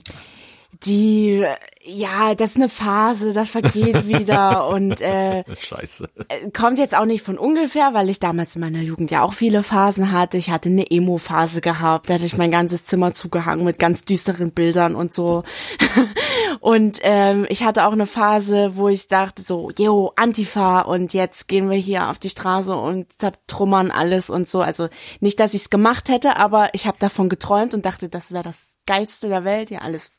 [0.85, 1.45] die,
[1.83, 6.09] ja, das ist eine Phase, das vergeht wieder und äh, Scheiße.
[6.53, 9.63] kommt jetzt auch nicht von ungefähr, weil ich damals in meiner Jugend ja auch viele
[9.63, 10.37] Phasen hatte.
[10.37, 14.53] Ich hatte eine Emo-Phase gehabt, da hatte ich mein ganzes Zimmer zugehangen mit ganz düsteren
[14.53, 15.43] Bildern und so.
[16.61, 21.47] Und ähm, ich hatte auch eine Phase, wo ich dachte so, yo, Antifa und jetzt
[21.47, 24.61] gehen wir hier auf die Straße und zertrummern alles und so.
[24.61, 24.89] Also
[25.21, 28.43] nicht, dass ich es gemacht hätte, aber ich habe davon geträumt und dachte, das wäre
[28.43, 30.11] das Geilste der Welt, ja alles,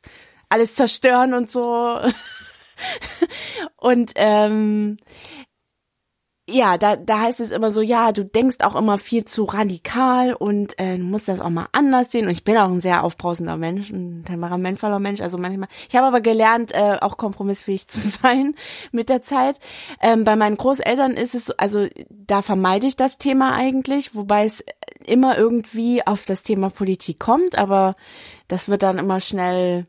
[0.49, 1.99] alles zerstören und so.
[3.77, 4.97] und ähm,
[6.51, 10.34] ja, da, da heißt es immer so, ja, du denkst auch immer viel zu radikal
[10.34, 12.26] und äh, musst das auch mal anders sehen.
[12.26, 15.21] Und ich bin auch ein sehr aufbrausender Mensch, ein temperamentvoller Mensch.
[15.21, 15.69] Also manchmal.
[15.88, 18.55] Ich habe aber gelernt, äh, auch kompromissfähig zu sein
[18.91, 19.59] mit der Zeit.
[20.01, 24.45] Ähm, bei meinen Großeltern ist es, so, also da vermeide ich das Thema eigentlich, wobei
[24.45, 24.63] es
[25.05, 27.95] immer irgendwie auf das Thema Politik kommt, aber
[28.47, 29.85] das wird dann immer schnell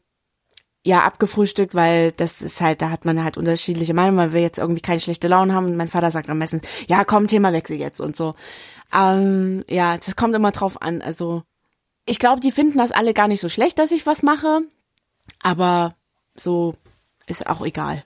[0.85, 4.59] ja abgefrühstückt, weil das ist halt, da hat man halt unterschiedliche Meinungen, weil wir jetzt
[4.59, 8.01] irgendwie keine schlechte Laune haben und mein Vater sagt am meisten, ja komm, Themawechsel jetzt
[8.01, 8.35] und so.
[8.93, 11.03] Ähm, ja, das kommt immer drauf an.
[11.03, 11.43] Also
[12.07, 14.63] ich glaube, die finden das alle gar nicht so schlecht, dass ich was mache,
[15.43, 15.95] aber
[16.35, 16.75] so
[17.27, 18.05] ist auch egal.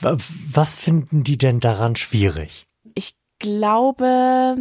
[0.00, 2.66] Was finden die denn daran schwierig?
[2.94, 4.56] Ich glaube,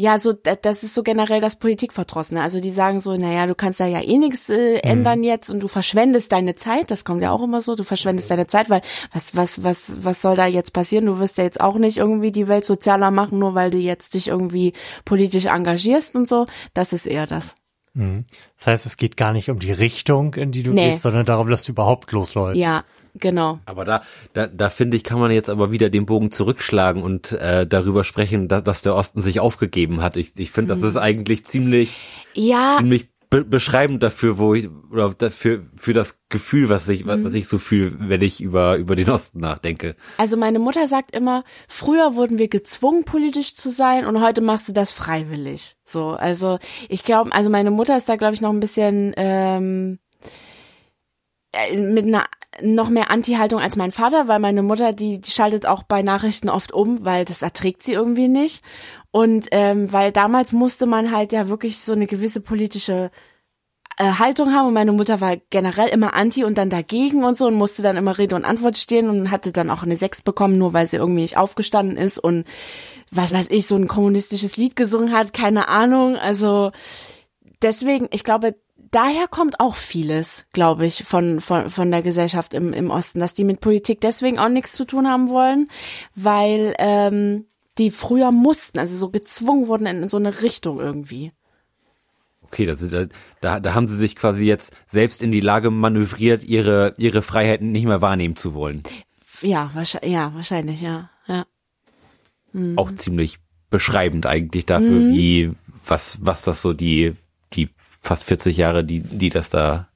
[0.00, 2.42] ja, so das ist so generell das Politikverdrossene.
[2.42, 5.24] Also die sagen so, naja, du kannst da ja eh nichts äh, ändern mhm.
[5.24, 6.90] jetzt und du verschwendest deine Zeit.
[6.90, 7.76] Das kommt ja auch immer so.
[7.76, 8.80] Du verschwendest deine Zeit, weil
[9.12, 11.04] was was was was soll da jetzt passieren?
[11.04, 14.14] Du wirst ja jetzt auch nicht irgendwie die Welt sozialer machen, nur weil du jetzt
[14.14, 14.72] dich irgendwie
[15.04, 16.46] politisch engagierst und so.
[16.72, 17.54] Das ist eher das.
[17.92, 18.24] Mhm.
[18.56, 20.90] Das heißt, es geht gar nicht um die Richtung, in die du nee.
[20.90, 22.60] gehst, sondern darum, dass du überhaupt losläufst.
[22.60, 23.60] Ja, Genau.
[23.66, 27.32] Aber da, da, da finde ich, kann man jetzt aber wieder den Bogen zurückschlagen und
[27.32, 30.16] äh, darüber sprechen, dass, dass der Osten sich aufgegeben hat.
[30.16, 30.80] Ich, ich finde, mhm.
[30.80, 32.02] das ist eigentlich ziemlich,
[32.34, 32.76] ja.
[32.78, 37.24] ziemlich be beschreibend dafür, wo ich oder dafür für das Gefühl, was ich mhm.
[37.24, 39.94] was ich so fühle, wenn ich über über den Osten nachdenke.
[40.18, 44.68] Also meine Mutter sagt immer, früher wurden wir gezwungen politisch zu sein und heute machst
[44.68, 45.76] du das freiwillig.
[45.84, 46.58] So, also
[46.88, 50.09] ich glaube, also meine Mutter ist da glaube ich noch ein bisschen ähm, äh,
[51.76, 52.24] mit einer
[52.62, 56.48] noch mehr Anti-Haltung als mein Vater, weil meine Mutter, die, die schaltet auch bei Nachrichten
[56.48, 58.62] oft um, weil das erträgt sie irgendwie nicht.
[59.12, 63.10] Und ähm, weil damals musste man halt ja wirklich so eine gewisse politische
[63.96, 67.46] äh, Haltung haben und meine Mutter war generell immer anti und dann dagegen und so
[67.46, 70.58] und musste dann immer Rede und Antwort stehen und hatte dann auch eine Sechs bekommen,
[70.58, 72.46] nur weil sie irgendwie nicht aufgestanden ist und
[73.10, 76.16] was weiß ich, so ein kommunistisches Lied gesungen hat, keine Ahnung.
[76.16, 76.70] Also
[77.60, 78.54] deswegen, ich glaube,
[78.90, 83.34] daher kommt auch vieles, glaube ich, von, von, von der Gesellschaft im, im Osten, dass
[83.34, 85.68] die mit Politik deswegen auch nichts zu tun haben wollen,
[86.14, 87.46] weil ähm,
[87.78, 91.32] die früher mussten, also so gezwungen wurden in, in so eine Richtung irgendwie.
[92.42, 92.92] Okay, das ist,
[93.40, 97.70] da, da haben sie sich quasi jetzt selbst in die Lage manövriert, ihre, ihre Freiheiten
[97.70, 98.82] nicht mehr wahrnehmen zu wollen.
[99.40, 101.46] Ja, wahrscheinlich, ja, wahrscheinlich, ja, ja.
[102.52, 102.76] Mhm.
[102.76, 103.38] Auch ziemlich
[103.70, 105.14] beschreibend eigentlich dafür, mhm.
[105.14, 105.52] wie,
[105.86, 107.14] was, was das so die
[108.00, 109.88] fast 40 Jahre, die, die das da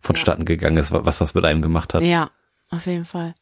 [0.00, 0.46] vonstatten ja.
[0.46, 2.02] gegangen ist, was das mit einem gemacht hat.
[2.02, 2.30] Ja,
[2.70, 3.34] auf jeden Fall.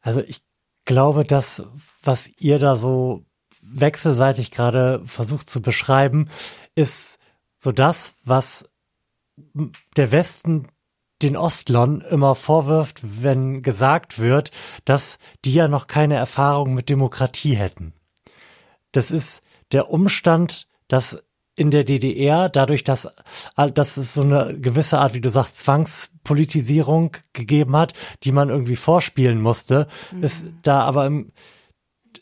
[0.00, 0.42] Also ich
[0.84, 1.64] glaube, das,
[2.02, 3.24] was ihr da so
[3.62, 6.28] wechselseitig gerade versucht zu beschreiben,
[6.74, 7.18] ist
[7.56, 8.68] so das, was
[9.96, 10.68] der Westen
[11.22, 14.50] den Ostlern immer vorwirft, wenn gesagt wird,
[14.84, 17.92] dass die ja noch keine Erfahrung mit Demokratie hätten.
[18.90, 21.22] Das ist der Umstand, dass
[21.56, 23.08] in der DDR, dadurch, dass,
[23.56, 27.92] dass es so eine gewisse Art, wie du sagst, Zwangspolitisierung gegeben hat,
[28.24, 30.22] die man irgendwie vorspielen musste, mhm.
[30.22, 31.32] ist da aber im,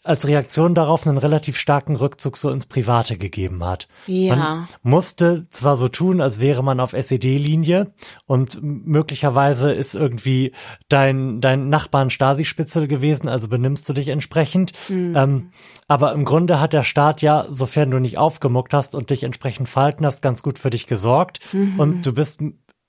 [0.02, 3.86] als Reaktion darauf einen relativ starken Rückzug so ins Private gegeben hat.
[4.06, 4.34] Ja.
[4.34, 7.92] Man musste zwar so tun, als wäre man auf SED-Linie
[8.26, 10.52] und möglicherweise ist irgendwie
[10.88, 14.72] dein, dein Nachbar ein Stasi-Spitzel gewesen, also benimmst du dich entsprechend.
[14.88, 15.14] Mhm.
[15.16, 15.50] Ähm,
[15.86, 19.68] aber im Grunde hat der Staat ja, sofern du nicht aufgemuckt hast und dich entsprechend
[19.68, 21.78] verhalten hast, ganz gut für dich gesorgt mhm.
[21.78, 22.40] und du bist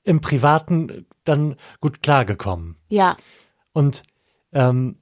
[0.03, 2.77] im Privaten dann gut klargekommen.
[2.89, 3.17] Ja.
[3.73, 4.03] Und
[4.53, 4.95] ähm,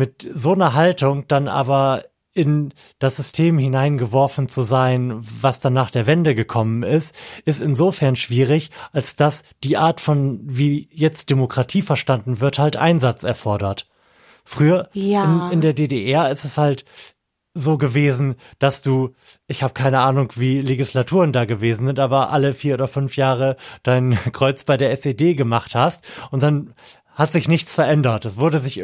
[0.00, 5.90] mit so einer Haltung dann aber in das System hineingeworfen zu sein, was dann nach
[5.90, 7.14] der Wende gekommen ist,
[7.44, 13.24] ist insofern schwierig, als dass die Art von, wie jetzt Demokratie verstanden wird, halt Einsatz
[13.24, 13.88] erfordert.
[14.42, 15.48] Früher ja.
[15.48, 16.86] in, in der DDR ist es halt
[17.52, 19.10] so gewesen, dass du,
[19.48, 23.56] ich habe keine Ahnung, wie Legislaturen da gewesen sind, aber alle vier oder fünf Jahre
[23.82, 26.72] dein Kreuz bei der SED gemacht hast und dann
[27.12, 28.24] hat sich nichts verändert.
[28.24, 28.82] Es wurde sich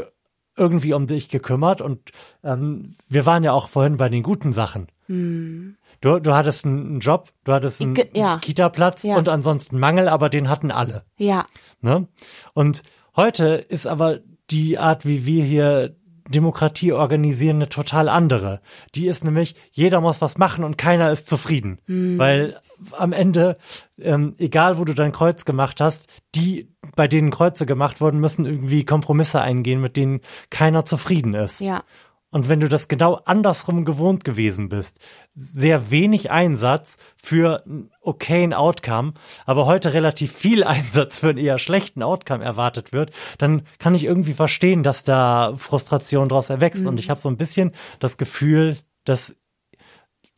[0.56, 2.10] irgendwie um dich gekümmert und
[2.42, 4.88] ähm, wir waren ja auch vorhin bei den guten Sachen.
[5.06, 5.76] Hm.
[6.00, 8.38] Du, du hattest einen Job, du hattest einen ja.
[8.38, 9.16] Kita-Platz ja.
[9.16, 11.04] und ansonsten Mangel, aber den hatten alle.
[11.16, 11.46] Ja.
[11.80, 12.08] Ne?
[12.54, 12.82] Und
[13.14, 14.20] heute ist aber
[14.50, 15.96] die Art, wie wir hier
[16.28, 18.60] Demokratie organisieren eine total andere.
[18.94, 21.78] Die ist nämlich, jeder muss was machen und keiner ist zufrieden.
[21.86, 22.18] Hm.
[22.18, 22.60] Weil
[22.92, 23.56] am Ende,
[23.98, 28.44] ähm, egal wo du dein Kreuz gemacht hast, die, bei denen Kreuze gemacht wurden, müssen
[28.44, 30.20] irgendwie Kompromisse eingehen, mit denen
[30.50, 31.60] keiner zufrieden ist.
[31.60, 31.84] Ja.
[32.30, 34.98] Und wenn du das genau andersrum gewohnt gewesen bist,
[35.34, 39.14] sehr wenig Einsatz für einen okayen Outcome,
[39.46, 44.04] aber heute relativ viel Einsatz für einen eher schlechten Outcome erwartet wird, dann kann ich
[44.04, 46.82] irgendwie verstehen, dass da Frustration daraus erwächst.
[46.82, 46.88] Mhm.
[46.88, 49.36] Und ich habe so ein bisschen das Gefühl, dass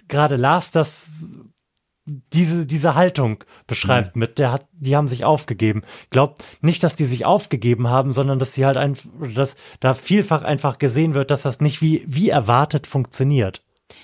[0.09, 1.39] gerade Lars das
[2.33, 4.21] diese, diese Haltung beschreibt mhm.
[4.21, 5.83] mit, der hat, die haben sich aufgegeben.
[6.05, 9.95] Ich glaube nicht, dass die sich aufgegeben haben, sondern dass sie halt einfach, dass da
[9.95, 13.63] vielfach einfach gesehen wird, dass das nicht wie, wie erwartet funktioniert.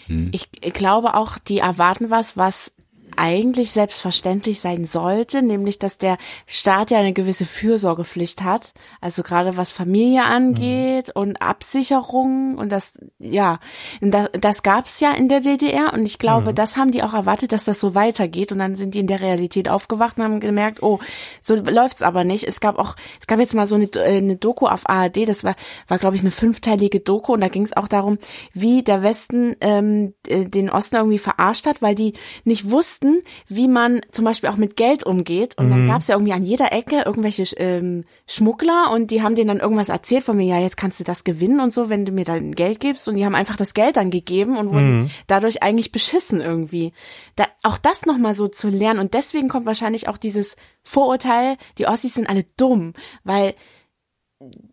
[0.09, 0.31] Mhm.
[0.33, 2.73] Ich glaube auch, die erwarten was, was
[3.17, 9.57] eigentlich selbstverständlich sein sollte, nämlich dass der Staat ja eine gewisse Fürsorgepflicht hat, also gerade
[9.57, 11.23] was Familie angeht mhm.
[11.23, 13.59] und Absicherung und das ja,
[14.01, 16.55] das, das gab es ja in der DDR und ich glaube, mhm.
[16.55, 19.21] das haben die auch erwartet, dass das so weitergeht und dann sind die in der
[19.21, 20.99] Realität aufgewacht und haben gemerkt, oh,
[21.41, 22.45] so läuft's aber nicht.
[22.45, 25.45] Es gab auch, es gab jetzt mal so eine, äh, eine Doku auf ARD, das
[25.45, 25.57] war,
[25.89, 28.19] war glaube ich eine fünfteilige Doku und da ging es auch darum,
[28.53, 32.15] wie der Westen ähm, äh, den Osten irgendwie verarscht hat, weil die
[32.45, 35.57] nicht wussten wussten, wie man zum Beispiel auch mit Geld umgeht.
[35.59, 35.71] Und mhm.
[35.71, 39.49] dann gab es ja irgendwie an jeder Ecke irgendwelche ähm, Schmuggler und die haben denen
[39.49, 42.13] dann irgendwas erzählt von mir, ja, jetzt kannst du das gewinnen und so, wenn du
[42.13, 43.09] mir dann Geld gibst.
[43.09, 45.11] Und die haben einfach das Geld dann gegeben und wurden mhm.
[45.27, 46.93] dadurch eigentlich beschissen irgendwie.
[47.37, 49.01] Da, auch das nochmal so zu lernen.
[49.01, 52.95] Und deswegen kommt wahrscheinlich auch dieses Vorurteil, die Ossis sind alle dumm,
[53.25, 53.55] weil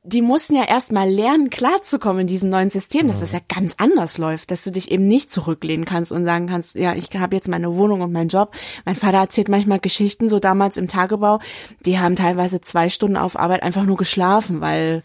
[0.03, 4.18] die mussten ja erstmal lernen, klarzukommen in diesem neuen System, dass es ja ganz anders
[4.18, 7.48] läuft, dass du dich eben nicht zurücklehnen kannst und sagen kannst, ja, ich habe jetzt
[7.48, 8.56] meine Wohnung und meinen Job.
[8.85, 11.39] Mein Vater erzählt manchmal Geschichten, so damals im Tagebau,
[11.85, 15.03] die haben teilweise zwei Stunden auf Arbeit einfach nur geschlafen, weil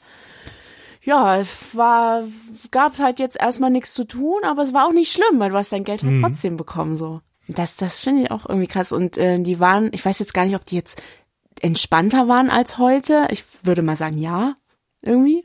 [1.02, 2.24] ja, es war,
[2.72, 5.56] gab halt jetzt erstmal nichts zu tun, aber es war auch nicht schlimm, weil du
[5.56, 6.22] hast dein Geld halt mhm.
[6.22, 7.20] trotzdem bekommen, so.
[7.48, 8.90] Das, das finde ich auch irgendwie krass.
[8.90, 11.00] Und äh, die waren, ich weiß jetzt gar nicht, ob die jetzt
[11.62, 13.28] entspannter waren als heute.
[13.30, 14.56] Ich würde mal sagen, ja,
[15.02, 15.44] irgendwie.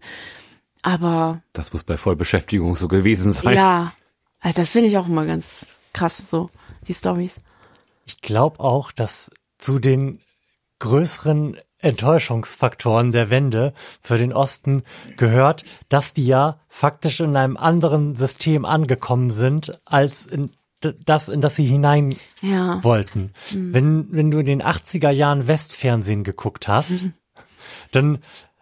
[0.81, 1.41] Aber.
[1.53, 3.55] Das muss bei Vollbeschäftigung so gewesen sein.
[3.55, 3.93] Ja.
[4.39, 6.49] Also das finde ich auch immer ganz krass, so,
[6.87, 7.39] die Stories.
[8.05, 10.19] Ich glaube auch, dass zu den
[10.79, 14.83] größeren Enttäuschungsfaktoren der Wende für den Osten
[15.17, 20.51] gehört, dass die ja faktisch in einem anderen System angekommen sind, als in
[20.81, 22.83] das, in das sie hinein ja.
[22.83, 23.31] wollten.
[23.51, 23.73] Mhm.
[23.73, 27.13] Wenn, wenn du in den 80er Jahren Westfernsehen geguckt hast, mhm.
[27.91, 28.19] dann,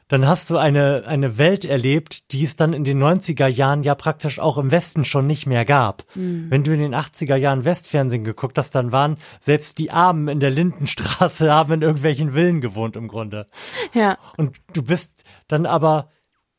[0.08, 3.96] dann hast du eine, eine Welt erlebt, die es dann in den 90er Jahren ja
[3.96, 6.04] praktisch auch im Westen schon nicht mehr gab.
[6.16, 6.48] Mhm.
[6.50, 10.40] Wenn du in den 80er Jahren Westfernsehen geguckt hast, dann waren selbst die Armen in
[10.40, 13.48] der Lindenstraße haben in irgendwelchen Villen gewohnt im Grunde.
[13.94, 14.18] Ja.
[14.38, 16.10] Und du bist dann aber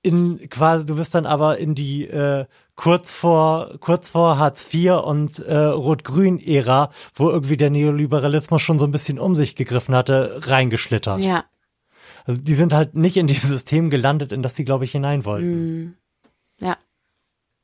[0.02, 5.02] in quasi, du bist dann aber in die äh, kurz vor kurz vor Hartz IV
[5.04, 10.40] und äh, Rot-Grün-Ära, wo irgendwie der Neoliberalismus schon so ein bisschen um sich gegriffen hatte,
[10.46, 11.24] reingeschlittert.
[11.24, 11.44] Ja.
[12.24, 15.24] Also die sind halt nicht in dieses System gelandet, in das sie, glaube ich, hinein
[15.24, 15.84] wollten.
[15.84, 15.94] Mm.
[16.60, 16.76] Ja,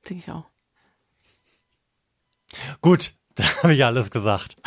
[0.09, 0.45] denke ich auch.
[2.81, 4.57] Gut, da habe ich alles gesagt.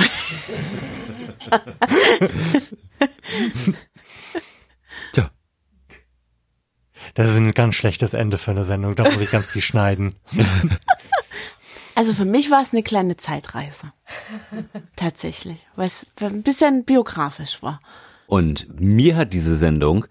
[7.20, 8.96] Das ist ein ganz schlechtes Ende für eine Sendung.
[8.96, 10.16] Da muss ich ganz viel schneiden.
[11.96, 13.92] Also für mich war es eine kleine Zeitreise.
[14.96, 15.58] Tatsächlich.
[15.76, 17.82] Weil es ein bisschen biografisch war.
[18.26, 20.06] Und mir hat diese Sendung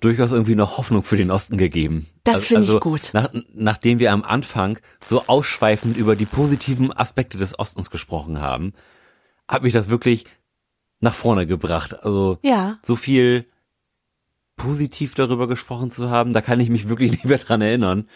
[0.00, 2.06] durchaus irgendwie noch Hoffnung für den Osten gegeben.
[2.24, 3.10] Das also, finde also, ich gut.
[3.14, 8.74] Nach, nachdem wir am Anfang so ausschweifend über die positiven Aspekte des Ostens gesprochen haben,
[9.48, 10.26] hat mich das wirklich
[11.00, 12.04] nach vorne gebracht.
[12.04, 12.78] Also ja.
[12.82, 13.46] so viel
[14.62, 18.08] positiv darüber gesprochen zu haben, da kann ich mich wirklich nicht mehr dran erinnern.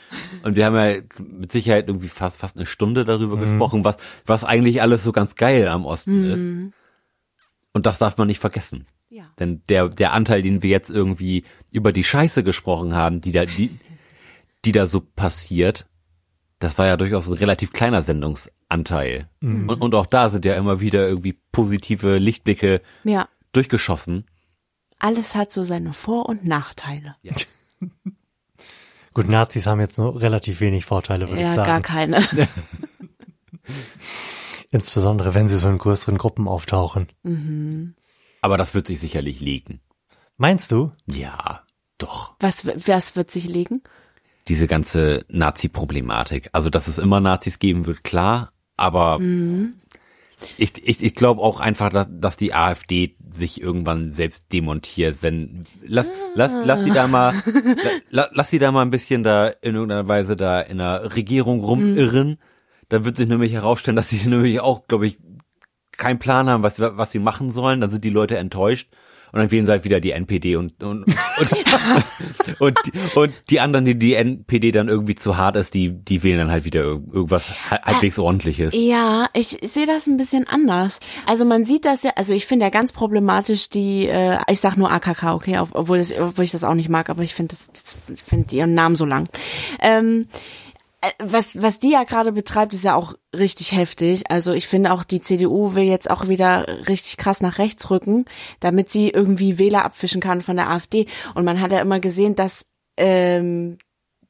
[0.44, 3.40] Und wir haben ja mit Sicherheit irgendwie fast fast eine Stunde darüber mhm.
[3.40, 6.30] gesprochen, was was eigentlich alles so ganz geil am Osten mhm.
[6.30, 6.74] ist.
[7.72, 8.84] Und das darf man nicht vergessen.
[9.08, 9.24] Ja.
[9.40, 13.44] Denn der der Anteil, den wir jetzt irgendwie über die Scheiße gesprochen haben, die da
[13.44, 13.76] die
[14.64, 15.86] die da so passiert,
[16.60, 19.28] das war ja durchaus ein relativ kleiner Sendungsanteil.
[19.40, 19.68] Mhm.
[19.68, 23.28] Und, und auch da sind ja immer wieder irgendwie positive Lichtblicke ja.
[23.50, 24.26] durchgeschossen
[24.98, 27.16] alles hat so seine Vor- und Nachteile.
[27.22, 27.34] Ja.
[29.14, 31.68] Gut, Nazis haben jetzt nur relativ wenig Vorteile, würde ja, ich sagen.
[31.68, 32.28] Ja, gar keine.
[34.70, 37.08] Insbesondere, wenn sie so in größeren Gruppen auftauchen.
[37.22, 37.94] Mhm.
[38.42, 39.80] Aber das wird sich sicherlich legen.
[40.36, 40.92] Meinst du?
[41.06, 41.62] Ja,
[41.96, 42.36] doch.
[42.40, 43.82] Was, was wird sich legen?
[44.48, 46.50] Diese ganze Nazi-Problematik.
[46.52, 48.52] Also, dass es immer Nazis geben wird, klar.
[48.76, 49.80] Aber mhm.
[50.58, 55.64] Ich, ich, ich glaube auch einfach, dass, dass die AfD sich irgendwann selbst demontiert, wenn
[55.82, 57.34] lass, lass, lass die da mal
[58.10, 61.60] la, lass die da mal ein bisschen da in irgendeiner Weise da in der Regierung
[61.60, 62.38] rumirren, mhm.
[62.90, 65.18] dann wird sich nämlich herausstellen, dass sie nämlich auch, glaube ich,
[65.96, 68.90] keinen Plan haben, was was sie machen sollen, dann sind die Leute enttäuscht
[69.36, 73.60] und dann wählen sie halt wieder die NPD und und und, und, die, und die
[73.60, 76.84] anderen, die die NPD dann irgendwie zu hart ist, die die wählen dann halt wieder
[76.84, 78.72] irgendwas halbwegs ordentliches.
[78.74, 81.00] Ja, ich sehe das ein bisschen anders.
[81.26, 84.78] Also man sieht das ja, also ich finde ja ganz problematisch die, äh, ich sag
[84.78, 87.96] nur AKK, okay, obwohl, das, obwohl ich das auch nicht mag, aber ich finde das,
[88.08, 89.28] ich finde ihren Namen so lang.
[89.80, 90.65] Ähm, äh,
[91.18, 94.30] was, was die ja gerade betreibt, ist ja auch richtig heftig.
[94.30, 98.24] Also ich finde auch, die CDU will jetzt auch wieder richtig krass nach rechts rücken,
[98.60, 101.06] damit sie irgendwie Wähler abfischen kann von der AfD.
[101.34, 102.66] Und man hat ja immer gesehen, dass
[102.96, 103.78] ähm,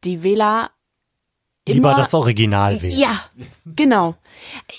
[0.04, 0.70] die Wähler
[1.68, 2.96] Lieber das Original wählen.
[2.96, 3.24] Ja,
[3.64, 4.14] genau.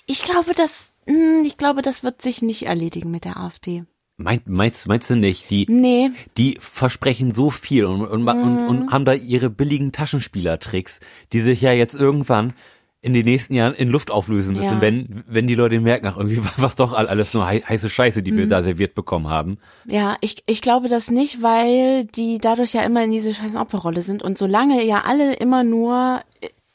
[0.06, 3.84] Ich glaube, das, hm, ich glaube, das wird sich nicht erledigen mit der AfD.
[4.20, 5.50] Meint, meinst, meinst du nicht?
[5.52, 6.10] Die, nee.
[6.38, 8.28] die versprechen so viel und, und, mm.
[8.28, 11.02] und, und haben da ihre billigen Taschenspielertricks,
[11.34, 12.54] die sich ja jetzt irgendwann
[13.00, 14.82] in den nächsten Jahren in Luft auflösen müssen, ja.
[14.82, 18.38] wenn, wenn die Leute merken, ach, irgendwie was doch alles nur heiße Scheiße, die mhm.
[18.38, 19.60] wir da serviert bekommen haben.
[19.86, 24.02] Ja, ich, ich glaube das nicht, weil die dadurch ja immer in diese scheiß Opferrolle
[24.02, 26.22] sind und solange ja alle immer nur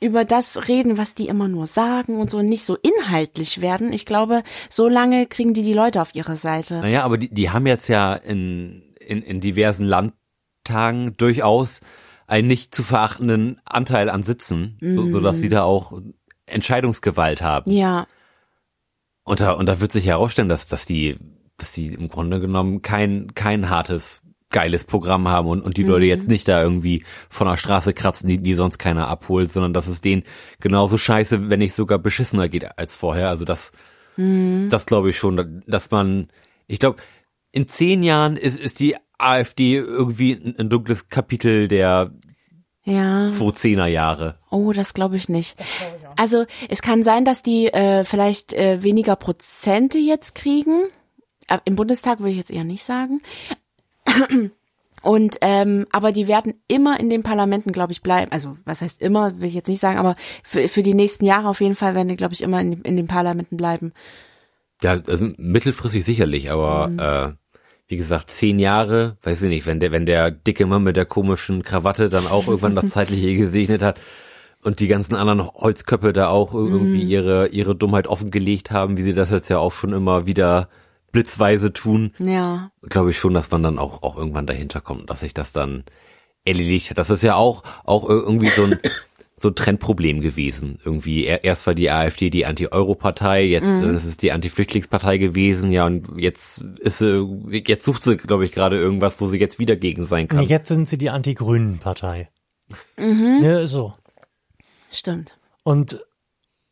[0.02, 3.92] über das reden, was die immer nur sagen und so nicht so inhaltlich werden.
[3.92, 6.80] Ich glaube, so lange kriegen die die Leute auf ihre Seite.
[6.80, 11.80] Naja, aber die, die haben jetzt ja in, in, in diversen Landtagen durchaus
[12.26, 14.96] einen nicht zu verachtenden Anteil an Sitzen, mhm.
[14.96, 16.00] so, so dass sie da auch
[16.46, 17.70] Entscheidungsgewalt haben.
[17.70, 18.06] Ja.
[19.24, 21.16] Und da, und da wird sich herausstellen, dass, dass die,
[21.56, 24.21] dass die im Grunde genommen kein, kein hartes
[24.52, 25.90] geiles Programm haben und, und die mhm.
[25.90, 29.72] Leute jetzt nicht da irgendwie von der Straße kratzen, die, die sonst keiner abholt, sondern
[29.72, 30.22] dass es denen
[30.60, 33.28] genauso scheiße, wenn nicht sogar beschissener geht als vorher.
[33.28, 33.72] Also das,
[34.16, 34.68] mhm.
[34.70, 36.28] das glaube ich schon, dass man,
[36.66, 36.98] ich glaube,
[37.50, 42.12] in zehn Jahren ist, ist die AfD irgendwie ein, ein dunkles Kapitel der
[42.84, 43.28] ja.
[43.28, 44.38] 2010er Jahre.
[44.50, 45.56] Oh, das glaube ich nicht.
[45.56, 50.84] Glaub ich also es kann sein, dass die äh, vielleicht äh, weniger Prozente jetzt kriegen.
[51.64, 53.20] Im Bundestag würde ich jetzt eher nicht sagen.
[55.02, 58.30] Und ähm, aber die werden immer in den Parlamenten, glaube ich, bleiben.
[58.30, 60.14] Also was heißt immer, will ich jetzt nicht sagen, aber
[60.44, 62.96] für, für die nächsten Jahre auf jeden Fall werden die, glaube ich, immer in, in
[62.96, 63.92] den Parlamenten bleiben.
[64.80, 66.98] Ja, also mittelfristig sicherlich, aber mhm.
[66.98, 67.32] äh,
[67.88, 71.04] wie gesagt, zehn Jahre, weiß ich nicht, wenn der, wenn der dicke Mann mit der
[71.04, 74.00] komischen Krawatte dann auch irgendwann das Zeitliche gesegnet hat
[74.62, 77.10] und die ganzen anderen Holzköpfe da auch irgendwie mhm.
[77.10, 80.68] ihre, ihre Dummheit offengelegt haben, wie sie das jetzt ja auch schon immer wieder
[81.12, 82.72] blitzweise tun, ja.
[82.82, 85.84] glaube ich schon, dass man dann auch, auch irgendwann dahinter kommt, dass sich das dann
[86.44, 86.98] erledigt hat.
[86.98, 88.78] Das ist ja auch, auch irgendwie so ein,
[89.36, 90.78] so ein Trendproblem gewesen.
[90.84, 93.94] Irgendwie, erst war die AfD die Anti-Euro-Partei, jetzt mhm.
[93.94, 98.52] ist es die Anti-Flüchtlingspartei gewesen, ja, und jetzt ist sie, jetzt sucht sie, glaube ich,
[98.52, 100.40] gerade irgendwas, wo sie jetzt wieder gegen sein kann.
[100.40, 102.30] Nee, jetzt sind sie die Anti-Grünen-Partei.
[102.96, 103.40] Mhm.
[103.42, 103.92] Ja, so.
[104.90, 105.38] Stimmt.
[105.64, 106.04] Und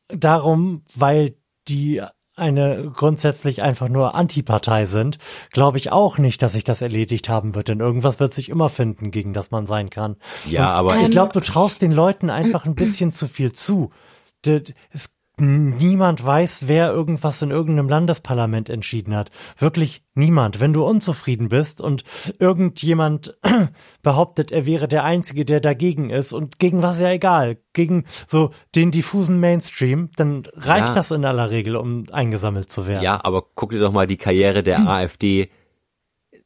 [0.08, 1.34] darum, weil
[1.68, 2.02] die
[2.40, 5.18] eine grundsätzlich einfach nur Antipartei sind,
[5.52, 7.68] glaube ich auch nicht, dass sich das erledigt haben wird.
[7.68, 10.16] Denn irgendwas wird sich immer finden, gegen das man sein kann.
[10.46, 13.90] Ja, Und aber ich glaube, du traust den Leuten einfach ein bisschen zu viel zu.
[14.90, 19.30] Es niemand weiß, wer irgendwas in irgendeinem Landesparlament entschieden hat.
[19.58, 20.60] Wirklich niemand.
[20.60, 22.04] Wenn du unzufrieden bist und
[22.38, 23.36] irgendjemand
[24.02, 28.50] behauptet, er wäre der Einzige, der dagegen ist und gegen was ja egal, gegen so
[28.74, 30.94] den diffusen Mainstream, dann reicht ja.
[30.94, 33.02] das in aller Regel, um eingesammelt zu werden.
[33.02, 35.50] Ja, aber guck dir doch mal die Karriere der AfD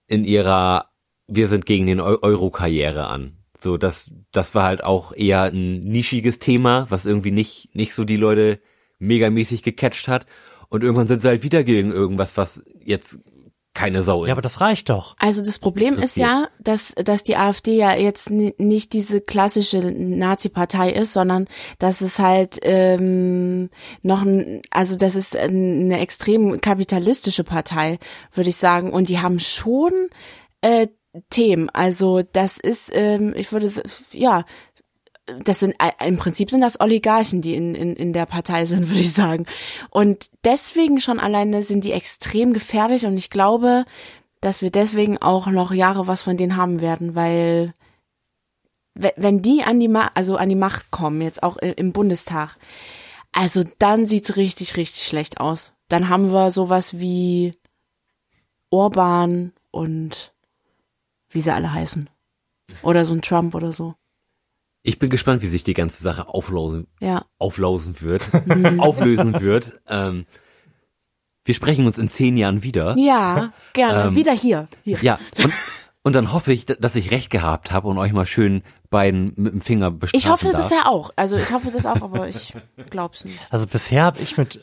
[0.07, 0.91] in ihrer
[1.27, 3.39] Wir sind gegen den Euro-Karriere an.
[3.59, 8.05] So, das, das war halt auch eher ein nischiges Thema, was irgendwie nicht, nicht so
[8.05, 8.61] die Leute
[9.07, 10.27] megamäßig gecatcht hat.
[10.69, 13.21] Und irgendwann sind sie halt wieder gegen irgendwas, was jetzt
[13.75, 15.17] keine Sau Ja, aber das reicht doch.
[15.19, 20.91] Also das Problem ist ja, dass, dass die AfD ja jetzt nicht diese klassische Nazi-Partei
[20.91, 21.49] ist, sondern
[21.81, 23.71] dass es halt ähm,
[24.03, 27.99] noch ein, also das ist eine extrem kapitalistische Partei,
[28.33, 28.93] würde ich sagen.
[28.93, 29.93] Und die haben schon
[30.61, 30.87] äh,
[31.31, 31.69] Themen.
[31.71, 33.71] Also das ist, ähm, ich würde,
[34.13, 34.45] ja,
[35.27, 38.89] das sind äh, im Prinzip sind das Oligarchen, die in, in, in der Partei sind,
[38.89, 39.47] würde ich sagen.
[39.91, 43.85] Und deswegen schon alleine sind die extrem gefährlich und ich glaube,
[44.41, 47.73] dass wir deswegen auch noch Jahre was von denen haben werden, weil
[48.95, 52.57] wenn die an die Ma also an die Macht kommen, jetzt auch im Bundestag,
[53.33, 55.73] also dann sieht's richtig, richtig schlecht aus.
[55.89, 57.59] Dann haben wir sowas wie
[58.71, 60.33] Orban und
[61.29, 62.09] wie sie alle heißen.
[62.83, 63.95] Oder so ein Trump oder so.
[64.87, 67.25] Ich bin gespannt, wie sich die ganze Sache auflausen, ja.
[67.39, 68.31] auflausen wird,
[68.79, 69.81] auflösen wird.
[69.89, 70.27] Ähm,
[71.47, 72.95] wir sprechen uns in zehn Jahren wieder.
[72.99, 74.09] Ja, gerne.
[74.09, 74.69] Ähm, wieder hier.
[74.85, 74.99] hier.
[75.01, 75.53] Ja, und,
[76.03, 79.55] und dann hoffe ich, dass ich recht gehabt habe und euch mal schön beiden mit
[79.55, 80.69] dem Finger bestrafen Ich hoffe darf.
[80.69, 81.11] das ja auch.
[81.17, 82.53] Also ich hoffe das auch, aber ich
[82.91, 83.41] glaub's nicht.
[83.49, 84.63] Also bisher habe ich mit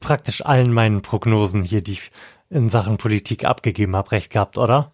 [0.00, 2.10] praktisch allen meinen Prognosen hier, die ich
[2.50, 4.90] in Sachen Politik abgegeben habe, recht gehabt, oder?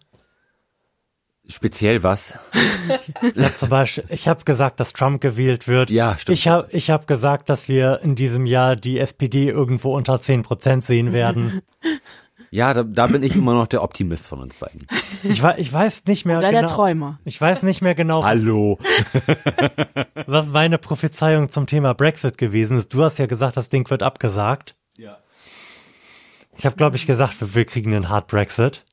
[1.51, 2.37] Speziell was?
[3.35, 5.91] Ja, zum Beispiel, ich habe gesagt, dass Trump gewählt wird.
[5.91, 6.37] Ja, stimmt.
[6.37, 10.43] Ich habe ich hab gesagt, dass wir in diesem Jahr die SPD irgendwo unter 10
[10.43, 11.61] Prozent sehen werden.
[12.53, 14.85] Ja, da, da bin ich immer noch der Optimist von uns beiden.
[15.23, 16.67] Ich, ich weiß nicht mehr Oder genau.
[16.67, 17.19] der Träumer.
[17.23, 18.77] Ich weiß nicht mehr genau, Hallo.
[20.25, 22.93] was meine Prophezeiung zum Thema Brexit gewesen ist.
[22.93, 24.75] Du hast ja gesagt, das Ding wird abgesagt.
[24.97, 25.17] Ja.
[26.57, 28.83] Ich habe, glaube ich, gesagt, wir, wir kriegen einen Hard Brexit.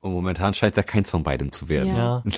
[0.00, 1.96] Und momentan scheint ja keins von beidem zu werden.
[1.96, 2.22] Ja.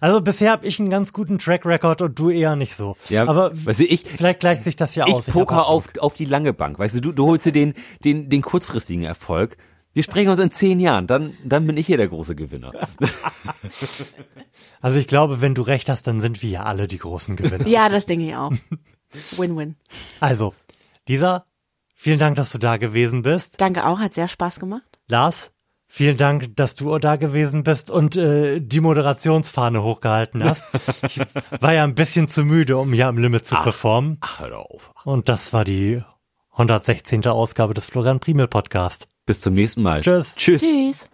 [0.00, 2.96] Also bisher habe ich einen ganz guten Track Record und du eher nicht so.
[3.10, 5.26] Ja, Aber weißt du, ich, vielleicht gleicht sich das ja ich aus.
[5.26, 6.78] poker hab auch- auf, auf die lange Bank.
[6.78, 9.58] Weißt du, du, du holst dir den, den, den kurzfristigen Erfolg.
[9.92, 12.72] Wir sprechen uns in zehn Jahren, dann, dann bin ich hier der große Gewinner.
[14.80, 17.66] Also ich glaube, wenn du recht hast, dann sind wir ja alle die großen Gewinner.
[17.66, 18.52] Ja, das denke ich auch.
[19.36, 19.76] Win-win.
[20.20, 20.54] Also,
[21.06, 21.44] Lisa,
[21.94, 23.60] vielen Dank, dass du da gewesen bist.
[23.60, 24.98] Danke auch, hat sehr Spaß gemacht.
[25.08, 25.52] Lars,
[25.88, 30.66] vielen Dank, dass du da gewesen bist und äh, die Moderationsfahne hochgehalten hast.
[31.02, 31.20] Ich
[31.60, 34.18] war ja ein bisschen zu müde, um hier am Limit zu performen.
[34.20, 34.92] Ach, hör auf.
[35.04, 36.02] Und das war die
[36.52, 37.26] 116.
[37.26, 39.08] Ausgabe des Florian Primel Podcast.
[39.26, 40.02] Bis zum nächsten Mal.
[40.02, 40.34] Tschüss.
[40.36, 40.62] Tschüss.
[40.62, 41.08] Tschüss.